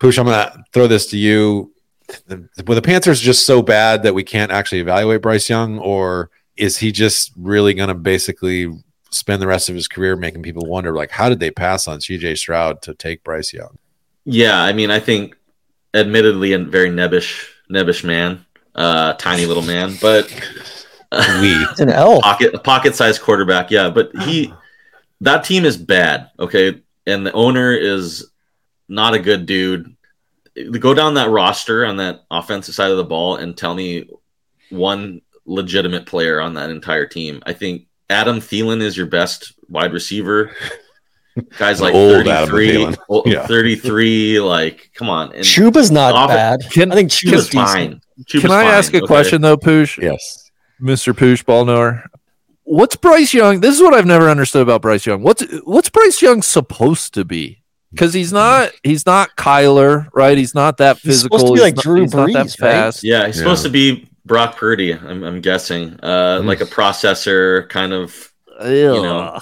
[0.00, 1.72] Poosh, I'm gonna throw this to you.
[2.26, 6.78] The, the Panthers just so bad that we can't actually evaluate Bryce Young, or is
[6.78, 8.68] he just really gonna basically
[9.10, 11.98] spend the rest of his career making people wonder, like, how did they pass on
[12.00, 13.78] CJ Stroud to take Bryce Young?
[14.24, 15.36] Yeah, I mean, I think,
[15.94, 18.44] admittedly, a very nebbish, nebbish man,
[18.74, 20.28] uh, tiny little man, but
[21.40, 22.22] We It's an elf.
[22.22, 23.70] pocket pocket sized quarterback.
[23.70, 24.52] Yeah, but he,
[25.20, 26.30] that team is bad.
[26.38, 28.30] Okay, and the owner is
[28.88, 29.96] not a good dude.
[30.78, 34.08] Go down that roster on that offensive side of the ball and tell me
[34.70, 37.42] one legitimate player on that entire team.
[37.44, 40.54] I think Adam Thielen is your best wide receiver.
[41.58, 42.96] Guys like Old 33, Thielen.
[43.08, 43.46] old- Yeah.
[43.46, 45.32] 33, like, come on.
[45.34, 46.60] And Chuba's not Off- bad.
[46.70, 48.00] Can I think Chuba's Chuba's fine.
[48.26, 49.06] Chuba's can I fine, ask a okay?
[49.06, 49.96] question though, Poosh?
[50.00, 50.50] yes.
[50.80, 51.12] Mr.
[51.12, 52.04] Poosh Ball Knower.
[52.64, 53.60] What's Bryce Young?
[53.60, 55.22] This is what I've never understood about Bryce Young.
[55.22, 57.62] What's what's Bryce Young supposed to be?
[57.90, 60.38] Because he's not he's not Kyler, right?
[60.38, 61.38] He's not that He's physical.
[61.38, 62.70] supposed to be like not, Drew he's not that Brees, right?
[62.72, 63.02] fast.
[63.02, 63.68] Yeah, he's supposed Yeah.
[63.68, 64.92] to be Brock Purdy.
[64.94, 68.32] I'm, I'm guessing, uh, like a processor, kind of
[68.64, 69.40] You know,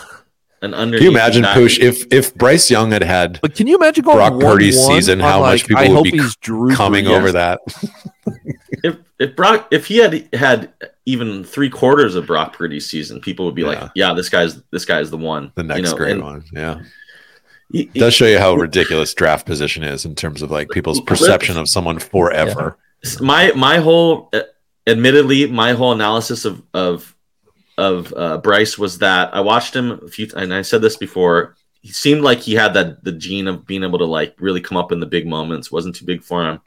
[0.62, 0.98] an under.
[0.98, 4.16] Can you imagine, Poosh, if if Bryce Young had had But can you imagine going
[4.16, 7.18] Brock 1-1 Purdy's season, on, how much people I would be he's Drew coming Brees.
[7.18, 7.60] over that?
[8.84, 10.72] if if Brock if he had had
[11.06, 13.68] even three quarters of Brock Purdy's season, people would be Yeah.
[13.68, 16.44] like, "Yeah, this guy's this guy's the one." The next you know, great and one.
[16.52, 16.80] Yeah.
[17.72, 21.00] he- It does show you how ridiculous draft position is in terms of like people's
[21.00, 22.76] perception of someone forever.
[23.20, 24.40] my my whole uh,
[24.86, 27.14] admittedly my whole analysis of of
[27.78, 31.56] of uh, Bryce was that I watched him a few and I said this before
[31.80, 34.76] he seemed like he had that the gene of being able to like really come
[34.76, 36.60] up in the big moments wasn't too big for him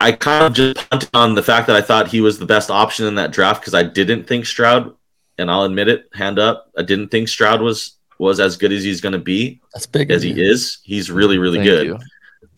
[0.00, 2.70] I kind of just punted on the fact that I thought he was the best
[2.70, 4.94] option in that draft because I didn't think Stroud
[5.38, 8.82] and I'll admit it hand up I didn't think Stroud was was as good as
[8.82, 10.10] he's going to be That's big.
[10.10, 12.02] as he is he's really really Thank good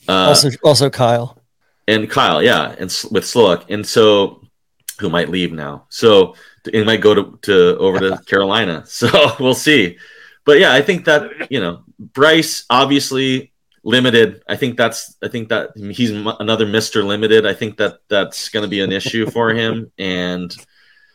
[0.09, 1.39] uh, Also, also Kyle.
[1.87, 4.43] and Kyle, yeah, and with Slowik, and so
[4.99, 5.87] who might leave now.
[5.91, 6.35] So
[6.67, 8.85] it might go to, to over to Carolina.
[8.87, 9.09] So
[9.41, 9.99] we'll see.
[10.45, 14.43] But yeah, I think that you know Bryce obviously limited.
[14.49, 17.47] I think that's I think that he's another Mister Limited.
[17.47, 19.91] I think that that's going to be an issue for him.
[19.99, 20.55] And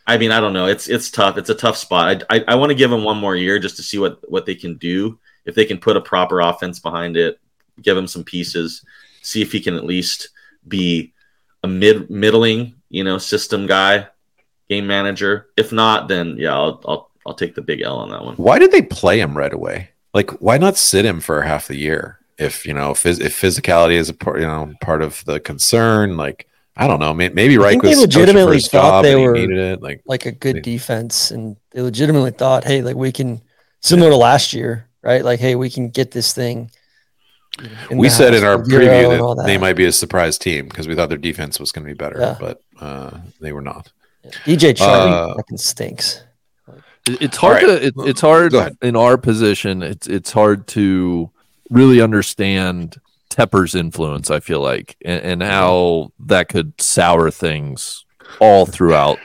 [0.06, 0.66] I mean, I don't know.
[0.66, 1.38] It's it's tough.
[1.38, 2.24] It's a tough spot.
[2.30, 4.46] I I, I want to give him one more year just to see what what
[4.46, 7.40] they can do if they can put a proper offense behind it.
[7.80, 8.84] Give him some pieces.
[9.22, 10.30] See if he can at least
[10.66, 11.12] be
[11.62, 14.08] a mid middling, you know, system guy,
[14.68, 15.46] game manager.
[15.56, 18.34] If not, then yeah, I'll I'll I'll take the big L on that one.
[18.36, 19.90] Why did they play him right away?
[20.14, 22.18] Like, why not sit him for half the year?
[22.38, 26.16] If you know, phys- if physicality is a part, you know, part of the concern,
[26.16, 29.32] like I don't know, maybe I Reich think they was for legitimately thought they were-
[29.32, 29.82] needed it.
[29.82, 33.40] Like, like a They- good defense, and they legitimately thought, hey, like we can,
[33.80, 35.24] similar to last year, right?
[35.24, 36.70] Like, hey, we can get this thing.
[37.58, 39.92] you know, in we said in our preview and all that, they might be a
[39.92, 42.36] surprise team because we thought their defense was going to be better, Yeah.
[42.38, 43.10] but uh,
[43.40, 43.90] they were not.
[44.44, 44.82] DJ Chark
[45.30, 46.22] Uh, fucking stinks.
[47.08, 47.78] It's hard All right.
[47.80, 49.82] to it, it's hard in our position.
[49.82, 51.30] It's it's hard to
[51.70, 52.96] really understand
[53.30, 54.30] Tepper's influence.
[54.30, 58.04] I feel like and, and how that could sour things
[58.40, 59.18] all throughout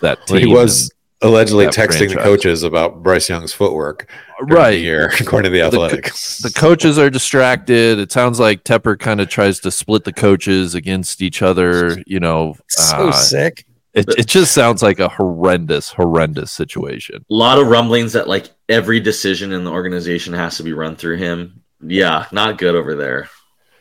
[0.00, 0.48] that Well, team.
[0.48, 4.06] he was allegedly that texting the coaches about Bryce Young's footwork
[4.38, 4.78] And- during the right.
[4.78, 6.48] here, according to the The.
[6.48, 7.98] The coaches are distracted.
[7.98, 11.98] It sounds like Tepper kind of tries to split the coaches against each other.
[12.06, 13.66] You know, So uh, sick.
[13.98, 17.16] It, it just sounds like a horrendous, horrendous situation.
[17.30, 20.96] A lot of rumblings that like every decision in the organization has to be run
[20.96, 21.62] through him.
[21.80, 23.28] Yeah, not good over there.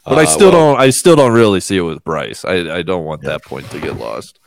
[0.05, 0.81] But I Uh, still well- don't.
[0.81, 2.45] I still don't really see it with Bryce.
[2.45, 4.39] I, I don't want that point to get lost.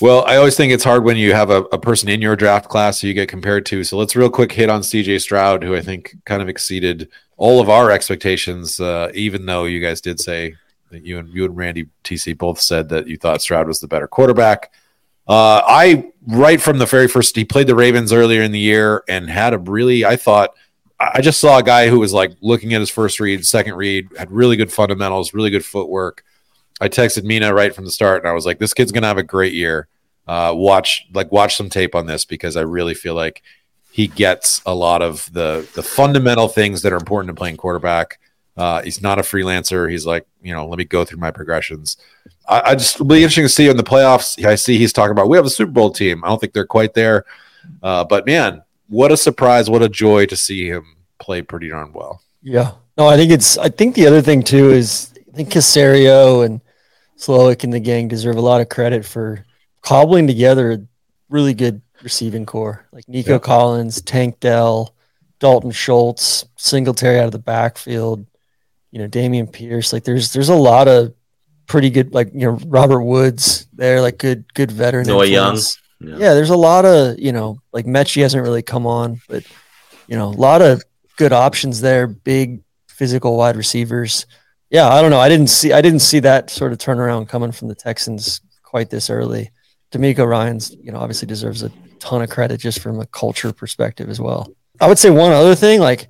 [0.00, 2.68] Well, I always think it's hard when you have a, a person in your draft
[2.68, 3.82] class who you get compared to.
[3.82, 7.08] So let's real quick hit on CJ Stroud, who I think kind of exceeded
[7.38, 10.56] all of our expectations, uh, even though you guys did say that
[10.90, 14.08] you and you and Randy TC both said that you thought Stroud was the better
[14.08, 14.72] quarterback.
[15.28, 19.02] Uh, I right from the very first he played the Ravens earlier in the year
[19.08, 20.54] and had a really I thought
[20.98, 24.08] I just saw a guy who was like looking at his first read, second read,
[24.18, 26.24] had really good fundamentals, really good footwork.
[26.80, 29.18] I texted Mina right from the start, and I was like, "This kid's gonna have
[29.18, 29.88] a great year.
[30.26, 33.42] Uh, watch like watch some tape on this because I really feel like
[33.92, 38.18] he gets a lot of the the fundamental things that are important to playing quarterback.
[38.56, 39.90] Uh, he's not a freelancer.
[39.90, 41.96] He's like, you know, let me go through my progressions.
[42.48, 44.42] I, I just it'll be interesting to see in the playoffs.
[44.44, 46.24] I see he's talking about we have a Super Bowl team.
[46.24, 47.24] I don't think they're quite there,
[47.82, 49.68] uh, but man, what a surprise!
[49.68, 52.22] What a joy to see him play pretty darn well.
[52.42, 52.72] Yeah.
[52.96, 53.58] No, I think it's.
[53.58, 56.60] I think the other thing too is I think Caserio and
[57.18, 59.44] Slowik and the gang deserve a lot of credit for
[59.82, 60.78] cobbling together a
[61.28, 63.38] really good receiving corps like Nico Yeah.
[63.38, 64.94] Collins, Tank Dell,
[65.40, 68.24] Dalton Schultz, Singletary out of the backfield.
[68.96, 69.92] You know, Dameon Pierce.
[69.92, 71.12] Like, there's there's a lot of
[71.66, 75.06] pretty good like you know Robert Woods there, like good good veteran.
[75.06, 75.58] Noah Young.
[76.00, 76.16] Yeah.
[76.16, 79.44] Yeah, there's a lot of you know like Metchie hasn't really come on, but
[80.06, 80.82] you know a lot of
[81.18, 82.06] good options there.
[82.06, 84.24] Big physical wide receivers.
[84.70, 85.20] Yeah, I don't know.
[85.20, 88.88] I didn't see I didn't see that sort of turnaround coming from the Texans quite
[88.88, 89.50] this early.
[89.92, 94.08] DeMeco Ryans you know obviously deserves a ton of credit just from a culture perspective
[94.08, 94.50] as well.
[94.80, 96.06] I would say one other thing, like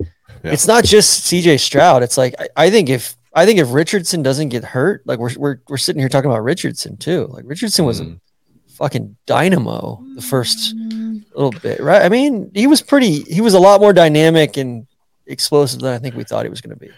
[0.47, 0.53] Yeah.
[0.53, 2.03] it's not just CJ Stroud.
[2.03, 5.31] It's like I, I think if I think if Richardson doesn't get hurt, like we're
[5.37, 7.27] we're we're sitting here talking about Richardson too.
[7.29, 8.19] Like Richardson was a Mhm.
[8.69, 10.73] fucking dynamo the first
[11.35, 12.01] little bit, right?
[12.01, 13.21] I mean, he was pretty.
[13.23, 14.87] He was a lot more dynamic and
[15.27, 16.89] explosive than I think we thought he was going to be,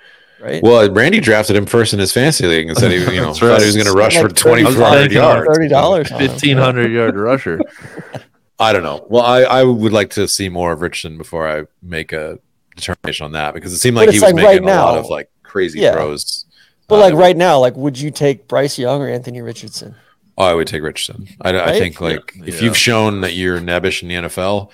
[0.41, 0.61] right?
[0.63, 3.49] Well, Randy drafted him first in his fantasy league and said he, you know, thought
[3.49, 3.59] right.
[3.61, 5.47] he was going to rush Like for 2,400 yards.
[5.53, 7.59] Thirty dollars, Fifteen hundred yard rusher.
[8.59, 9.05] I don't know.
[9.09, 12.39] Well, I, I would like to see more of Richardson before I make a
[12.79, 15.05] determination on that because it seemed like he was like making right a lot of
[15.07, 15.93] like crazy Yeah.
[15.93, 16.45] throws.
[16.87, 19.95] But Uh, like right now, like would you take Bryce Young or Anthony Richardson?
[20.37, 21.27] Oh, I would take Richardson.
[21.41, 22.43] I, I think like Yeah.
[22.47, 22.61] if Yeah.
[22.65, 24.71] you've shown that you're nebbish in the NFL,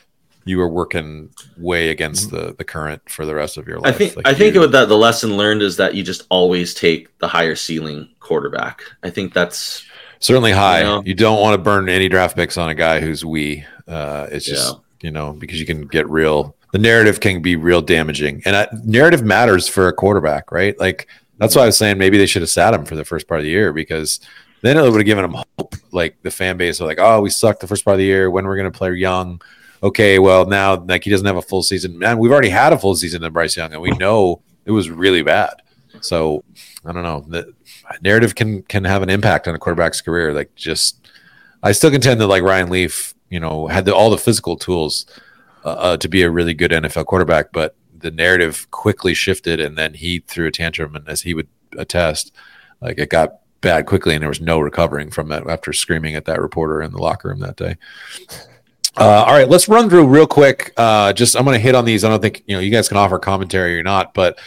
[0.48, 3.86] you are working way against the the current for the rest of your life.
[3.86, 3.98] I life.
[3.98, 6.74] think Like, I think you- with that the lesson learned is that you just always
[6.74, 8.84] take the higher ceiling quarterback.
[9.04, 9.84] I think that's
[10.20, 10.80] certainly high.
[10.80, 11.04] you know?
[11.06, 13.66] You don't want to burn any draft picks on a guy who's we.
[13.88, 16.56] Uh, it's just you know because you can get real.
[16.72, 20.78] The narrative can be real damaging, and narrative matters for a quarterback, right?
[20.80, 23.28] Like that's why I was saying maybe they should have sat him for the first
[23.28, 24.20] part of the year because
[24.62, 25.76] then it would have given him hope.
[25.92, 28.30] Like the fan base are like, oh, we sucked the first part of the year.
[28.30, 29.42] When we're going to play young.
[29.84, 32.00] Okay, well now like he doesn't have a full season.
[32.00, 34.90] Man, we've already had a full season in Bryce Young, and we know it was
[34.90, 35.62] really bad.
[36.02, 36.44] So
[36.86, 37.26] I don't know.
[37.28, 37.54] The
[38.02, 40.34] narrative can can have an impact on a quarterback's career.
[40.34, 41.08] Like just,
[41.62, 45.06] I still contend that like Ryan Leaf, you know, had the, all the physical tools
[45.66, 49.78] uh, uh, to be a really good NFL quarterback, but the narrative quickly shifted, and
[49.78, 51.48] then he threw a tantrum, and as he would
[51.78, 52.32] attest,
[52.82, 56.26] like it got bad quickly, and there was no recovering from it after screaming at
[56.26, 57.78] that reporter in the locker room that day.
[58.98, 60.72] Uh, all right, let's run through real quick.
[60.78, 62.04] Uh, just I'm going to hit on these.
[62.04, 64.40] I don't think you know you guys can offer commentary or not, but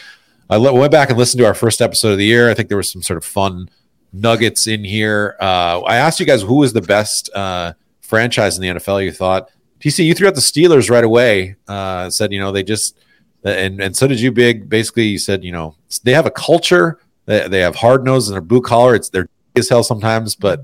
[0.49, 2.49] I le- went back and listened to our first episode of the year.
[2.49, 3.69] I think there was some sort of fun
[4.13, 5.35] nuggets in here.
[5.39, 9.03] Uh, I asked you guys who was the best uh, franchise in the NFL.
[9.03, 11.55] You thought TC, you threw out the Steelers right away.
[11.67, 12.97] Uh, said you know they just
[13.43, 14.31] and and so did you.
[14.31, 16.99] Big basically, you said you know they have a culture.
[17.25, 18.95] They, they have hard nose and they're blue collar.
[18.95, 20.61] It's they're as hell sometimes, but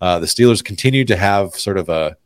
[0.00, 2.16] uh, the Steelers continue to have sort of a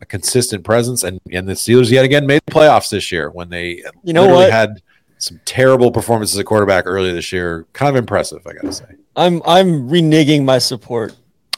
[0.00, 3.48] a consistent presence, and and the Steelers yet again made the playoffs this year when
[3.50, 4.50] they You know what?
[4.50, 4.82] had
[5.18, 7.66] some terrible performances at quarterback earlier this year.
[7.72, 8.86] Kind of impressive, I gotta say.
[9.14, 11.14] I'm I'm reneging my support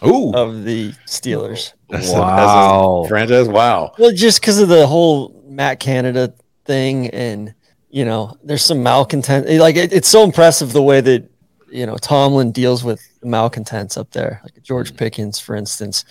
[0.07, 1.73] Ooh, of the Steelers.
[1.93, 3.05] As a- a Wow.
[3.09, 3.93] franchise, wow.
[3.99, 6.33] Well, just because of the whole Matt Canada
[6.65, 7.55] thing, and
[7.91, 9.49] you know, there's some malcontent.
[9.49, 11.25] Like it, it's so impressive the way that
[11.71, 16.05] you know Tomlin deals with the malcontents up there, like George Pickens, for instance.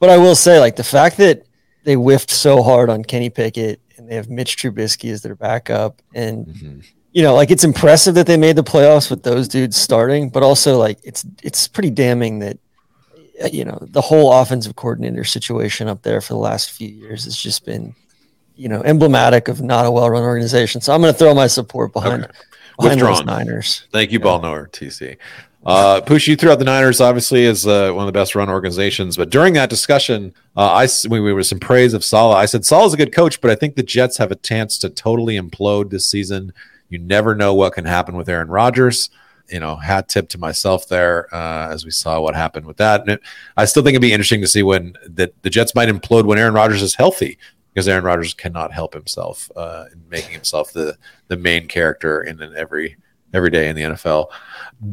[0.00, 1.42] But I will say, like the fact that
[1.84, 6.00] they whiffed so hard on Kenny Pickett and they have Mitch Trubisky as their backup,
[6.14, 6.82] and Mhm.
[7.12, 10.42] you know, like it's impressive that they made the playoffs with those dudes starting, but
[10.42, 12.58] also like it's it's pretty damning that
[13.52, 17.36] you know the whole offensive coordinator situation up there for the last few years has
[17.36, 17.94] just been
[18.56, 20.80] you know emblematic of not a well-run organization.
[20.80, 22.24] So I'm going to throw my support behind.
[22.24, 22.32] Okay.
[22.80, 23.88] Behind those Niners.
[23.90, 25.16] Thank you, ball knower, TC.
[25.66, 28.48] Uh, Push, you threw out the Niners, obviously, as uh, one of the best run
[28.48, 29.16] organizations.
[29.16, 32.36] But during that discussion, uh, I when we were some praise of Saleh.
[32.36, 34.90] I said Saleh's a good coach, but I think the Jets have a chance to
[34.90, 36.52] totally implode this season.
[36.88, 39.10] You never know what can happen with Aaron Rodgers.
[39.50, 43.00] You know, hat tip to myself there uh, as we saw what happened with that.
[43.02, 43.22] And it,
[43.56, 46.38] I still think it'd be interesting to see when that the Jets might implode when
[46.38, 47.38] Aaron Rodgers is healthy
[47.72, 50.96] because Aaron Rodgers cannot help himself uh, in making himself the
[51.28, 52.96] the main character in an every
[53.34, 54.28] every day in the NFL.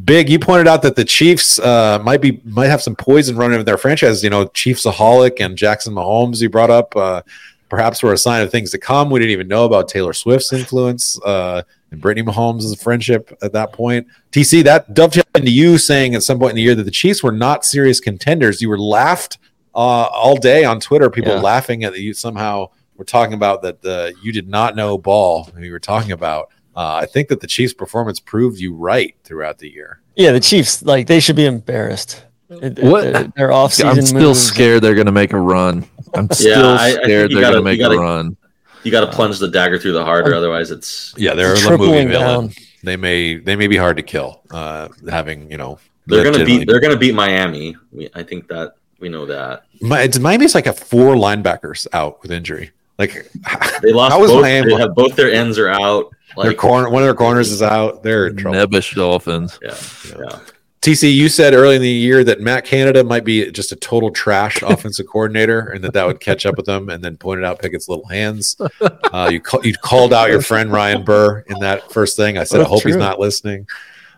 [0.04, 3.58] Big, you pointed out that the Chiefs uh, might be might have some poison running
[3.58, 4.22] in their franchise.
[4.22, 6.40] You know, Chiefsaholic and Jackson Mahomes.
[6.40, 7.22] You brought up uh,
[7.68, 9.10] perhaps were a sign of things to come.
[9.10, 13.72] We didn't even know about Taylor Swift's influence uh, and Brittany Mahomes' friendship at that
[13.72, 14.06] point.
[14.32, 17.22] TC, that dovetailed into you saying at some point in the year that the Chiefs
[17.22, 18.60] were not serious contenders.
[18.60, 19.38] You were laughed
[19.74, 21.10] uh, all day on Twitter.
[21.10, 21.40] People Yeah.
[21.40, 22.70] laughing at you somehow.
[22.96, 25.48] We're talking about that the you did not know ball.
[25.56, 26.48] We were talking about.
[26.74, 30.00] Uh, I think that the Chiefs' performance proved you right throughout the year.
[30.14, 32.24] Yeah, the Chiefs like they should be embarrassed.
[32.48, 32.76] What?
[32.76, 35.84] Their, their offseason I'm still moves- scared they're going to make a run.
[36.14, 38.36] I'm still I- I scared you they're going to make gotta- a run.
[38.84, 41.56] You got to plunge the dagger through the heart, or otherwise it's Yeah, they're a
[41.58, 42.52] Tripling movie villain.
[42.82, 44.42] They may they may be hard to kill.
[44.50, 47.76] Uh, having you know they're gonna legitimately- beat they're gonna beat Miami.
[47.92, 52.22] We, I think that we know that Mi- it's Miami's like a four linebackers out
[52.22, 52.70] with injury.
[52.98, 53.28] Like
[53.82, 54.12] they lost.
[54.12, 56.12] How is both, Miami- they have both their ends are out.
[56.40, 58.02] their corner, one of their corners is out.
[58.02, 58.58] They're in trouble.
[58.60, 59.58] Nebbish Dolphins.
[59.62, 59.74] yeah,
[60.18, 60.38] yeah.
[60.86, 64.10] TC, you said early in the year that Matt Canada might be just a total
[64.12, 66.88] trash offensive coordinator, and that that would catch up with them.
[66.88, 68.56] And then pointed out Pickett's little hands.
[69.12, 72.36] Uh, you ca- you called out your friend Ryan Burr in that first thing.
[72.36, 73.66] I said, I That's hope he's not listening.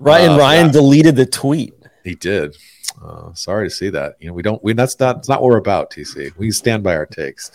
[0.00, 0.72] Ryan Uh, Ryan yeah.
[0.72, 1.72] deleted the tweet.
[2.02, 2.56] He did.
[3.00, 4.16] Uh, sorry to see that.
[4.18, 4.62] You know, we don't.
[4.64, 5.16] We that's not.
[5.16, 5.90] That's not what we're about.
[5.92, 6.36] TC.
[6.36, 7.52] We stand by our takes.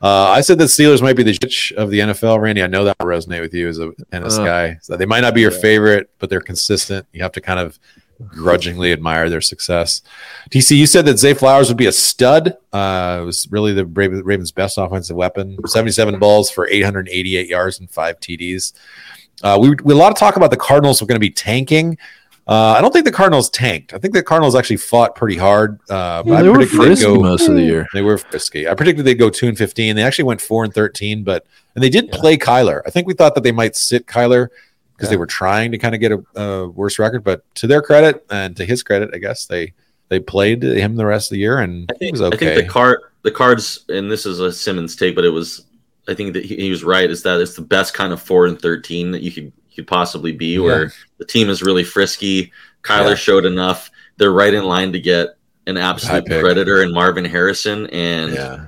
[0.00, 2.40] Uh, I said that Steelers might be the shit of the NFL.
[2.40, 4.78] Randy, I know that will resonate with you as a tennis Uh, guy.
[4.82, 7.06] So they might not be your favorite, but they're consistent.
[7.12, 7.78] You have to kind of
[8.28, 10.02] grudgingly admire their success.
[10.50, 12.56] TC, you said that Zay Flowers would be a stud.
[12.72, 15.56] Uh, it was really the Raven- Ravens' best offensive weapon.
[15.66, 18.72] 77 balls for 888 yards and five TDs.
[19.42, 21.98] Uh, we, we a lot of talk about the Cardinals were going to be tanking.
[22.46, 23.94] Uh, I don't think the Cardinals tanked.
[23.94, 25.78] I think the Cardinals actually fought pretty hard.
[25.88, 27.86] Uh, I they were predicted they'd frisky go- most of the year.
[27.94, 28.68] They were frisky.
[28.68, 29.94] I predicted they'd go two and fifteen.
[29.94, 31.46] They actually went four and thirteen, but
[31.76, 32.16] and they did Yeah.
[32.18, 32.82] play Kyler.
[32.84, 34.48] I think we thought that they might sit Kyler
[34.96, 37.24] because they were trying to kind of get a, a worse record.
[37.24, 39.74] But to their credit and to his credit, I guess they
[40.08, 42.68] they played him the rest of the year and I think was I think the
[42.68, 45.64] card the cards, and this is a Simmons take, but it was
[46.08, 47.08] I think that he, he was right.
[47.08, 50.32] Is that it's the best kind of four and thirteen that you could could possibly
[50.32, 52.52] be, where the team is really frisky.
[52.82, 53.14] Kyler Yeah.
[53.14, 53.90] showed enough.
[54.18, 55.36] They're right in line to get
[55.66, 58.66] an absolute predator in Marvin Harrison, and yeah.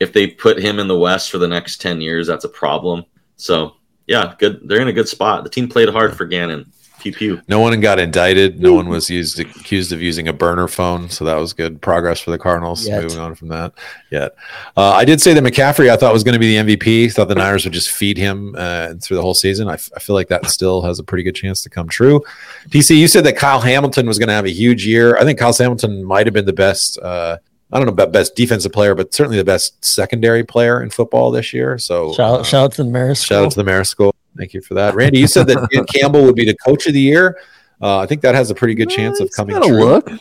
[0.00, 3.04] if they put him in the West for the next ten years, that's a problem.
[3.36, 3.76] So
[4.06, 4.60] yeah, good.
[4.64, 5.44] They're in a good spot.
[5.44, 6.70] The team played hard for Gannon.
[7.00, 7.42] Pew pew.
[7.48, 8.60] No one got indicted.
[8.60, 12.20] No one was used accused of using a burner phone, so that was good progress
[12.20, 12.86] for the Cardinals.
[12.86, 13.02] Yet.
[13.02, 13.74] Moving on from that,
[14.10, 14.34] yet
[14.76, 17.12] uh, I did say that McCaffrey I thought was going to be the MVP.
[17.12, 19.68] Thought the Niners would just feed him uh, through the whole season.
[19.68, 22.22] I, f- I feel like that still has a pretty good chance to come true.
[22.68, 25.18] TC, you said that Kyle Hamilton was going to have a huge year.
[25.18, 26.98] I think Kyle Hamilton might have been the best.
[27.00, 27.36] Uh,
[27.72, 31.30] I don't know about best defensive player, but certainly the best secondary player in football
[31.30, 31.78] this year.
[31.78, 33.22] So Shout, uh, shout out to the Maris.
[33.22, 34.14] Shout out to the Marist School.
[34.36, 34.94] Thank you for that.
[34.94, 37.38] Randy, you said that Dan Campbell would be the coach of the year.
[37.80, 39.84] Uh, I think that has a pretty good chance of coming got a true.
[39.84, 40.08] look.
[40.08, 40.16] Yeah,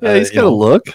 [0.00, 0.86] Yeah, uh, he's you got a look.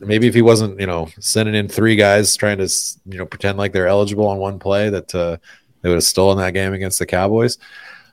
[0.00, 2.68] Maybe if he wasn't, you know, sending in three guys trying to,
[3.06, 5.38] you know, pretend like they're eligible on one play, that uh,
[5.82, 7.58] they would have stolen that game against the Cowboys.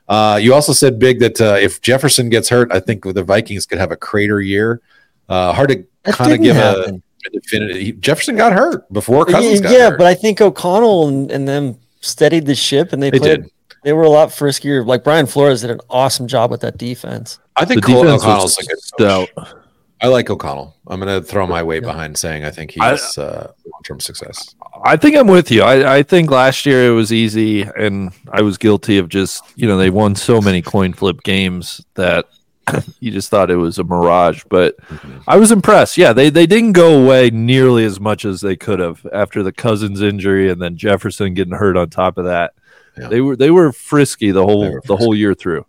[0.08, 3.66] Uh, you also said big that uh, if Jefferson gets hurt, I think the Vikings
[3.66, 4.80] could have a crater year.
[5.28, 7.02] Uh, hard to That kind of give a, happen.
[7.26, 8.00] a definitive.
[8.00, 9.98] Jefferson got hurt before Cousins yeah, got yeah, hurt.
[9.98, 13.42] but I think O'Connell and, and them steadied the ship and they, they played.
[13.42, 13.50] did.
[13.84, 14.84] They were a lot friskier.
[14.84, 17.38] Like Brian Flores did an awesome job with that defense.
[17.54, 19.28] I The think Cole defense O'Connell's a good coach.
[19.36, 19.56] stout.
[20.02, 20.74] I like O'Connell.
[20.88, 21.92] I'm going to throw my weight Yeah.
[21.92, 24.54] behind saying I think I- he's uh, long-term success.
[24.84, 25.62] I think I'm with you.
[25.62, 29.66] I, I think last year it was easy, and I was guilty of just you
[29.66, 32.26] know they won so many coin flip games that
[33.00, 34.42] you just thought it was a mirage.
[34.48, 35.22] But Mhm.
[35.26, 35.96] I was impressed.
[35.96, 39.52] Yeah, they they didn't go away nearly as much as they could have after the
[39.52, 42.52] Cousins injury and then Jefferson getting hurt on top of that.
[42.98, 43.08] Yeah.
[43.08, 45.66] They were they were frisky the whole were the whole year through.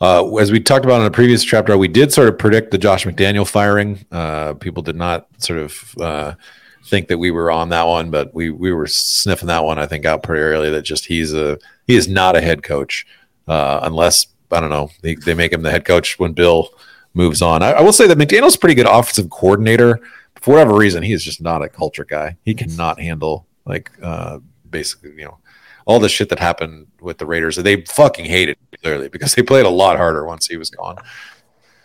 [0.00, 2.78] Uh, as we talked about in a previous chapter, we did sort of predict the
[2.78, 4.04] Josh McDaniel firing.
[4.10, 6.34] Uh, people did not sort of uh,
[6.86, 9.78] think that we were on that one, but we we were sniffing that one.
[9.78, 13.06] I think out pretty early that just he's a he is not a head coach
[13.46, 16.70] uh, unless I don't know they, they make him the head coach when Bill
[17.14, 17.62] moves on.
[17.62, 20.00] I, I will say that McDaniel's pretty good offensive coordinator.
[20.40, 22.36] For whatever reason, he is just not a culture guy.
[22.44, 25.38] He cannot handle like uh, basically you know
[25.84, 27.56] all the shit that happened with the Raiders.
[27.56, 30.96] They fucking hated clearly because they played a lot harder once he was gone.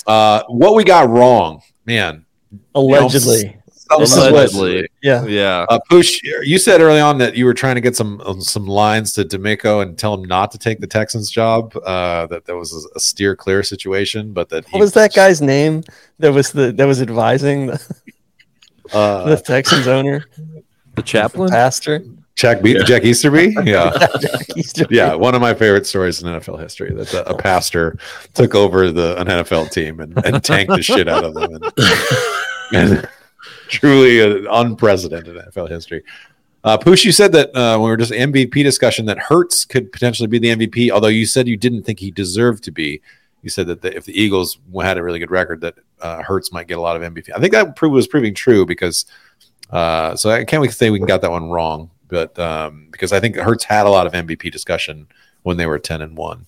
[0.05, 2.25] Uh, what we got wrong, man.
[2.73, 3.35] Allegedly.
[3.37, 3.53] Is
[3.91, 4.87] Allegedly.
[5.01, 5.25] yeah.
[5.25, 5.65] Yeah.
[5.69, 8.65] Uh, Push, you said early on that you were trying to get some um, some
[8.67, 11.75] lines to DeMeco and tell him not to take the Texans job.
[11.85, 15.41] Uh, that there was a, a steer clear situation, but that What was that guy's
[15.41, 15.83] name
[16.19, 17.81] that was the that was advising the,
[18.93, 20.25] Uh, the Texans owner,
[20.95, 21.49] The chaplain?
[21.49, 22.03] pastor?
[22.35, 22.83] Jack Be- Yeah.
[22.83, 23.55] Jack Easterby.
[23.65, 23.91] Yeah,
[24.55, 25.15] He's just- yeah.
[25.15, 27.97] One of my favorite stories in NFL history that a, a pastor
[28.35, 31.73] took over the an NFL team and, and tanked the shit out of them, and,
[32.73, 33.09] and
[33.69, 36.03] truly unprecedented NFL history.
[36.63, 40.27] Uh, you said that uh, when we were just MVP discussion that Hurts could potentially
[40.27, 43.01] be the MVP, although you said you didn't think he deserved to be.
[43.41, 46.51] You said that the, if the Eagles had a really good record, that uh, Hurts
[46.51, 47.29] might get a lot of MVP.
[47.33, 49.05] I think that was proving true because.
[49.69, 53.19] Uh, so I can't we say we got that one wrong, but um, because I
[53.19, 55.07] think Hurts had a lot of MVP discussion
[55.43, 56.47] when they were ten and one.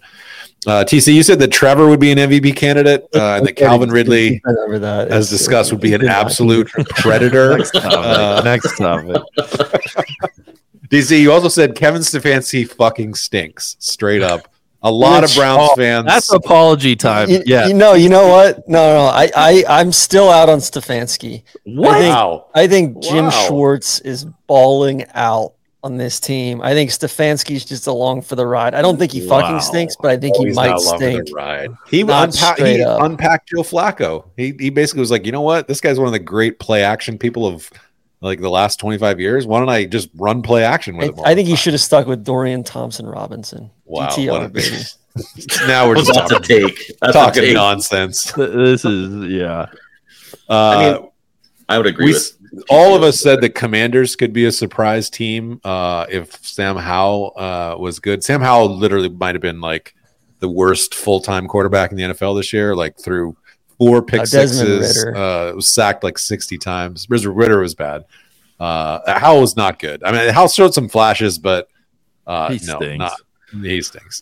[0.67, 3.89] Uh, TC, you said that Trevor would be an MVP candidate, uh, and that Calvin
[3.89, 7.57] Ridley, that as It's- discussed, would be an absolute predator.
[7.57, 7.93] Next topic.
[7.93, 9.21] Uh, Next topic.
[10.89, 14.47] DC, you also said Kevin Stefanski fucking stinks, straight up.
[14.81, 16.05] A lot of Which- Browns oh, fans.
[16.05, 17.29] That's apology time.
[17.29, 17.67] You, yeah.
[17.67, 18.67] you know, you know what?
[18.67, 21.43] No, no, I, I, I'm still out on Stefanski.
[21.65, 21.95] What?
[21.95, 22.45] I think- wow.
[22.55, 23.29] I think Jim Wow.
[23.47, 25.53] Schwartz is bawling out
[25.83, 26.61] on this team.
[26.61, 28.75] I think Stefanski's just along for the ride.
[28.75, 29.39] I don't think he Wow.
[29.41, 31.27] fucking stinks, but I think Oh, he might not stink.
[31.27, 31.71] the ride.
[31.89, 34.25] He, Not unpa- he unpacked Joe Flacco.
[34.35, 35.67] He, he basically was like, you know what?
[35.67, 37.69] This guy's one of the great play action people of
[38.21, 39.47] like the last 25 years.
[39.47, 41.25] Why don't I just run play action with I, him?
[41.25, 43.71] I think he should have stuck with Dorian Thompson Robinson.
[43.85, 44.77] Wow, GTR, what a- baby.
[45.67, 46.91] now we're just talking, take.
[47.01, 47.53] That's talking take.
[47.53, 48.31] nonsense.
[48.33, 49.67] This is yeah.
[50.49, 51.09] Uh, I mean,
[51.67, 52.37] I would agree we, with
[52.69, 57.33] all of us said the Commanders could be a surprise team uh, if Sam Howell
[57.37, 58.23] uh, was good.
[58.23, 59.93] Sam Howell literally might have been like
[60.39, 63.35] the worst full time quarterback in the NFL this year, like through
[63.77, 65.05] four pick Uh, sixes.
[65.05, 65.17] Ridder.
[65.17, 67.07] Uh, was sacked like sixty times.
[67.09, 68.05] Ridder, Ridder was bad.
[68.59, 70.03] Uh, Howell was not good.
[70.03, 71.69] I mean, Howell showed some flashes, but
[72.27, 72.99] uh, He no, stinks.
[72.99, 73.13] not
[73.63, 74.21] he stinks.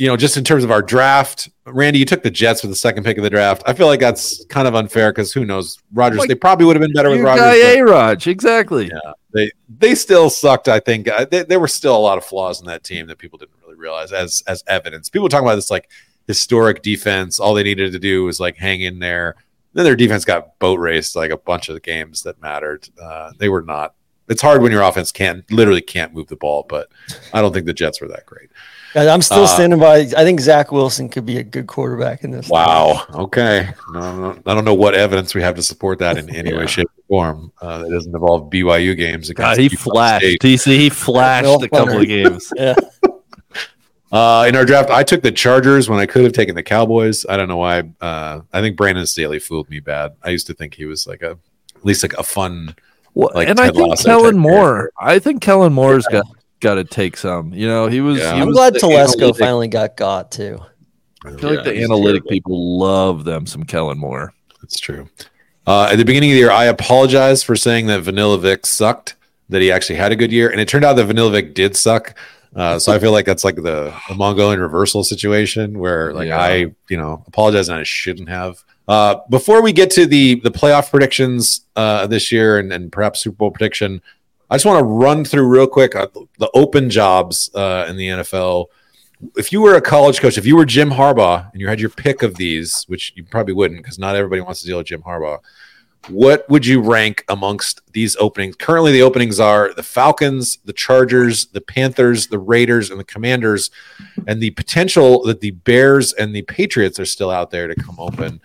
[0.00, 2.74] You know, just in terms of our draft, Randy, you took the Jets for the
[2.74, 3.62] second pick of the draft.
[3.66, 5.76] I feel like that's kind of unfair because who knows?
[5.92, 7.44] Rodgers, Like, they probably would have been better with Rodgers.
[7.44, 8.86] A Raj, exactly.
[8.86, 9.12] Yeah.
[9.34, 10.68] they they still sucked.
[10.68, 13.18] I think uh, they, there were still a lot of flaws in that team that
[13.18, 15.10] people didn't really realize as as evidence.
[15.10, 15.90] People talking about this like
[16.26, 17.38] historic defense.
[17.38, 19.36] All they needed to do was like hang in there.
[19.74, 22.88] Then their defense got boat raced like a bunch of the games that mattered.
[22.98, 23.94] Uh, they were not.
[24.30, 26.88] It's hard when your offense can't literally can't move the ball, but
[27.34, 28.48] I don't think the Jets were that great.
[28.94, 29.98] And I'm still Uh, standing by.
[29.98, 32.46] I think Zach Wilson could be a good quarterback in this.
[32.46, 32.52] league.
[32.52, 33.04] Wow.
[33.14, 33.68] Okay.
[33.92, 36.66] No, no, I don't know what evidence we have to support that in any way,
[36.68, 37.52] shape, or form.
[37.60, 39.30] Uh, that doesn't involve BYU games.
[39.30, 40.24] God, he Utah flashed.
[40.26, 40.40] State.
[40.40, 42.52] TC, he flashed Real a couple of games.
[42.56, 42.74] Yeah.
[44.12, 47.24] Uh, in our draft, I took the Chargers when I could have taken the Cowboys.
[47.28, 47.84] I don't know why.
[48.00, 50.16] Uh, I think Brandon Staley fooled me bad.
[50.20, 51.38] I used to think he was like a
[51.76, 52.74] at least like a fun.
[53.14, 54.90] Well, Like and I think Lasso Kellen type Moore.
[55.00, 56.24] I think Kellen Moore's got
[56.60, 57.52] got to take some.
[57.52, 58.18] You know, he was.
[58.18, 58.34] Yeah.
[58.34, 60.60] he I'm was glad the Telesco analytic- finally got got too.
[61.24, 62.30] I feel like the analytic terrible.
[62.30, 64.32] people love them some Kellen Moore.
[64.62, 65.08] That's true.
[65.66, 69.16] Uh, at the beginning of the year, I apologized for saying that Vanilla Vic sucked.
[69.50, 71.76] That he actually had a good year, and it turned out that Vanilla Vic did
[71.76, 72.16] suck.
[72.54, 76.40] Uh, so I feel like that's like the, the Mongolian reversal situation where like Yeah.
[76.40, 76.52] I
[76.88, 78.62] you know apologize and I shouldn't have.
[78.88, 83.20] Uh, before we get to the the playoff predictions uh, this year and, and perhaps
[83.20, 84.00] Super Bowl prediction,
[84.50, 86.08] I just want to run through real quick uh,
[86.38, 88.66] the open jobs uh, in the NFL.
[89.36, 91.90] If you were a college coach, if you were Jim Harbaugh and you had your
[91.90, 95.02] pick of these, which you probably wouldn't because not everybody wants to deal with Jim
[95.02, 95.38] Harbaugh,
[96.08, 98.56] what would you rank amongst these openings?
[98.56, 103.70] Currently, the openings are the Falcons, the Chargers, the Panthers, the Raiders, and the Commanders,
[104.26, 107.96] and the potential that the Bears and the Patriots are still out there to come
[107.98, 108.40] open.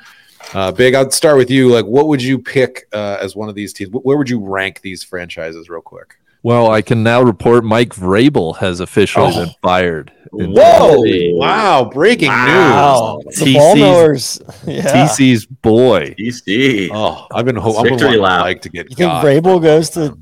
[0.54, 1.70] Uh, Big, I'd start with you.
[1.70, 3.90] Like, what would you pick uh, as one of these teams?
[3.92, 6.16] Where would you rank these franchises, real quick?
[6.44, 9.46] Well, I can now report Mike Vrabel has officially Oh.
[9.46, 10.12] been fired.
[10.38, 11.02] in Whoa!
[11.38, 13.20] Wow, breaking Wow.
[13.26, 14.54] The TC's ball.
[14.74, 15.08] Yeah.
[15.08, 16.14] TC's boy.
[16.20, 16.90] TC.
[16.94, 17.78] Oh, I've been hoping.
[17.80, 18.42] I've been Victory wanting lap.
[18.42, 18.90] Mike to get.
[18.92, 19.26] You think got.
[19.26, 20.16] Vrabel goes to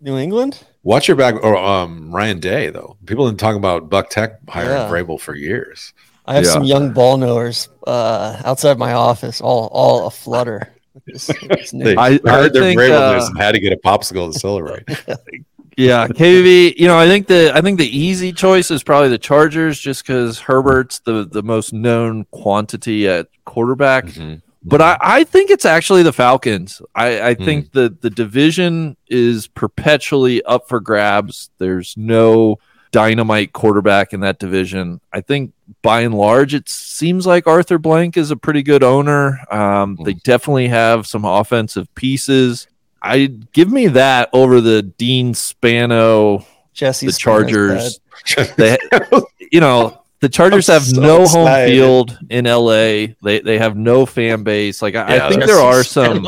[0.00, 0.64] New England?
[0.82, 2.96] Watch your back, or um, Ryan Day though.
[3.06, 4.88] People have been talking about Buck Tech hiring Yeah.
[4.88, 5.92] Vrabel for years.
[6.24, 6.50] I have Yeah.
[6.52, 10.68] some young ball knowers uh, outside my office, all all aflutter.
[10.94, 11.84] with this- this news.
[11.84, 14.38] They I- I heard their think, Vrabel uh, and had to get a popsicle to
[14.38, 14.84] celebrate.
[15.74, 16.74] Yeah, KV.
[16.76, 20.06] You know, I think the I think the easy choice is probably the Chargers, just
[20.06, 24.04] because Herbert's the the most known quantity at quarterback.
[24.04, 24.42] Mhm.
[24.62, 26.82] But I, I think it's actually the Falcons.
[26.94, 27.44] I, I Hmm.
[27.46, 31.48] think the the division is perpetually up for grabs.
[31.56, 32.58] There's no
[32.92, 35.00] dynamite quarterback in that division.
[35.12, 35.52] I think
[35.82, 39.40] by and large, it seems like Arthur Blank is a pretty good owner.
[39.50, 42.68] Um, they definitely have some offensive pieces.
[43.02, 47.98] I give me that over the Dean Spano, Jesse the Chargers.
[48.56, 48.78] They,
[49.50, 53.14] you know, the Chargers I'm have so no home field in LA.
[53.24, 54.80] They they have no fan base.
[54.82, 56.24] Like I, Yeah, I think that's- there are some.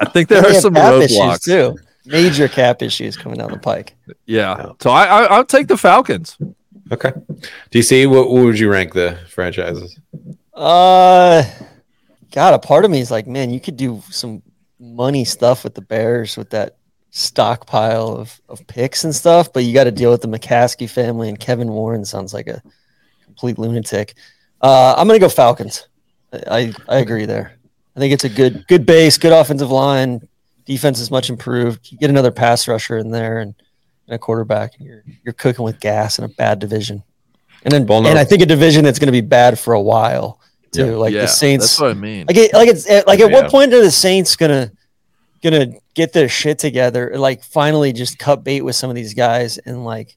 [0.00, 1.44] I think there They are some issues roadblocks.
[1.44, 1.76] too.
[2.10, 3.96] Major cap issues coming down the pike.
[4.26, 4.56] Yeah.
[4.56, 4.72] Yeah.
[4.80, 6.36] So I, I I'll take the Falcons.
[6.92, 7.12] Okay.
[7.70, 9.98] DC, what, what would you rank the franchises?
[10.52, 11.44] Uh,
[12.32, 14.42] God, a part of me is like, man, you could do some
[14.80, 16.76] money stuff with the Bears with that
[17.10, 21.28] stockpile of, of picks and stuff, but you got to deal with the McCaskey family
[21.28, 22.62] and Kevin Warren sounds like a
[23.24, 24.14] complete lunatic.
[24.60, 25.88] Uh, I'm gonna go Falcons.
[26.32, 27.58] I, I agree there.
[27.96, 30.28] I think it's a good good base, good offensive line.
[30.70, 31.90] Defense is much improved.
[31.90, 33.54] You get another pass rusher in there and,
[34.06, 37.02] and a quarterback, and you're you're cooking with gas in a bad division.
[37.64, 39.74] And then Well, no- and I think a division that's going to be bad for
[39.74, 40.40] a while
[40.72, 40.86] too.
[40.86, 40.92] Yeah.
[40.96, 42.26] Like yeah, the Saints, That's what I mean.
[42.28, 43.36] like it, like it's like at Yeah.
[43.42, 44.70] what point are the Saints gonna
[45.42, 47.12] gonna get their shit together?
[47.16, 50.16] Like finally just cut bait with some of these guys and like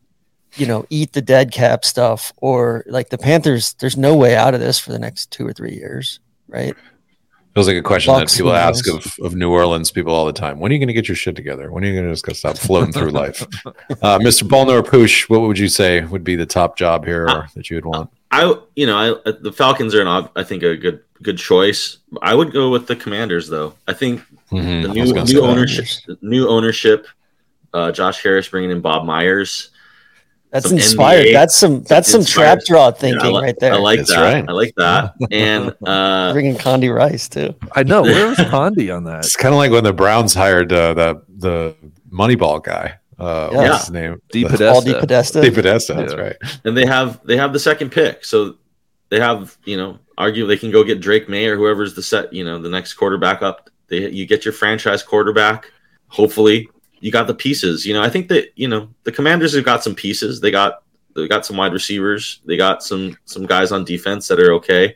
[0.56, 3.74] you know eat the dead cap stuff or like the Panthers.
[3.80, 6.76] There's no way out of this for the next two or three years, right?
[7.54, 10.26] Feels like a question Bucks, that people who ask of, of New Orleans people all
[10.26, 10.60] the time.
[10.60, 11.72] When are you going to get your shit together?
[11.72, 13.46] When are you going to just go stop floating through life?
[14.02, 14.48] Uh, Mr.
[14.48, 17.70] Ball Knower Poosh, what would you say would be the top job here or that
[17.70, 18.10] you would want?
[18.32, 22.00] I you know I, the Falcons are an I think a good good choice.
[22.22, 23.76] I would go with the Commanders though.
[23.88, 24.22] I think
[24.52, 27.08] Mhm, the I new gonna new ownership the new ownership.
[27.74, 29.70] Uh, Josh Harris bringing in Bob Myers.
[30.54, 31.26] That's Some inspired.
[31.26, 33.74] NBA That's some that's some trap draw thinking I, li- right there.
[33.74, 34.22] I like That's that.
[34.22, 34.46] right.
[34.48, 35.14] I like that.
[35.32, 37.56] And uh, Bringing Condi Rice too.
[37.72, 38.02] I know.
[38.04, 39.26] Where was Condi on that?
[39.26, 41.76] It's kind of like when the Browns hired uh, the the
[42.12, 43.00] Moneyball guy.
[43.20, 43.58] Uh, Yeah.
[43.70, 44.22] What's his name?
[44.32, 44.44] D.
[44.44, 45.00] The- Paul DePodesta.
[45.00, 45.40] Podesta.
[45.42, 45.94] Steve Podesta.
[45.96, 46.20] That's Yeah.
[46.22, 46.36] right.
[46.66, 48.56] and they have they have the second pick, so
[49.10, 52.32] they have you know argue they can go get Drake Maye or whoever's the set
[52.32, 53.72] you know the next quarterback up.
[53.88, 55.72] They you get your franchise quarterback.
[56.10, 56.70] Hopefully,
[57.04, 57.86] you got the pieces.
[57.86, 60.40] You know, I think that you know the Commanders have got some pieces.
[60.40, 62.40] They got they got some wide receivers.
[62.46, 64.96] They got some some guys on defense that are okay,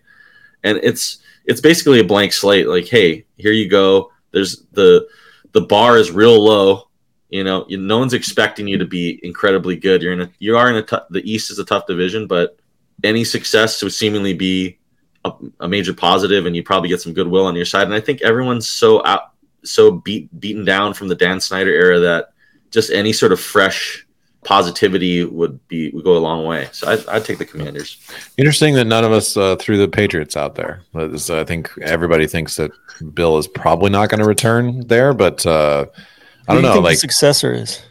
[0.64, 2.70] and it's it's basically a blank slate.
[2.70, 4.14] Like, hey, here you go.
[4.32, 5.06] There's the
[5.52, 6.88] the bar is real low.
[7.28, 10.02] You know, you, no one's expecting you to be incredibly good.
[10.02, 12.58] You're in a you are in a the East is a tough division, but
[13.04, 14.80] any success would seemingly be
[15.26, 17.84] a, a major positive, and you probably get some goodwill on your side.
[17.84, 19.34] And I think everyone's so out
[19.68, 22.30] so beat beaten down from the Dan Snyder era that
[22.72, 24.06] just any sort of fresh
[24.44, 26.70] positivity would be would go a long way.
[26.72, 27.98] So I, I'd take the Commanders.
[28.38, 30.82] Interesting that none of us uh, threw the Patriots out there.
[30.96, 32.72] I think everybody thinks that
[33.14, 35.86] Bill is probably not going to return there, but uh,
[36.48, 36.74] I don't do you know.
[36.74, 37.82] think the Like, successor is.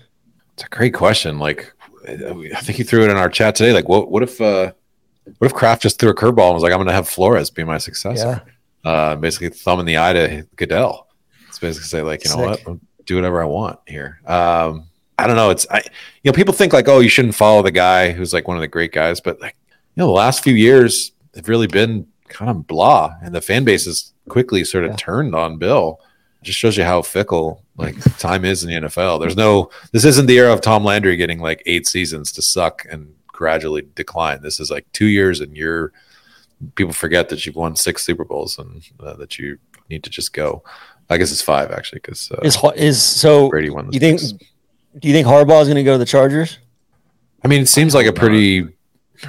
[0.54, 1.38] it's a great question.
[1.38, 1.72] Like,
[2.08, 3.72] I think you threw it in our chat today.
[3.72, 4.72] Like, what what if uh,
[5.38, 7.50] what if Kraft just threw a curveball and was like, "I'm going to have Flores
[7.50, 8.42] be my successor"?
[8.84, 8.90] Yeah.
[8.90, 11.05] Uh, basically, thumb in the eye to Goodell.
[11.56, 14.20] It's basically say like, you know what, I'll do whatever I want here.
[14.26, 14.88] Um,
[15.18, 15.48] I don't know.
[15.48, 18.46] It's I, you know, people think like, oh, you shouldn't follow the guy who's like
[18.46, 21.66] one of the great guys, but like, you know, the last few years have really
[21.66, 24.96] been kind of blah, and the fan base has quickly sort of Yeah.
[24.96, 25.98] turned on Bill.
[26.42, 29.18] It just shows you how fickle like time is in the NFL.
[29.20, 32.84] There's no, this isn't the era of Tom Landry getting like eight seasons to suck
[32.90, 34.42] and gradually decline.
[34.42, 35.92] This is like two years, and you're
[36.74, 39.58] people forget that you've won six Super Bowls and uh, that you
[39.88, 40.62] need to just go.
[41.08, 43.48] I guess it's five actually because uh, Is is so?
[43.48, 43.92] Brady won.
[43.92, 44.20] You think?
[44.20, 44.32] six.
[44.98, 46.58] Do you think Harbaugh is going to go to the Chargers?
[47.44, 48.62] I mean, it seems like a pretty,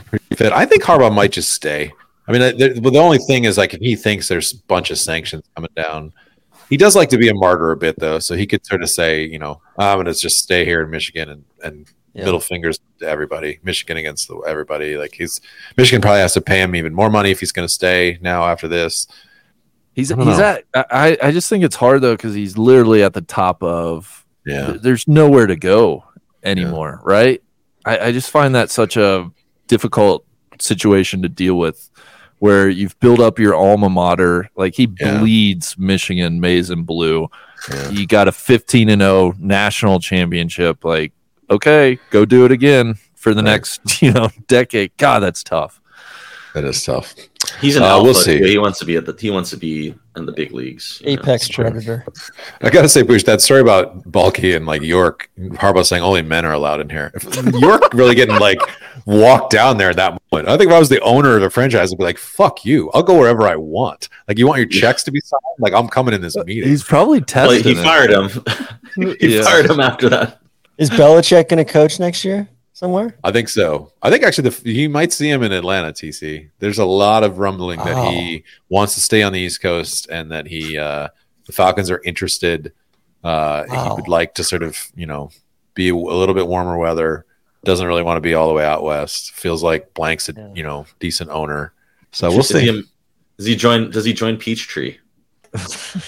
[0.06, 0.54] pretty fit.
[0.54, 1.92] I think Harbaugh might just stay.
[2.28, 4.98] I mean, the, the only thing is like if he thinks there's a bunch of
[4.98, 6.14] sanctions coming down,
[6.70, 8.20] he does like to be a martyr a bit though.
[8.20, 10.90] So he could sort of say, you know, I'm going to just stay here in
[10.90, 12.26] Michigan and and Yeah.
[12.26, 13.60] middle fingers to everybody.
[13.64, 14.98] Michigan against the, everybody.
[14.98, 15.40] Like he's
[15.78, 18.46] Michigan probably has to pay him even more money if he's going to stay now
[18.46, 19.06] after this.
[19.98, 20.40] He's he's know.
[20.40, 20.64] at.
[20.92, 24.26] I I just think it's hard though because he's literally at the top of.
[24.46, 24.78] Yeah.
[24.80, 26.06] There's nowhere to go
[26.44, 27.44] anymore, right?
[27.86, 29.30] I, I just find that such a
[29.68, 30.24] difficult
[30.60, 31.90] situation to deal with,
[32.40, 34.50] where you've built up your alma mater.
[34.56, 35.18] Like he Yeah.
[35.20, 37.28] bleeds Michigan maize and blue.
[37.70, 37.90] Yeah.
[37.90, 40.86] You got a 15 and 0 national championship.
[40.86, 41.12] Like,
[41.50, 43.52] okay, go do it again for the Right.
[43.52, 44.92] next you know decade.
[44.98, 45.82] God, that's tough.
[46.58, 47.14] That is tough.
[47.62, 48.04] He's an Uh, alpha.
[48.04, 48.40] we'll see.
[48.40, 51.00] He wants to be at the he wants to be in the big leagues.
[51.06, 51.22] you know.
[51.22, 51.66] Apex true.
[51.66, 52.04] predator.
[52.62, 56.46] I gotta say, Bush, that story about Baalke and like York, Harbaugh saying only men
[56.46, 57.12] are allowed in here.
[57.54, 58.58] York really getting like
[59.06, 60.50] walked down there at that moment.
[60.50, 62.90] I think if I was the owner of the franchise, I'd be like, "Fuck you!
[62.96, 65.40] I'll go wherever I want." Like, you want your checks to be signed?
[65.60, 66.68] Like, I'm coming in this meeting.
[66.68, 67.64] He's probably Well, testing.
[67.64, 67.84] he it.
[67.84, 68.30] fired him.
[69.20, 69.44] he Yeah.
[69.44, 70.40] fired him after that.
[70.80, 72.48] Is Belichick going to coach next year
[72.78, 73.18] somewhere?
[73.24, 73.92] I think so.
[74.04, 75.92] I think actually the, you might see him in Atlanta.
[75.92, 76.50] TC.
[76.60, 78.12] There's a lot of rumbling that Oh.
[78.12, 81.08] he wants to stay on the East Coast and that he uh,
[81.48, 82.72] the Falcons are interested.
[83.24, 85.32] Uh, He would like to sort of you know
[85.74, 87.26] be a, little bit warmer weather.
[87.66, 89.32] Doesn't really want to be all the way out west.
[89.32, 90.54] Feels like Blank's a Yeah.
[90.54, 91.74] you know decent owner.
[92.12, 92.84] So we'll Is he, see.
[93.38, 93.90] does he join?
[93.90, 94.98] Does he join Peachtree?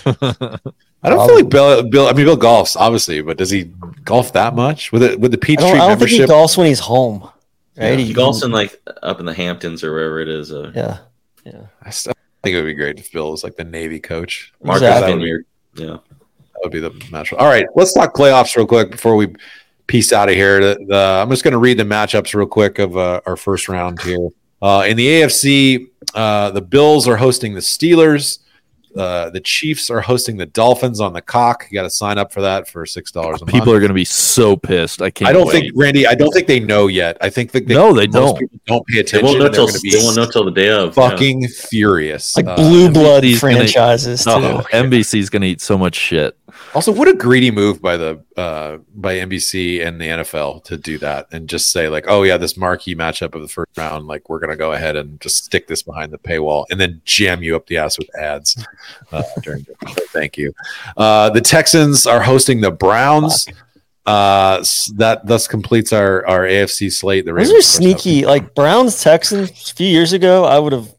[1.02, 2.08] I don't feel like Bill, Bill.
[2.08, 3.72] I mean, Bill golfs obviously, but does he
[4.04, 6.36] golf that much with it with the I Peachtree don't, I don't think he membership?
[6.36, 7.30] golfs when he's home.
[7.78, 7.98] Right?
[7.98, 10.52] He golfs in like up in the Hamptons or wherever it is.
[10.52, 10.98] Uh, yeah.
[11.46, 11.62] Yeah.
[11.82, 12.14] I still
[12.44, 14.54] think it would be great if Bill was like the Navy coach.
[14.62, 15.14] Martha's Exactly.
[15.14, 15.46] Vineyard.
[15.76, 15.86] Yeah.
[15.86, 17.32] That would be the match.
[17.32, 19.34] All right, let's talk playoffs real quick before we
[19.88, 20.60] piece out of here.
[20.60, 23.70] The, the, I'm just going to read the matchups real quick of uh, our first
[23.70, 24.28] round here.
[24.62, 28.40] Uh, in the AFC, uh, the Bills are hosting the Steelers.
[29.00, 31.68] Uh, the Chiefs are hosting the Dolphins on the cock.
[31.70, 33.54] You got to sign up for that for six dollars a month.
[33.54, 35.02] People are going to be so pissed.
[35.02, 35.30] I can't.
[35.30, 35.62] I don't wait.
[35.62, 36.06] think Randy.
[36.08, 37.18] I don't think they know yet.
[37.22, 38.40] I think that they, No, they most don't.
[38.40, 39.26] people don't pay They attention.
[39.26, 40.88] won't know they're till going to be they won't know till the day of.
[40.98, 41.10] yeah.
[41.10, 42.36] fucking furious.
[42.36, 44.30] Like Uh, blue blood NBC's gonna- franchises too.
[44.32, 46.36] Oh, NBC's going to eat so much shit.
[46.76, 50.98] Also, what a greedy move by the uh, by NBC and the NFL to do
[51.00, 54.30] that and just say like, "Oh yeah, this marquee matchup of the first round, like
[54.30, 57.56] we're gonna go ahead and just stick this behind the paywall and then jam you
[57.56, 58.64] up the ass with ads."
[59.12, 59.76] Uh, during the
[60.14, 60.54] thank you.
[60.96, 63.48] Uh, the Texans are hosting the Browns.
[64.06, 64.64] Uh,
[64.96, 67.26] that thus completes our our AFC slate.
[67.26, 68.26] The Those Ravens, are sneaky.
[68.26, 70.94] Like Browns Texans a few years ago, I would have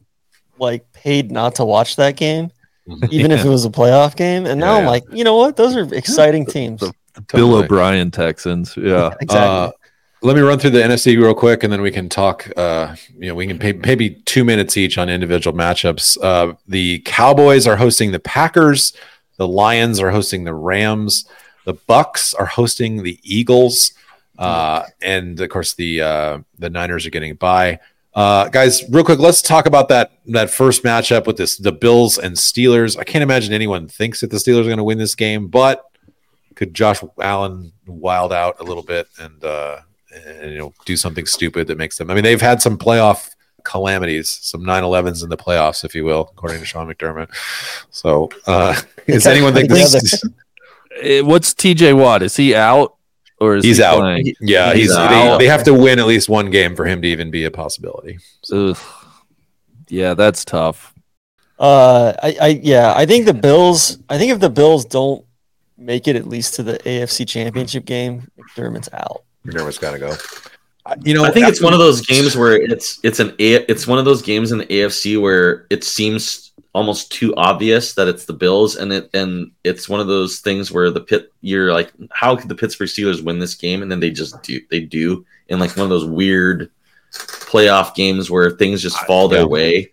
[0.59, 2.51] like paid not to watch that game,
[2.99, 3.11] Mhm.
[3.11, 4.45] even if it was a playoff game.
[4.45, 4.89] And now Yeah, I'm yeah.
[4.89, 5.55] like, you know what?
[5.57, 6.79] Those are exciting teams.
[6.81, 6.93] the-
[7.33, 7.65] Bill Totally.
[7.65, 8.73] O'Brien Texans.
[8.77, 9.13] Yeah.
[9.21, 9.37] exactly.
[9.37, 9.71] Uh,
[10.23, 12.49] let me run through the NFC real quick, and then we can talk.
[12.55, 16.17] Uh, you know, we can pay maybe two minutes each on individual matchups.
[16.23, 18.93] Uh, the Cowboys are hosting the Packers.
[19.37, 21.25] The Lions are hosting the Rams.
[21.65, 23.93] The Bucks are hosting the Eagles,
[24.39, 27.79] uh, and of course the uh, the Niners are getting by.
[28.13, 32.17] Uh, guys, real quick, let's talk about that that first matchup with this the Bills
[32.17, 32.97] and Steelers.
[32.97, 35.85] I can't imagine anyone thinks that the Steelers are going to win this game, but
[36.55, 39.79] could Josh Allen wild out a little bit and uh,
[40.13, 42.11] and you know do something stupid that makes them?
[42.11, 43.29] I mean, they've had some playoff
[43.63, 47.29] calamities, some 9/11s in the playoffs, if you will, according to Sean McDermott.
[47.91, 50.23] So, uh, does anyone think this?
[51.01, 52.23] Eh, What's TJ Watt?
[52.23, 52.95] Is he out
[53.41, 53.97] or is He's he out.
[53.99, 54.35] playing?
[54.39, 55.39] Yeah, He's he's, they, out.
[55.39, 58.19] they have to win at least one game for him to even be a possibility.
[58.53, 58.77] Ugh.
[59.89, 60.93] Yeah, that's tough.
[61.59, 63.97] Uh, I, I, yeah, I think the Bills.
[64.09, 65.25] I think if the Bills don't
[65.77, 69.23] make it at least to the AFC Championship game, McDermott's out.
[69.45, 70.15] McDermott's got to go.
[71.03, 73.87] You know, I think it's one of those games where it's it's an A, it's
[73.87, 78.25] one of those games in the AFC where it seems almost too obvious that it's
[78.25, 81.91] the Bills, and it and it's one of those things where the pit you're like,
[82.11, 83.81] how could the Pittsburgh Steelers win this game?
[83.81, 86.69] And then they just do they do in like one of those weird
[87.11, 89.45] playoff games where things just fall their Yeah.
[89.47, 89.91] way.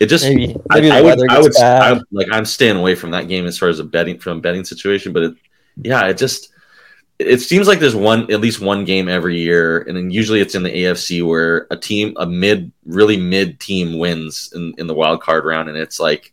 [0.00, 1.98] It just Maybe, I, maybe I the would, weather I would, bad.
[1.98, 4.40] I, like, I'm staying away from that game as far as a betting from a
[4.40, 5.12] betting situation.
[5.12, 5.34] But it,
[5.76, 6.48] yeah, it just,
[7.18, 10.54] it seems like there's one, at least one game every year, and then usually it's
[10.54, 14.94] in the AFC where a team, a mid, really mid team wins in in the
[14.94, 16.32] wild card round, and it's like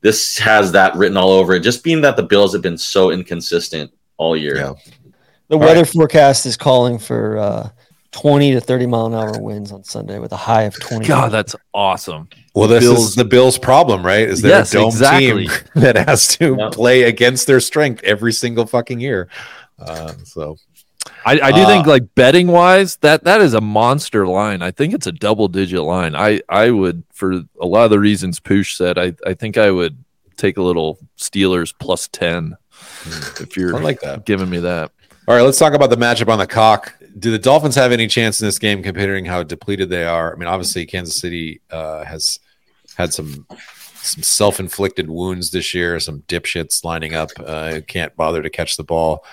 [0.00, 1.60] this has that written all over it.
[1.60, 4.56] Just being that the Bills have been so inconsistent all year.
[4.56, 4.74] Yeah.
[5.48, 5.88] the all weather right.
[5.88, 7.70] forecast is calling for uh,
[8.12, 11.06] 20 to 30 mile an hour winds on Sunday with a high of 20.
[11.06, 12.28] God, that's awesome.
[12.54, 14.28] Well, this Bills- is the Bills' problem, right?
[14.28, 15.46] Is they're Yes, a dome exactly.
[15.48, 16.68] team that has to Yeah.
[16.72, 19.28] play against their strength every single fucking year.
[19.78, 20.56] Uh, so
[21.24, 24.62] I, I do Uh, think like betting wise, that that is a monster line.
[24.62, 26.14] I think it's a double digit line.
[26.16, 28.98] I I would for a lot of the reasons Poosh said.
[28.98, 30.02] I I think I would
[30.36, 32.56] take a little Steelers plus ten
[33.40, 34.24] if you're I like that.
[34.24, 34.90] giving me that.
[35.26, 36.94] All right, let's talk about the matchup on the cock.
[37.18, 40.32] Do the Dolphins have any chance in this game, considering how depleted they are?
[40.32, 42.38] I mean, obviously, Kansas City uh, has
[42.96, 43.46] had some
[43.94, 45.98] some self inflicted wounds this year.
[46.00, 49.24] Some dipshits lining up uh, can't bother to catch the ball.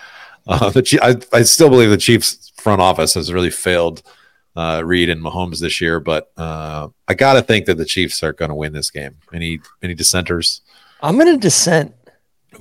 [0.48, 4.04] Uh, the I, I still believe the Chiefs front office has really failed
[4.56, 8.24] uh, Reed and Mahomes this year, but uh, I got to think that the Chiefs
[8.24, 9.18] are going to win this game.
[9.34, 10.62] Any any dissenters?
[11.02, 11.94] I'm going to dissent.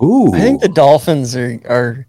[0.03, 2.07] Ooh, I think the Dolphins are, are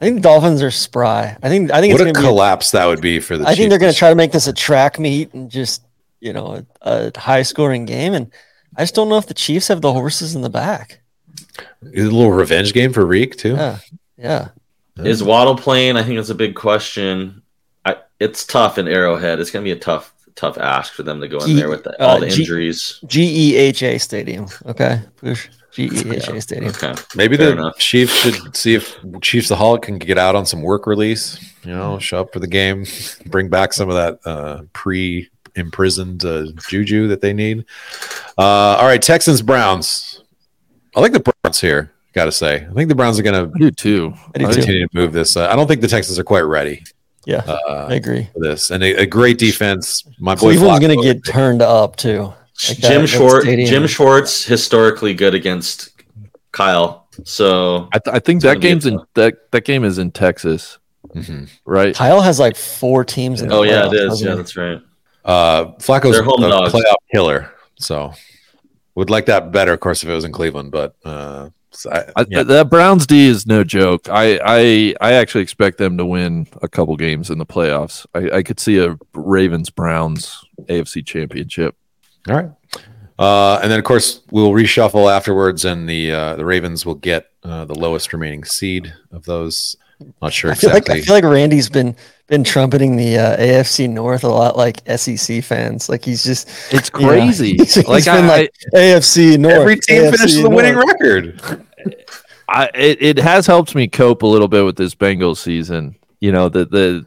[0.00, 1.36] I think the Dolphins are spry.
[1.42, 2.26] I think I think what it's a to be.
[2.26, 3.46] collapse that would be for the.
[3.46, 5.82] I think they're going to try to make this a track meet and just
[6.20, 8.14] you know a, a high scoring game.
[8.14, 8.32] And
[8.76, 11.00] I just don't know if the Chiefs have the horses in the back.
[11.82, 13.54] a little revenge game for Reek too.
[13.54, 13.78] Yeah,
[14.16, 14.48] yeah.
[14.98, 15.96] Is Waddle playing?
[15.96, 17.42] I think it's a big question.
[17.84, 19.40] I, it's tough in Arrowhead.
[19.40, 21.68] It's going to be a tough, tough ask for them to go in G- there
[21.68, 23.00] with the, all uh, the injuries.
[23.06, 24.46] G E H A Stadium.
[24.66, 25.48] Okay, Push.
[25.74, 26.70] GEHA Stadium.
[26.70, 26.94] Okay.
[27.16, 27.78] Maybe Fair the enough.
[27.78, 31.36] Chiefs should see if Chiefs the Hulk can get out on some work release.
[31.64, 32.84] You know, show up for the game,
[33.26, 37.64] bring back some of that uh, pre imprisoned uh, juju that they need.
[38.38, 40.22] Uh, all right, Texans Browns.
[40.94, 41.92] I like the Browns here.
[42.14, 44.14] Got to say, I think the Browns are going to do too.
[44.34, 44.54] I do I- too.
[44.56, 45.36] continue to move this.
[45.36, 46.82] Uh, I don't think the Texans are quite ready
[47.26, 48.28] Yeah, uh, I agree.
[48.32, 50.04] for this, and a, a great defense.
[50.20, 52.32] My boy Cleveland's going to get turned up too.
[52.68, 53.46] Like Jim that Schwartz.
[53.46, 55.90] Jim Schwartz historically good against
[56.52, 57.08] Kyle.
[57.24, 60.78] So I, th- I think that game's in that that game is in Texas,
[61.14, 61.48] Mhm.
[61.64, 61.94] right?
[61.96, 63.42] Kyle has like four teams.
[63.42, 64.36] In the oh yeah, it playoffs, Yeah, he?
[64.36, 64.80] that's right.
[65.24, 66.72] Uh, Flacco's home a dogs.
[66.72, 68.12] playoff killer, so
[68.94, 70.70] would like that better, of course, if it was in Cleveland.
[70.70, 72.42] But uh, so I, I, yeah.
[72.42, 74.08] That Browns D is no joke.
[74.08, 78.06] I, I I actually expect them to win a couple games in the playoffs.
[78.14, 81.76] I, I could see a Ravens Browns AFC Championship.
[82.28, 82.50] all right.
[83.18, 87.30] Uh, and then, of course, we'll reshuffle afterwards, and the uh, the Ravens will get
[87.44, 89.76] uh, the lowest remaining seed of those.
[90.20, 91.00] Not sure I feel like exactly.
[91.02, 91.94] I feel like Randy's been
[92.26, 95.88] been trumpeting the uh, AFC North a lot, like SEC fans.
[95.88, 97.52] Like he's just It's you know, crazy.
[97.52, 99.54] he's- he's like been I, like, AFC North.
[99.54, 100.86] Every team AFC finishes the winning North.
[101.00, 101.66] record.
[102.48, 105.96] I it, it has helped me cope a little bit with this Bengals season.
[106.20, 107.06] You know, the the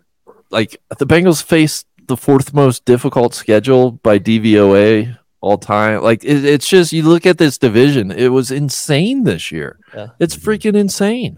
[0.50, 6.02] like the Bengals face the fourth most difficult schedule by DVOA all time.
[6.02, 9.78] Like it, it's just you look at this division, it was insane this year.
[9.94, 10.08] Yeah.
[10.20, 11.38] It's freaking insane.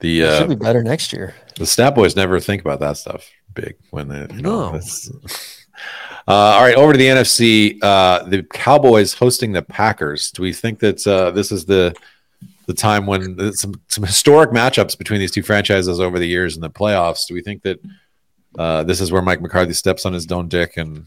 [0.00, 1.34] The It should uh, be better next year.
[1.56, 4.80] the stat boys never think about that stuff big when they you know, No.
[6.28, 10.52] uh, all right over to the nfc uh, the cowboys hosting the packers do we
[10.52, 11.94] think that uh, this is the
[12.66, 16.60] the time when some some historic matchups between these two franchises over the years in
[16.60, 17.78] the playoffs do we think that
[18.58, 21.06] uh, this is where mike mccarthy steps on his own dick and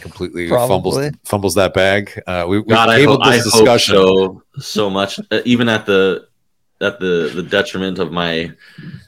[0.00, 1.10] completely fumbles Probably.
[1.24, 4.42] fumbles that bag uh, we, we God, I, tabled hope, I this hope discussion so
[4.58, 5.18] so much.
[5.30, 6.28] Uh, even at the
[6.82, 8.52] at the the detriment of my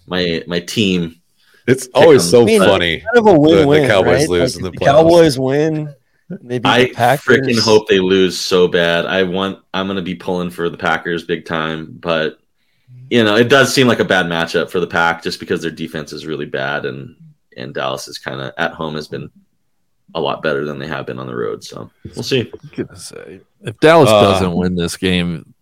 [0.06, 1.20] my my team.
[1.66, 3.82] it's always so I mean, funny Kind of a win-win.
[3.82, 4.28] the Cowboys right?
[4.28, 4.86] lose Like, in the if.
[4.86, 5.94] Cowboys win.
[6.30, 6.68] They beat
[6.98, 9.04] I freaking hope they lose so bad.
[9.06, 9.58] I want.
[9.74, 12.38] I'm going to be pulling for the Packers big time, but
[13.10, 15.70] you know it does seem like a bad matchup for the Pack just because their
[15.70, 17.14] defense is really bad and
[17.56, 19.30] and Dallas is kind of at home has been
[20.14, 21.62] a lot better than they have been on the road.
[21.62, 22.50] So we'll see.
[22.74, 25.53] gonna say if Dallas Uh, doesn't win this game,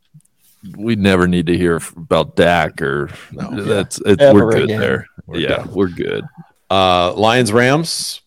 [0.77, 3.63] we never need to hear about Dak or No.
[3.63, 4.81] that's it, Ever we're good again.
[4.81, 5.07] there.
[5.27, 5.73] We're yeah, done.
[5.73, 6.25] we're good.
[6.71, 8.23] uh lions rams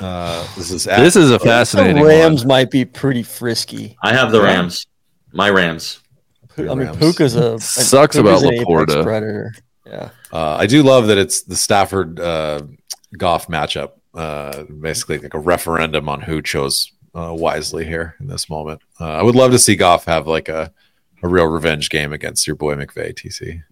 [0.00, 2.48] uh this is at, This is a The fascinating Rams one.
[2.48, 3.96] might be pretty frisky.
[4.02, 4.86] I have the Rams.
[5.32, 6.00] My Rams.
[6.56, 6.96] I mean, Rams.
[6.96, 9.02] Puka's a Sucks Puka's about an apex Laporta.
[9.04, 9.54] predator.
[9.86, 12.62] Yeah, Uh, I do love that it's the Stafford uh,
[13.16, 13.92] Goff matchup.
[14.14, 18.80] Uh, basically, like a referendum on who chose uh, wisely here in this moment.
[19.00, 20.72] Uh, I would love to see Goff have like a,
[21.22, 23.14] a real revenge game against your boy McVay.
[23.14, 23.62] TC.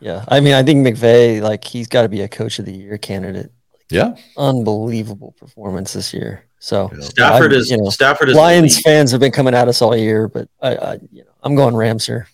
[0.00, 0.24] yeah.
[0.28, 2.98] I mean, I think McVay, like, he's got to be a coach of the year
[2.98, 3.50] candidate.
[3.90, 6.44] Yeah, Unbelievable performance this year.
[6.60, 7.00] So Yeah.
[7.00, 8.84] Stafford I'm- is you know, Stafford is Lions elite.
[8.84, 11.74] fans have been coming at us all year, but I, I you know, I'm going
[11.74, 12.28] Rams here.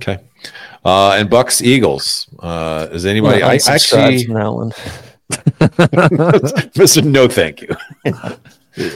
[0.00, 0.18] okay.
[0.84, 2.28] Uh, and Bucks Eagles.
[2.38, 3.42] Uh, is anybody?
[3.42, 4.72] I'm I actually, from that one.
[6.76, 7.02] Mister.
[7.02, 7.68] No, thank you.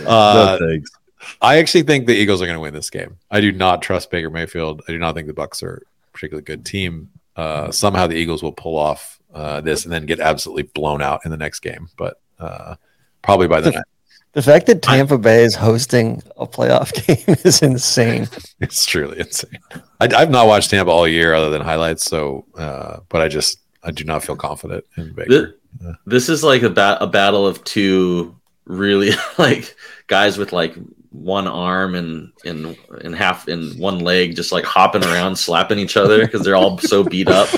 [0.07, 0.91] Uh, No thanks.
[1.41, 3.19] I actually think the Eagles are going to win this game.
[3.31, 4.83] I do not trust Baker Mayfield.
[4.89, 7.11] I do not think the Bucks are a particularly good team.
[7.37, 11.21] Uh, somehow the Eagles will pull off uh, this and then get absolutely blown out
[11.25, 11.89] in the next game.
[11.97, 12.77] But uh,
[13.23, 13.85] probably by the
[14.33, 18.29] The fact that Tampa Bay is hosting a playoff game is insane.
[18.61, 19.59] it's truly insane.
[20.01, 22.05] I, I've not watched Tampa all year other than highlights.
[22.05, 25.57] So, uh, but I just I do not feel confident in Baker.
[25.79, 28.35] This, this is like a, ba- a battle of two
[28.65, 29.77] really like
[30.07, 30.75] guys with like
[31.17, 35.97] one arm and and and half in one leg just like hopping around slapping each
[35.97, 37.49] other because they're all so beat up.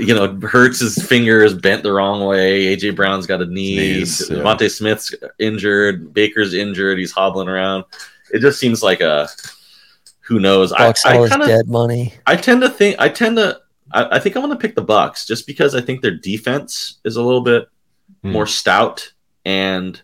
[0.00, 2.76] You know Hurts' finger is bent the wrong way.
[2.76, 3.76] Aj brown's got a knee.
[3.76, 4.38] Knees, yeah.
[4.38, 6.12] DeVonta smith's injured.
[6.12, 6.98] Baker's injured.
[6.98, 7.84] He's hobbling around.
[8.32, 9.28] It just seems like a
[10.20, 10.72] who knows?
[10.72, 12.12] I, Bucks all I kind of dead money.
[12.26, 13.60] I tend to think I tend to
[13.92, 17.16] I, I think I'm gonna pick the Bucks just because I think their defense is
[17.16, 17.68] a little bit
[18.22, 18.32] Hmm.
[18.32, 19.12] more stout
[19.44, 20.00] and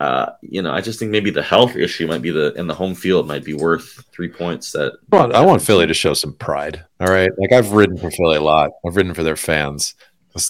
[0.00, 2.74] uh, you know I just think maybe the health issue might be the in the
[2.74, 6.14] home field might be worth three points that I want, I want Philly to show
[6.14, 6.82] some pride.
[7.00, 8.70] All right, like I've ridden for Philly a lot.
[8.84, 9.94] I've ridden for their fans.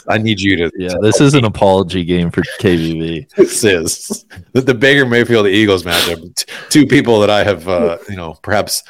[0.09, 0.71] I need you to.
[0.77, 3.31] Yeah, this is an apology game for KVV.
[3.35, 6.35] This is the, the Baker Mayfield Eagles matchup.
[6.37, 8.83] T- Two people that I have, uh, you know, perhaps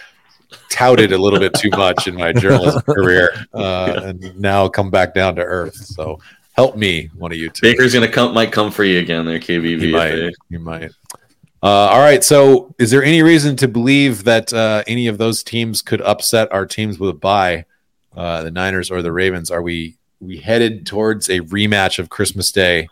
[0.69, 5.15] touted a little bit too much in my journalism career, uh, and now come back
[5.15, 5.77] down to earth.
[5.77, 6.19] So
[6.53, 7.63] help me, one of you two.
[7.63, 10.91] Baker's gonna come might come for you again there KBV you might, they- you might.
[11.63, 12.25] Uh, all right.
[12.25, 16.51] So, is there any reason to believe that uh, any of those teams could upset
[16.53, 17.67] our teams with a bye,
[18.17, 19.51] uh, the Niners or the Ravens?
[19.51, 22.89] Are we we headed towards a rematch of Christmas Day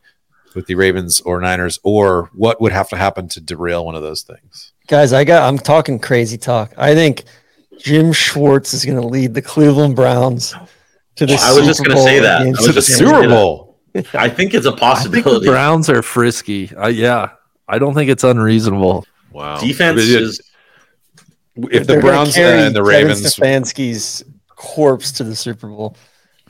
[0.54, 4.02] with the Ravens or Niners, or what would have to happen to derail one of
[4.02, 4.72] those things?
[4.86, 6.74] Guys, I got I'm talking crazy talk.
[6.76, 7.24] I think
[7.78, 10.54] Jim Schwartz is going to lead the Cleveland Browns
[11.18, 12.42] to the I was just gonna say that.
[12.42, 13.28] I was To the just the gonna say Super.
[13.28, 13.78] Bowl.
[14.14, 15.46] I think it's a I think the possibility.
[15.46, 16.74] Browns are frisky.
[16.74, 17.30] Uh, yeah,
[17.68, 19.04] I don't think it's unreasonable.
[19.32, 19.58] Wow.
[19.60, 20.40] Defense But it- is
[21.70, 25.96] if the Browns carry and the Kevin Ravens Stefanski's corpse to the Super Bowl.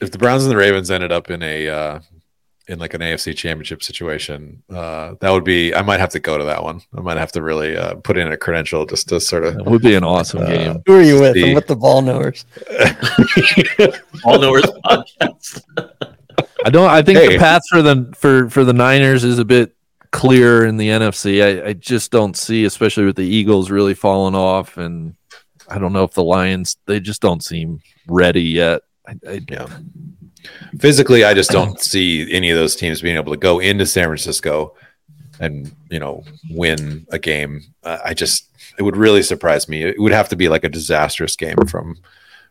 [0.01, 2.01] if the Browns and the Ravens ended up in a uh,
[2.69, 5.75] in like an AFC Championship situation, uh, that would be.
[5.75, 6.83] I might have to go to that one.
[6.97, 9.57] I might have to really uh, put in a credential just to sort of.
[9.57, 10.83] It would be an awesome Uh, game.
[10.87, 11.35] Who are you with?
[11.35, 12.45] The- I'm with the ball knowers.
[14.23, 15.63] ball knowers podcast.
[16.65, 16.91] I don't.
[16.91, 17.29] I think Hey.
[17.35, 19.75] the path for the for for the Niners is a bit
[20.11, 21.43] clearer in the NFC.
[21.65, 25.15] I, I just don't see, especially with the Eagles really falling off, and
[25.69, 28.83] I don't know if the Lions they just don't seem ready yet.
[29.07, 29.67] I, I, Yeah.
[30.79, 34.05] Physically, I just don't see any of those teams being able to go into San
[34.05, 34.75] Francisco
[35.41, 37.63] and you know win a game.
[37.83, 38.49] Uh, I just
[38.79, 39.83] it would really surprise me.
[39.83, 41.97] It would have to be like a disastrous game from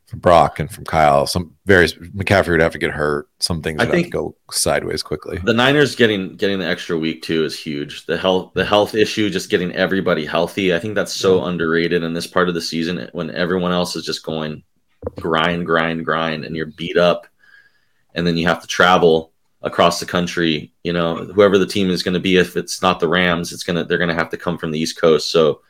[0.08, 1.28] from Brock and from Kyle.
[1.28, 3.28] Some various McCaffrey would have to get hurt.
[3.40, 5.40] Some things I would have to think- go sideways quickly.
[5.44, 8.06] The Niners getting getting the extra week too is huge.
[8.06, 10.74] The health the health issue, just getting everybody healthy.
[10.74, 14.06] I think that's so underrated in this part of the season when everyone else is
[14.06, 14.64] just going
[15.20, 17.28] grind, grind, grind, and you're beat up,
[18.18, 19.32] and then you have to travel
[19.62, 20.74] across the country.
[20.84, 23.64] You know, whoever the team is going to be, if it's not the Rams, it's
[23.64, 25.32] gonna they're gonna have to come from the East Coast.
[25.32, 25.62] So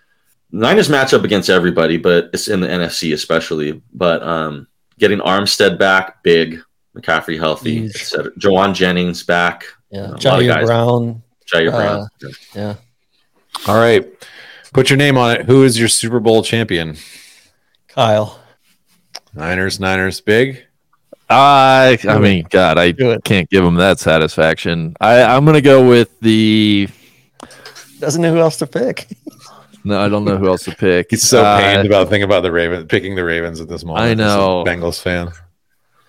[0.52, 3.82] Niners match up against everybody, but it's in the NFC especially.
[3.94, 4.68] But um,
[4.98, 6.62] getting Armstead back, big.
[6.96, 7.96] McCaffrey healthy, Huge.
[7.96, 8.32] etc.
[8.40, 9.66] Jauan Jennings back.
[9.92, 10.66] Yeah, A lot of Ji'Ayir.
[10.66, 11.22] Brown.
[11.46, 12.08] Ji'Ayir Uh, Brown.
[12.56, 12.76] Yeah,
[13.68, 14.04] All right,
[14.74, 15.46] put your name on it.
[15.46, 16.98] Who is your Super Bowl champion?
[17.88, 18.40] Kyle.
[19.36, 20.66] Niners, Niners, big.
[21.30, 22.94] I I mean, God, I
[23.24, 24.96] can't give them that satisfaction.
[25.02, 26.88] I I'm gonna go with the.
[28.00, 29.08] Doesn't know who else to pick.
[29.84, 31.08] No, I don't know who else to pick.
[31.10, 34.04] He's so Uh, pained about thinking about the Ravens, picking the Ravens at this moment.
[34.06, 34.64] I as a know.
[34.66, 35.32] Bengals fan.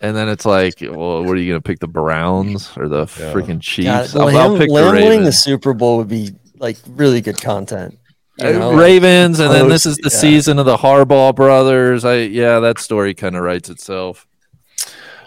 [0.00, 1.80] And then it's like, well, what are you going to pick?
[1.80, 3.32] The Browns or the Yeah.
[3.32, 4.12] freaking Chiefs?
[4.14, 6.30] God, I'll, Lamb, I'll pick the Lamb winning the Super Bowl would be
[6.60, 7.98] like really good content.
[8.38, 10.18] You Uh, know, like- Ravens, and then this is the yeah.
[10.18, 12.04] season of the Harbaugh brothers.
[12.04, 14.27] I yeah, that story kind of writes itself.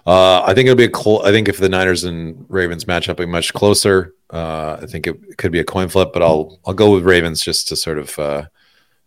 [0.05, 1.25] Uh, I think it'll be a close.
[1.25, 5.37] I think if the Niners and Ravens match up much closer, uh, I think it
[5.37, 6.11] could be a coin flip.
[6.13, 8.45] But I'll I'll go with Ravens just to sort of uh,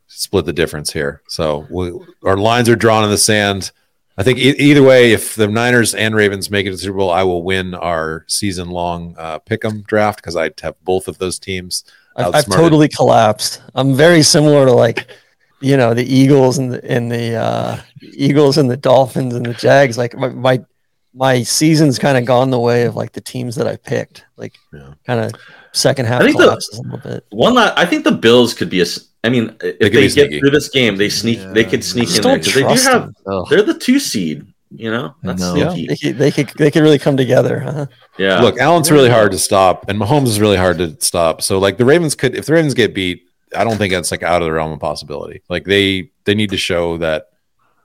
[0.07, 1.23] split the difference here.
[1.29, 1.93] So we,
[2.25, 3.73] our lines are drawn in the sand.
[4.17, 6.99] I think e- either way, if the Niners and Ravens make it to the Super
[6.99, 11.19] Bowl, I will win our season long uh, pick'em draft because I have both of
[11.19, 11.85] those teams.
[12.17, 13.61] I've, I've totally collapsed.
[13.75, 15.09] I'm very similar to like,
[15.61, 19.55] you know, the Eagles and the and the uh, Eagles and the Dolphins and the
[19.55, 19.99] Jags.
[19.99, 20.65] Like my my,
[21.15, 24.25] my season's kind of gone the way of like the teams that I picked.
[24.37, 24.95] Like Yeah.
[25.07, 25.33] kind of
[25.73, 27.25] second half I think the- collapses a little bit.
[27.31, 28.87] One, la- I think the Bills could be a.
[29.23, 31.39] I mean, if could they, get through this game, they sneak.
[31.55, 33.15] They could sneak Just in there because they do have.
[33.25, 33.45] them.
[33.49, 34.47] They're the two seed.
[34.77, 35.55] You know, I that's know.
[35.73, 35.87] sneaky.
[35.87, 37.87] They could, they could they could really come together, huh?
[38.19, 38.41] Yeah.
[38.41, 41.43] Look, Allen's really hard to stop, and Mahomes is really hard to stop.
[41.43, 43.23] So, like, the Ravens could, if the Ravens get beat,
[43.57, 45.43] I don't think that's like out of the realm of possibility.
[45.49, 47.29] Like, they they need to show that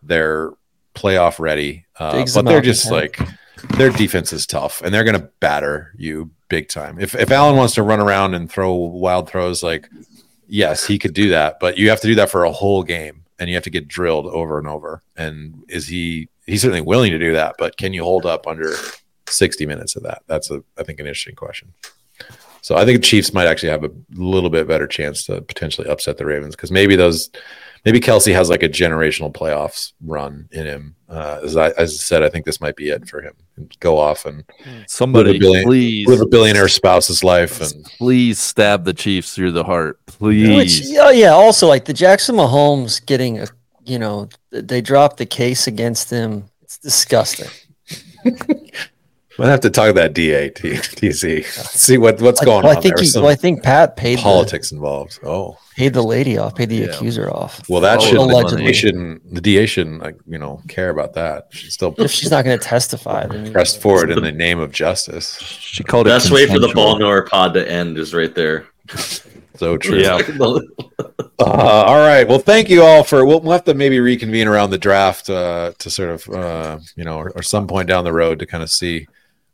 [0.02, 0.50] they're
[1.00, 3.20] playoff ready, uh, but they're just like
[3.78, 7.00] their defense is tough, and they're going to batter you big time.
[7.00, 9.90] If if Allen wants to run around and throw wild throws, like
[10.48, 13.24] yes, he could do that, but you have to do that for a whole game,
[13.40, 15.02] and you have to get drilled over and over.
[15.16, 16.30] And is he?
[16.46, 18.74] He's certainly willing to do that, but can you hold up under
[19.28, 20.24] 60 minutes of that?
[20.28, 21.74] That's a I think an interesting question.
[22.62, 26.18] So I think Chiefs might actually have a little bit better chance to potentially upset
[26.18, 27.30] the Ravens because maybe those
[27.86, 30.96] maybe Kelce has like a generational playoffs run in him.
[31.08, 33.34] Uh, as I as I said, I think this might be it for him.
[33.80, 34.44] Go off and
[34.88, 39.34] somebody, Live a billion- please, live a billionaire spouse's life and please stab the Chiefs
[39.36, 40.92] through the heart, Which, please.
[40.92, 41.32] yeah, yeah.
[41.32, 43.48] Also, like the Jackson Mahomes getting a,
[43.86, 46.46] you know, they dropped the case against him.
[46.62, 47.48] It's disgusting.
[49.40, 51.44] might have to talk to that DA T- TC.
[51.46, 53.06] See what what's going well, on I think there.
[53.06, 55.20] he, well, I think Pat paid the, politics involved.
[55.24, 55.58] Oh.
[55.76, 56.86] paid the lady off, paid the Yeah.
[56.88, 57.62] accuser off.
[57.70, 58.66] Well, that Oh, should allegedly.
[58.68, 61.48] the shouldn't the DA shouldn't like you know care about that.
[61.52, 64.72] She's still if she's not going to testify, then pressed forward in the name of
[64.72, 65.38] justice.
[65.40, 66.84] She called it Best way for the consensual.
[66.84, 68.66] ball knower pod to end is right there.
[69.56, 70.00] So true.
[70.00, 70.20] Yeah.
[71.42, 71.44] Uh,
[71.88, 72.28] all right.
[72.28, 73.26] Well, thank you all for.
[73.26, 77.06] We'll, we'll have to maybe reconvene around the draft uh, to sort of uh, you
[77.06, 79.08] know, or, or some point down the road to kind of see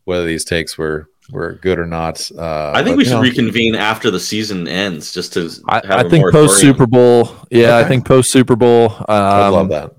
[0.05, 2.29] whether these takes were we're good or not.
[2.37, 5.75] Uh, I think but, we should know, reconvene after the season ends, just to I,
[5.87, 7.29] have I a think post Super Bowl.
[7.51, 8.91] Yeah, I think post Super Bowl.
[8.91, 9.91] Um, I love that.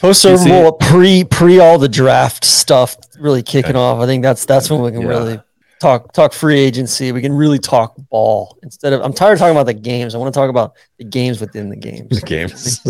[0.00, 4.00] Post Super Bowl, pre pre all the draft stuff really kicking off.
[4.00, 5.06] I think that's that's when we can Yeah.
[5.08, 5.40] really
[5.80, 7.12] talk talk free agency.
[7.12, 9.02] We can really talk ball instead of.
[9.02, 10.16] I'm tired of talking about the games.
[10.16, 12.20] I want to talk about the games within the games.
[12.24, 12.80] Games.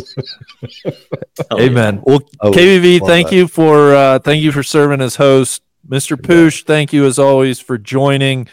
[1.53, 2.01] Amen.
[2.05, 3.35] Well, Oh, KVV, thank that.
[3.37, 6.17] you for uh, thank you for serving as host, Mr.
[6.17, 6.65] Poosh.
[6.65, 8.49] Thank you as always for joining.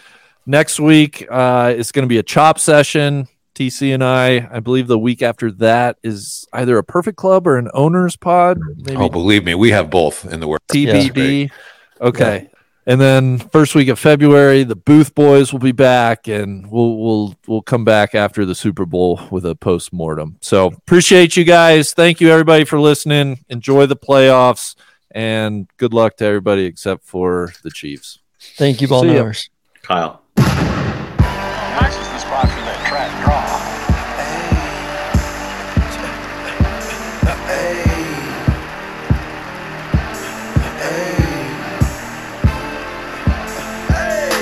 [0.46, 3.28] Next week uh, is going to be a chop session.
[3.56, 7.58] TC and I, I believe the week after that is either a perfect club or
[7.58, 10.64] an owners pod, maybe oh, believe me, we have both in the works.
[10.70, 11.52] TBD.
[12.00, 12.50] Okay.
[12.86, 17.36] And then first week of February, the Booth Boys will be back, and we'll we'll
[17.46, 20.38] we'll come back after the Super Bowl with a post mortem.
[20.42, 21.94] So appreciate you guys.
[21.94, 23.46] Thank you everybody for listening.
[23.50, 24.76] Enjoy the playoffs,
[25.12, 28.20] and good luck to everybody except for the Chiefs.
[28.40, 29.50] Thank you, ball See knowers.
[29.82, 30.22] Kyle.
[30.38, 33.60] Nice is the spot for that track draw.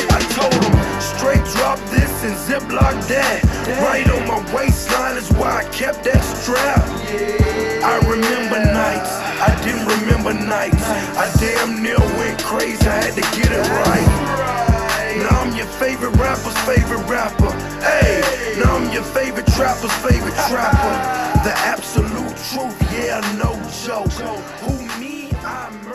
[0.10, 3.44] I told him straight drop this and ziplock that.
[3.82, 6.84] Right on my waistline is why I kept that strap.
[7.84, 9.12] I remember nights,
[9.48, 10.84] I didn't remember nights.
[11.16, 14.10] I damn near went crazy, I had to get it right.
[15.24, 17.52] Now I'm your favorite rapper's favorite rapper.
[17.82, 18.22] Hey,
[18.60, 20.94] now I'm your favorite trapper's favorite trapper.
[21.48, 23.52] The absolute truth, yeah, no
[23.86, 24.12] joke.
[24.62, 25.87] Who me, I'm.